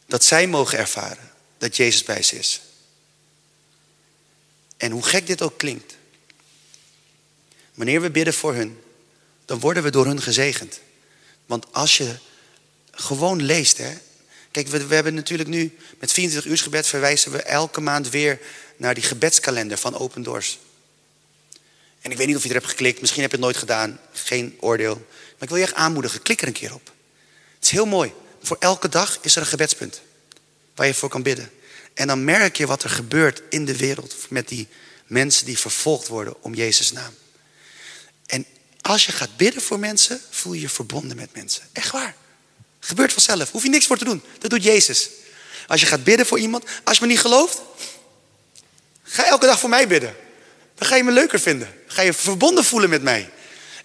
Dat 0.06 0.24
zij 0.24 0.48
mogen 0.48 0.78
ervaren 0.78 1.32
dat 1.58 1.76
Jezus 1.76 2.04
bij 2.04 2.24
ze 2.24 2.38
is. 2.38 2.62
En 4.78 4.92
hoe 4.92 5.04
gek 5.04 5.28
dit 5.28 5.42
ook 5.42 5.58
klinkt. 5.58 5.96
Wanneer 7.74 8.02
we 8.02 8.12
bidden 8.12 8.34
voor 8.34 8.54
hun, 8.54 8.84
dan 9.46 9.60
worden 9.60 9.84
we 9.84 9.90
door 9.90 10.06
hun 10.06 10.22
gezegend. 10.22 10.80
Want 11.50 11.66
als 11.72 11.98
je 11.98 12.16
gewoon 12.92 13.42
leest, 13.42 13.78
hè. 13.78 13.94
Kijk, 14.52 14.68
we, 14.68 14.88
we 14.88 14.96
hebben 14.96 15.14
natuurlijk 15.14 15.50
nu 15.50 15.78
met 16.00 16.12
24 16.12 16.52
uur 16.52 16.58
gebed 16.58 16.88
verwijzen 16.88 17.32
we 17.32 17.42
elke 17.42 17.82
maand 17.82 18.10
weer 18.10 18.40
naar 18.78 18.94
die 18.94 19.04
gebedskalender 19.04 19.78
van 19.78 19.98
Open 19.98 20.24
Doors. 20.24 20.60
En 22.02 22.12
ik 22.12 22.18
weet 22.18 22.28
niet 22.28 22.36
of 22.36 22.44
je 22.44 22.50
er 22.50 22.56
hebt 22.56 22.68
geklikt, 22.68 23.00
misschien 23.00 23.22
heb 23.22 23.32
je 23.32 23.38
het 23.38 23.46
nooit 23.46 23.58
gedaan, 23.58 24.00
geen 24.14 24.58
oordeel. 24.60 24.96
Maar 24.96 25.40
ik 25.40 25.50
wil 25.50 25.58
je 25.58 25.64
echt 25.64 25.74
aanmoedigen, 25.74 26.22
klik 26.22 26.42
er 26.42 26.48
een 26.48 26.54
keer 26.54 26.74
op. 26.74 26.92
Het 27.56 27.64
is 27.64 27.72
heel 27.72 27.86
mooi. 27.86 28.14
Voor 28.42 28.58
elke 28.60 28.90
dag 28.90 29.20
is 29.22 29.36
er 29.36 29.42
een 29.42 29.48
gebedspunt 29.48 30.02
waar 30.76 30.88
je 30.88 30.94
voor 30.94 31.10
kan 31.10 31.24
bidden. 31.24 31.52
En 31.94 32.08
dan 32.08 32.24
merk 32.24 32.58
je 32.58 32.68
wat 32.68 32.84
er 32.84 32.90
gebeurt 32.90 33.42
in 33.50 33.66
de 33.66 33.78
wereld 33.78 34.16
met 34.30 34.48
die 34.48 34.68
mensen 35.06 35.46
die 35.46 35.60
vervolgd 35.60 36.08
worden 36.08 36.44
om 36.44 36.54
Jezus' 36.54 36.92
naam. 36.92 37.14
Als 38.90 39.06
je 39.06 39.12
gaat 39.12 39.38
bidden 39.38 39.62
voor 39.62 39.80
mensen, 39.80 40.22
voel 40.30 40.54
je 40.54 40.62
je 40.62 40.70
verbonden 40.70 41.18
met 41.18 41.30
mensen. 41.34 41.64
Echt 41.74 41.92
waar. 41.92 42.16
Gebeurt 42.80 43.14
vanzelf. 43.14 43.52
Hoef 43.52 43.64
je 43.64 43.70
niks 43.70 43.86
voor 43.86 43.98
te 43.98 44.04
doen. 44.04 44.24
Dat 44.40 44.50
doet 44.50 44.64
Jezus. 44.64 45.10
Als 45.68 45.82
je 45.82 45.88
gaat 45.88 46.04
bidden 46.04 46.26
voor 46.26 46.40
iemand, 46.40 46.64
als 46.84 46.98
je 46.98 47.06
me 47.06 47.12
niet 47.12 47.20
gelooft, 47.20 47.62
ga 49.04 49.26
elke 49.26 49.46
dag 49.46 49.60
voor 49.60 49.70
mij 49.70 49.88
bidden. 49.88 50.16
Dan 50.76 50.88
ga 50.88 50.96
je 50.96 51.04
me 51.04 51.12
leuker 51.12 51.40
vinden. 51.40 51.76
ga 51.88 52.02
je 52.02 52.14
verbonden 52.14 52.64
voelen 52.64 52.90
met 52.90 53.02
mij. 53.02 53.30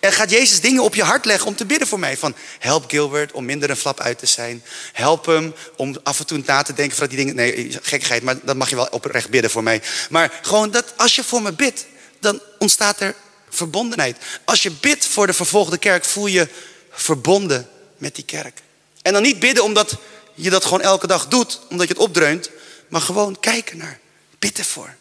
En 0.00 0.12
gaat 0.12 0.30
Jezus 0.30 0.60
dingen 0.60 0.82
op 0.82 0.94
je 0.94 1.02
hart 1.02 1.24
leggen 1.24 1.46
om 1.46 1.56
te 1.56 1.66
bidden 1.66 1.88
voor 1.88 1.98
mij. 1.98 2.16
Van 2.16 2.34
help 2.58 2.90
Gilbert 2.90 3.32
om 3.32 3.44
minder 3.44 3.70
een 3.70 3.76
flap 3.76 4.00
uit 4.00 4.18
te 4.18 4.26
zijn. 4.26 4.64
Help 4.92 5.26
hem 5.26 5.54
om 5.76 5.96
af 6.02 6.18
en 6.18 6.26
toe 6.26 6.42
na 6.46 6.62
te 6.62 6.72
denken 6.72 6.96
van 6.96 7.06
die 7.06 7.16
dingen. 7.16 7.34
Nee, 7.34 7.78
gekkigheid, 7.82 8.22
maar 8.22 8.36
dat 8.42 8.56
mag 8.56 8.70
je 8.70 8.76
wel 8.76 8.88
oprecht 8.90 9.30
bidden 9.30 9.50
voor 9.50 9.62
mij. 9.62 9.82
Maar 10.10 10.38
gewoon 10.42 10.70
dat 10.70 10.92
als 10.96 11.14
je 11.14 11.24
voor 11.24 11.42
me 11.42 11.52
bidt, 11.52 11.86
dan 12.20 12.40
ontstaat 12.58 13.00
er 13.00 13.14
verbondenheid. 13.54 14.16
Als 14.44 14.62
je 14.62 14.70
bidt 14.70 15.06
voor 15.06 15.26
de 15.26 15.32
vervolgde 15.32 15.78
kerk, 15.78 16.04
voel 16.04 16.26
je 16.26 16.48
verbonden 16.90 17.68
met 17.96 18.14
die 18.14 18.24
kerk. 18.24 18.62
En 19.02 19.12
dan 19.12 19.22
niet 19.22 19.38
bidden 19.38 19.64
omdat 19.64 19.96
je 20.34 20.50
dat 20.50 20.64
gewoon 20.64 20.80
elke 20.80 21.06
dag 21.06 21.28
doet, 21.28 21.60
omdat 21.70 21.88
je 21.88 21.92
het 21.92 22.02
opdreunt, 22.02 22.50
maar 22.88 23.00
gewoon 23.00 23.40
kijken 23.40 23.76
naar, 23.76 24.00
bidden 24.38 24.64
voor. 24.64 24.96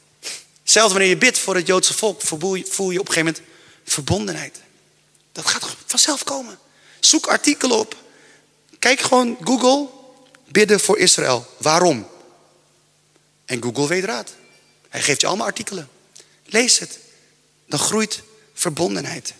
Zelfs 0.63 0.91
wanneer 0.91 1.09
je 1.09 1.17
bidt 1.17 1.39
voor 1.39 1.55
het 1.55 1.67
Joodse 1.67 1.93
volk, 1.93 2.21
voel 2.21 2.55
je, 2.55 2.65
voel 2.65 2.91
je 2.91 2.99
op 2.99 3.07
een 3.07 3.13
gegeven 3.13 3.35
moment 3.35 3.53
verbondenheid. 3.85 4.59
Dat 5.31 5.45
gaat 5.47 5.65
vanzelf 5.85 6.23
komen. 6.23 6.59
Zoek 6.99 7.27
artikelen 7.27 7.77
op. 7.77 7.95
Kijk 8.79 8.99
gewoon 9.01 9.37
Google, 9.43 9.87
bidden 10.47 10.79
voor 10.79 10.97
Israël. 10.97 11.47
Waarom? 11.57 12.07
En 13.45 13.63
Google 13.63 13.87
weet 13.87 14.03
raad. 14.03 14.35
Hij 14.89 15.01
geeft 15.01 15.21
je 15.21 15.27
allemaal 15.27 15.47
artikelen. 15.47 15.89
Lees 16.45 16.79
het. 16.79 16.99
Dan 17.67 17.79
groeit 17.79 18.21
verbondenheid. 18.53 19.33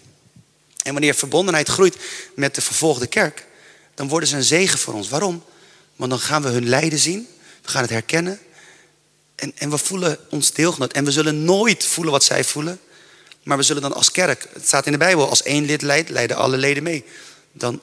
En 0.83 0.91
wanneer 0.91 1.13
verbondenheid 1.13 1.69
groeit 1.69 1.97
met 2.35 2.55
de 2.55 2.61
vervolgde 2.61 3.07
kerk, 3.07 3.47
dan 3.95 4.07
worden 4.07 4.29
ze 4.29 4.35
een 4.35 4.43
zegen 4.43 4.79
voor 4.79 4.93
ons. 4.93 5.09
Waarom? 5.09 5.43
Want 5.95 6.11
dan 6.11 6.19
gaan 6.19 6.41
we 6.41 6.49
hun 6.49 6.69
lijden 6.69 6.99
zien, 6.99 7.27
we 7.61 7.69
gaan 7.69 7.81
het 7.81 7.91
herkennen 7.91 8.39
en, 9.35 9.51
en 9.55 9.69
we 9.69 9.77
voelen 9.77 10.17
ons 10.29 10.51
deelgenoot. 10.51 10.93
En 10.93 11.05
we 11.05 11.11
zullen 11.11 11.43
nooit 11.43 11.85
voelen 11.85 12.13
wat 12.13 12.23
zij 12.23 12.43
voelen, 12.43 12.79
maar 13.43 13.57
we 13.57 13.63
zullen 13.63 13.81
dan 13.81 13.93
als 13.93 14.11
kerk, 14.11 14.47
het 14.53 14.67
staat 14.67 14.85
in 14.85 14.91
de 14.91 14.97
Bijbel, 14.97 15.29
als 15.29 15.43
één 15.43 15.65
lid 15.65 15.81
leidt, 15.81 16.09
leiden 16.09 16.37
alle 16.37 16.57
leden 16.57 16.83
mee. 16.83 17.05
Dan 17.51 17.81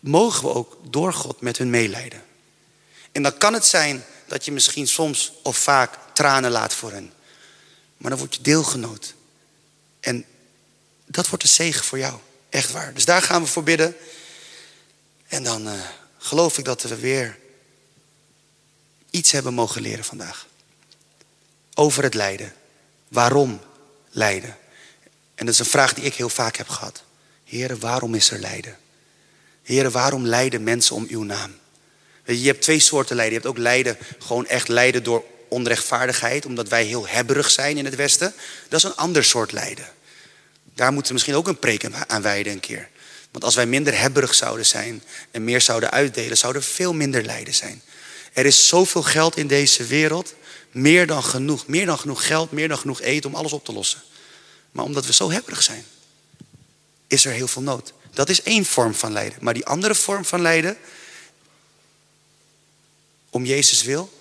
mogen 0.00 0.42
we 0.42 0.54
ook 0.54 0.76
door 0.90 1.12
God 1.12 1.40
met 1.40 1.58
hun 1.58 1.70
meeleiden. 1.70 2.22
En 3.12 3.22
dan 3.22 3.36
kan 3.36 3.52
het 3.52 3.66
zijn 3.66 4.04
dat 4.26 4.44
je 4.44 4.52
misschien 4.52 4.86
soms 4.86 5.32
of 5.42 5.56
vaak 5.56 5.98
tranen 6.12 6.50
laat 6.50 6.74
voor 6.74 6.92
hen. 6.92 7.12
Maar 7.96 8.10
dan 8.10 8.18
word 8.18 8.34
je 8.34 8.42
deelgenoot. 8.42 9.14
En 10.00 10.24
dat 11.10 11.28
wordt 11.28 11.44
een 11.44 11.50
zegen 11.50 11.84
voor 11.84 11.98
jou. 11.98 12.18
Echt 12.48 12.70
waar. 12.70 12.94
Dus 12.94 13.04
daar 13.04 13.22
gaan 13.22 13.42
we 13.42 13.48
voor 13.48 13.62
bidden. 13.62 13.96
En 15.28 15.42
dan 15.42 15.66
uh, 15.66 15.72
geloof 16.18 16.58
ik 16.58 16.64
dat 16.64 16.82
we 16.82 16.96
weer 16.96 17.38
iets 19.10 19.30
hebben 19.30 19.54
mogen 19.54 19.82
leren 19.82 20.04
vandaag. 20.04 20.46
Over 21.74 22.02
het 22.02 22.14
lijden. 22.14 22.52
Waarom 23.08 23.60
lijden? 24.10 24.56
En 25.34 25.46
dat 25.46 25.54
is 25.54 25.60
een 25.60 25.66
vraag 25.66 25.94
die 25.94 26.04
ik 26.04 26.14
heel 26.14 26.28
vaak 26.28 26.56
heb 26.56 26.68
gehad. 26.68 27.02
Heren, 27.44 27.80
waarom 27.80 28.14
is 28.14 28.30
er 28.30 28.38
lijden? 28.38 28.78
Heren, 29.62 29.90
waarom 29.90 30.26
lijden 30.26 30.62
mensen 30.62 30.96
om 30.96 31.06
uw 31.08 31.22
naam? 31.22 31.54
Je 32.24 32.46
hebt 32.46 32.62
twee 32.62 32.80
soorten 32.80 33.16
lijden. 33.16 33.34
Je 33.34 33.40
hebt 33.40 33.56
ook 33.56 33.62
lijden, 33.62 33.98
gewoon 34.18 34.46
echt 34.46 34.68
lijden 34.68 35.02
door 35.02 35.24
onrechtvaardigheid, 35.48 36.46
omdat 36.46 36.68
wij 36.68 36.84
heel 36.84 37.08
hebberig 37.08 37.50
zijn 37.50 37.76
in 37.76 37.84
het 37.84 37.94
Westen. 37.94 38.34
Dat 38.68 38.78
is 38.78 38.90
een 38.90 38.96
ander 38.96 39.24
soort 39.24 39.52
lijden. 39.52 39.88
Daar 40.80 40.92
moeten 40.92 41.06
we 41.06 41.12
misschien 41.12 41.36
ook 41.36 41.48
een 41.48 41.58
preek 41.58 41.90
aan 42.06 42.22
wijden 42.22 42.52
een 42.52 42.60
keer. 42.60 42.88
Want 43.30 43.44
als 43.44 43.54
wij 43.54 43.66
minder 43.66 43.98
hebberig 43.98 44.34
zouden 44.34 44.66
zijn 44.66 45.02
en 45.30 45.44
meer 45.44 45.60
zouden 45.60 45.90
uitdelen, 45.90 46.36
zou 46.36 46.54
er 46.54 46.62
veel 46.62 46.92
minder 46.92 47.24
lijden 47.24 47.54
zijn. 47.54 47.82
Er 48.32 48.46
is 48.46 48.68
zoveel 48.68 49.02
geld 49.02 49.36
in 49.36 49.46
deze 49.46 49.84
wereld, 49.84 50.34
meer 50.70 51.06
dan 51.06 51.22
genoeg. 51.22 51.66
Meer 51.66 51.86
dan 51.86 51.98
genoeg 51.98 52.26
geld, 52.26 52.52
meer 52.52 52.68
dan 52.68 52.78
genoeg 52.78 53.00
eten 53.00 53.30
om 53.30 53.36
alles 53.36 53.52
op 53.52 53.64
te 53.64 53.72
lossen. 53.72 54.02
Maar 54.72 54.84
omdat 54.84 55.06
we 55.06 55.12
zo 55.12 55.30
hebberig 55.30 55.62
zijn, 55.62 55.84
is 57.06 57.24
er 57.24 57.32
heel 57.32 57.48
veel 57.48 57.62
nood. 57.62 57.92
Dat 58.10 58.28
is 58.28 58.42
één 58.42 58.64
vorm 58.64 58.94
van 58.94 59.12
lijden. 59.12 59.38
Maar 59.40 59.54
die 59.54 59.66
andere 59.66 59.94
vorm 59.94 60.24
van 60.24 60.40
lijden, 60.40 60.76
om 63.30 63.44
Jezus 63.44 63.82
wil, 63.82 64.12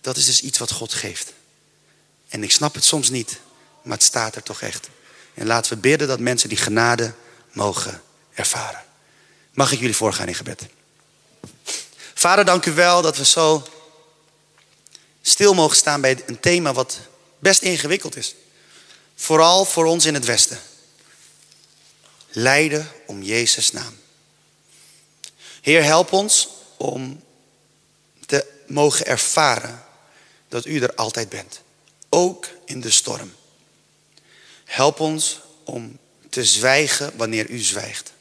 dat 0.00 0.16
is 0.16 0.26
dus 0.26 0.42
iets 0.42 0.58
wat 0.58 0.70
God 0.70 0.94
geeft. 0.94 1.32
En 2.28 2.42
ik 2.42 2.52
snap 2.52 2.74
het 2.74 2.84
soms 2.84 3.10
niet, 3.10 3.38
maar 3.82 3.96
het 3.96 4.06
staat 4.06 4.36
er 4.36 4.42
toch 4.42 4.60
echt. 4.60 4.88
En 5.34 5.46
laten 5.46 5.72
we 5.72 5.78
bidden 5.78 6.08
dat 6.08 6.18
mensen 6.18 6.48
die 6.48 6.58
genade 6.58 7.14
mogen 7.52 8.02
ervaren. 8.34 8.84
Mag 9.52 9.72
ik 9.72 9.78
jullie 9.78 9.96
voorgaan 9.96 10.28
in 10.28 10.34
gebed? 10.34 10.66
Vader, 12.14 12.44
dank 12.44 12.66
u 12.66 12.72
wel 12.72 13.02
dat 13.02 13.16
we 13.16 13.24
zo 13.24 13.66
stil 15.22 15.54
mogen 15.54 15.76
staan 15.76 16.00
bij 16.00 16.22
een 16.26 16.40
thema 16.40 16.72
wat 16.72 16.98
best 17.38 17.62
ingewikkeld 17.62 18.16
is. 18.16 18.34
Vooral 19.14 19.64
voor 19.64 19.84
ons 19.84 20.04
in 20.04 20.14
het 20.14 20.24
Westen. 20.24 20.58
Lijden 22.30 22.90
om 23.06 23.22
Jezus' 23.22 23.72
naam. 23.72 23.96
Heer, 25.60 25.82
help 25.82 26.12
ons 26.12 26.48
om 26.76 27.22
te 28.26 28.46
mogen 28.66 29.06
ervaren 29.06 29.84
dat 30.48 30.66
u 30.66 30.80
er 30.80 30.94
altijd 30.94 31.28
bent. 31.28 31.60
Ook 32.08 32.48
in 32.64 32.80
de 32.80 32.90
storm. 32.90 33.34
Help 34.74 35.00
ons 35.00 35.40
om 35.64 35.98
te 36.30 36.44
zwijgen 36.44 37.16
wanneer 37.16 37.50
u 37.50 37.58
zwijgt. 37.58 38.12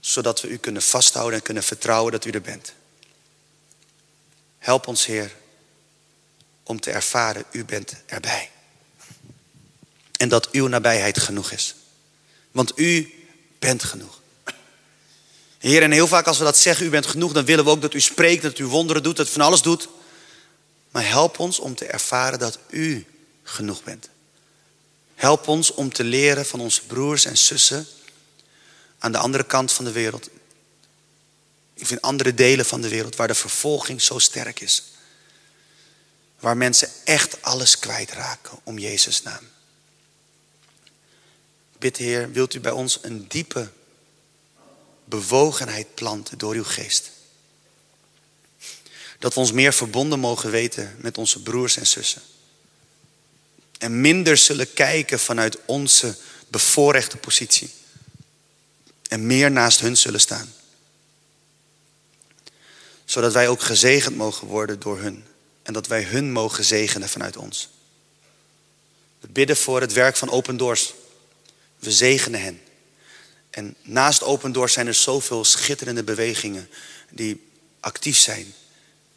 Zodat 0.00 0.40
we 0.40 0.48
u 0.48 0.56
kunnen 0.56 0.82
vasthouden 0.82 1.38
en 1.38 1.44
kunnen 1.44 1.62
vertrouwen 1.62 2.12
dat 2.12 2.24
u 2.24 2.30
er 2.30 2.40
bent. 2.40 2.72
Help 4.58 4.86
ons, 4.86 5.06
Heer, 5.06 5.34
om 6.62 6.80
te 6.80 6.90
ervaren, 6.90 7.44
u 7.52 7.64
bent 7.64 7.94
erbij. 8.06 8.50
En 10.16 10.28
dat 10.28 10.50
uw 10.50 10.66
nabijheid 10.66 11.18
genoeg 11.18 11.50
is. 11.50 11.74
Want 12.50 12.78
u 12.78 13.14
bent 13.58 13.84
genoeg. 13.84 14.20
Heer, 15.58 15.82
en 15.82 15.90
heel 15.90 16.06
vaak 16.06 16.26
als 16.26 16.38
we 16.38 16.44
dat 16.44 16.58
zeggen, 16.58 16.86
u 16.86 16.90
bent 16.90 17.06
genoeg, 17.06 17.32
dan 17.32 17.44
willen 17.44 17.64
we 17.64 17.70
ook 17.70 17.82
dat 17.82 17.94
u 17.94 18.00
spreekt, 18.00 18.42
dat 18.42 18.58
u 18.58 18.64
wonderen 18.64 19.02
doet, 19.02 19.16
dat 19.16 19.26
u 19.28 19.30
van 19.30 19.40
alles 19.40 19.62
doet. 19.62 19.88
Maar 20.90 21.08
help 21.08 21.38
ons 21.38 21.58
om 21.58 21.74
te 21.74 21.86
ervaren 21.86 22.38
dat 22.38 22.58
u 22.70 23.06
genoeg 23.42 23.82
bent. 23.82 24.08
Help 25.26 25.48
ons 25.48 25.74
om 25.74 25.92
te 25.92 26.04
leren 26.04 26.46
van 26.46 26.60
onze 26.60 26.86
broers 26.86 27.24
en 27.24 27.36
zussen 27.36 27.86
aan 28.98 29.12
de 29.12 29.18
andere 29.18 29.44
kant 29.44 29.72
van 29.72 29.84
de 29.84 29.92
wereld. 29.92 30.28
Ik 31.74 31.86
vind 31.86 32.02
andere 32.02 32.34
delen 32.34 32.64
van 32.64 32.80
de 32.80 32.88
wereld 32.88 33.16
waar 33.16 33.26
de 33.26 33.34
vervolging 33.34 34.02
zo 34.02 34.18
sterk 34.18 34.60
is. 34.60 34.82
Waar 36.38 36.56
mensen 36.56 36.90
echt 37.04 37.42
alles 37.42 37.78
kwijtraken 37.78 38.58
om 38.62 38.78
Jezus' 38.78 39.22
naam. 39.22 39.48
Bid 41.78 41.96
Heer, 41.96 42.32
wilt 42.32 42.54
u 42.54 42.60
bij 42.60 42.72
ons 42.72 42.98
een 43.02 43.28
diepe 43.28 43.70
bewogenheid 45.04 45.94
planten 45.94 46.38
door 46.38 46.54
uw 46.54 46.64
geest. 46.64 47.10
Dat 49.18 49.34
we 49.34 49.40
ons 49.40 49.52
meer 49.52 49.72
verbonden 49.72 50.18
mogen 50.18 50.50
weten 50.50 50.96
met 50.98 51.18
onze 51.18 51.42
broers 51.42 51.76
en 51.76 51.86
zussen. 51.86 52.22
En 53.78 54.00
minder 54.00 54.36
zullen 54.36 54.72
kijken 54.72 55.18
vanuit 55.18 55.58
onze 55.64 56.16
bevoorrechte 56.48 57.16
positie. 57.16 57.70
En 59.08 59.26
meer 59.26 59.50
naast 59.50 59.80
hun 59.80 59.96
zullen 59.96 60.20
staan. 60.20 60.54
Zodat 63.04 63.32
wij 63.32 63.48
ook 63.48 63.60
gezegend 63.60 64.16
mogen 64.16 64.46
worden 64.46 64.80
door 64.80 64.98
hun. 64.98 65.24
En 65.62 65.72
dat 65.72 65.86
wij 65.86 66.02
hun 66.02 66.32
mogen 66.32 66.64
zegenen 66.64 67.08
vanuit 67.08 67.36
ons. 67.36 67.68
We 69.20 69.28
bidden 69.28 69.56
voor 69.56 69.80
het 69.80 69.92
werk 69.92 70.16
van 70.16 70.30
Open 70.30 70.56
Doors. 70.56 70.94
We 71.78 71.92
zegenen 71.92 72.42
hen. 72.42 72.60
En 73.50 73.76
naast 73.82 74.22
Open 74.22 74.52
Doors 74.52 74.72
zijn 74.72 74.86
er 74.86 74.94
zoveel 74.94 75.44
schitterende 75.44 76.04
bewegingen 76.04 76.68
die 77.10 77.46
actief 77.80 78.18
zijn 78.18 78.54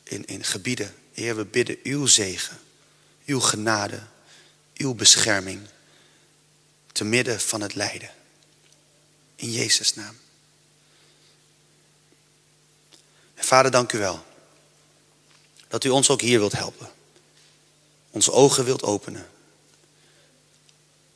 in, 0.03 0.25
in 0.25 0.43
gebieden. 0.43 0.95
Heer, 1.13 1.35
we 1.35 1.45
bidden 1.45 1.77
uw 1.83 2.05
zegen, 2.05 2.59
uw 3.25 3.39
genade, 3.39 3.99
uw 4.79 4.93
bescherming 4.93 5.61
te 6.91 7.03
midden 7.03 7.39
van 7.39 7.61
het 7.61 7.75
lijden. 7.75 8.09
In 9.35 9.51
Jezus' 9.51 9.93
naam. 9.93 10.17
Vader, 13.35 13.71
dank 13.71 13.91
u 13.93 13.97
wel 13.97 14.25
dat 15.67 15.83
u 15.83 15.89
ons 15.89 16.09
ook 16.09 16.21
hier 16.21 16.39
wilt 16.39 16.51
helpen. 16.51 16.89
Onze 18.09 18.31
ogen 18.31 18.65
wilt 18.65 18.83
openen. 18.83 19.29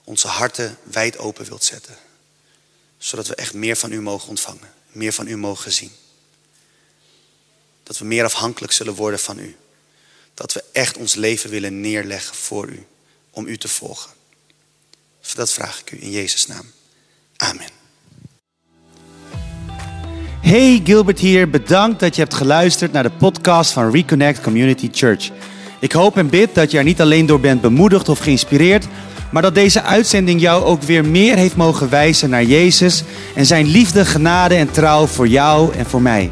Onze 0.03 0.27
harten 0.27 0.77
wijd 0.83 1.17
open 1.17 1.45
wilt 1.45 1.63
zetten. 1.63 1.97
Zodat 2.97 3.27
we 3.27 3.35
echt 3.35 3.53
meer 3.53 3.75
van 3.75 3.91
u 3.91 4.01
mogen 4.01 4.29
ontvangen. 4.29 4.73
Meer 4.91 5.13
van 5.13 5.27
u 5.27 5.37
mogen 5.37 5.71
zien. 5.71 5.91
Dat 7.83 7.97
we 7.97 8.05
meer 8.05 8.23
afhankelijk 8.23 8.73
zullen 8.73 8.95
worden 8.95 9.19
van 9.19 9.39
u. 9.39 9.57
Dat 10.33 10.53
we 10.53 10.63
echt 10.71 10.97
ons 10.97 11.15
leven 11.15 11.49
willen 11.49 11.81
neerleggen 11.81 12.35
voor 12.35 12.67
u. 12.67 12.85
Om 13.33 13.47
u 13.47 13.57
te 13.57 13.67
volgen. 13.67 14.11
Dat 15.35 15.51
vraag 15.51 15.79
ik 15.79 15.91
u 15.91 15.97
in 16.01 16.11
Jezus' 16.11 16.47
naam. 16.47 16.65
Amen. 17.37 17.67
Hey 20.41 20.81
Gilbert 20.83 21.19
hier, 21.19 21.49
bedankt 21.49 21.99
dat 21.99 22.15
je 22.15 22.21
hebt 22.21 22.33
geluisterd 22.33 22.91
naar 22.91 23.03
de 23.03 23.11
podcast 23.11 23.71
van 23.71 23.91
Reconnect 23.91 24.41
Community 24.41 24.89
Church. 24.91 25.29
Ik 25.79 25.91
hoop 25.91 26.17
en 26.17 26.29
bid 26.29 26.55
dat 26.55 26.71
je 26.71 26.77
er 26.77 26.83
niet 26.83 27.01
alleen 27.01 27.25
door 27.25 27.39
bent 27.39 27.61
bemoedigd 27.61 28.09
of 28.09 28.19
geïnspireerd, 28.19 28.87
maar 29.31 29.41
dat 29.41 29.55
deze 29.55 29.81
uitzending 29.81 30.41
jou 30.41 30.63
ook 30.63 30.81
weer 30.81 31.05
meer 31.05 31.37
heeft 31.37 31.55
mogen 31.55 31.89
wijzen 31.89 32.29
naar 32.29 32.43
Jezus 32.43 33.03
en 33.35 33.45
zijn 33.45 33.65
liefde, 33.65 34.05
genade 34.05 34.55
en 34.55 34.71
trouw 34.71 35.05
voor 35.05 35.27
jou 35.27 35.73
en 35.75 35.85
voor 35.85 36.01
mij. 36.01 36.31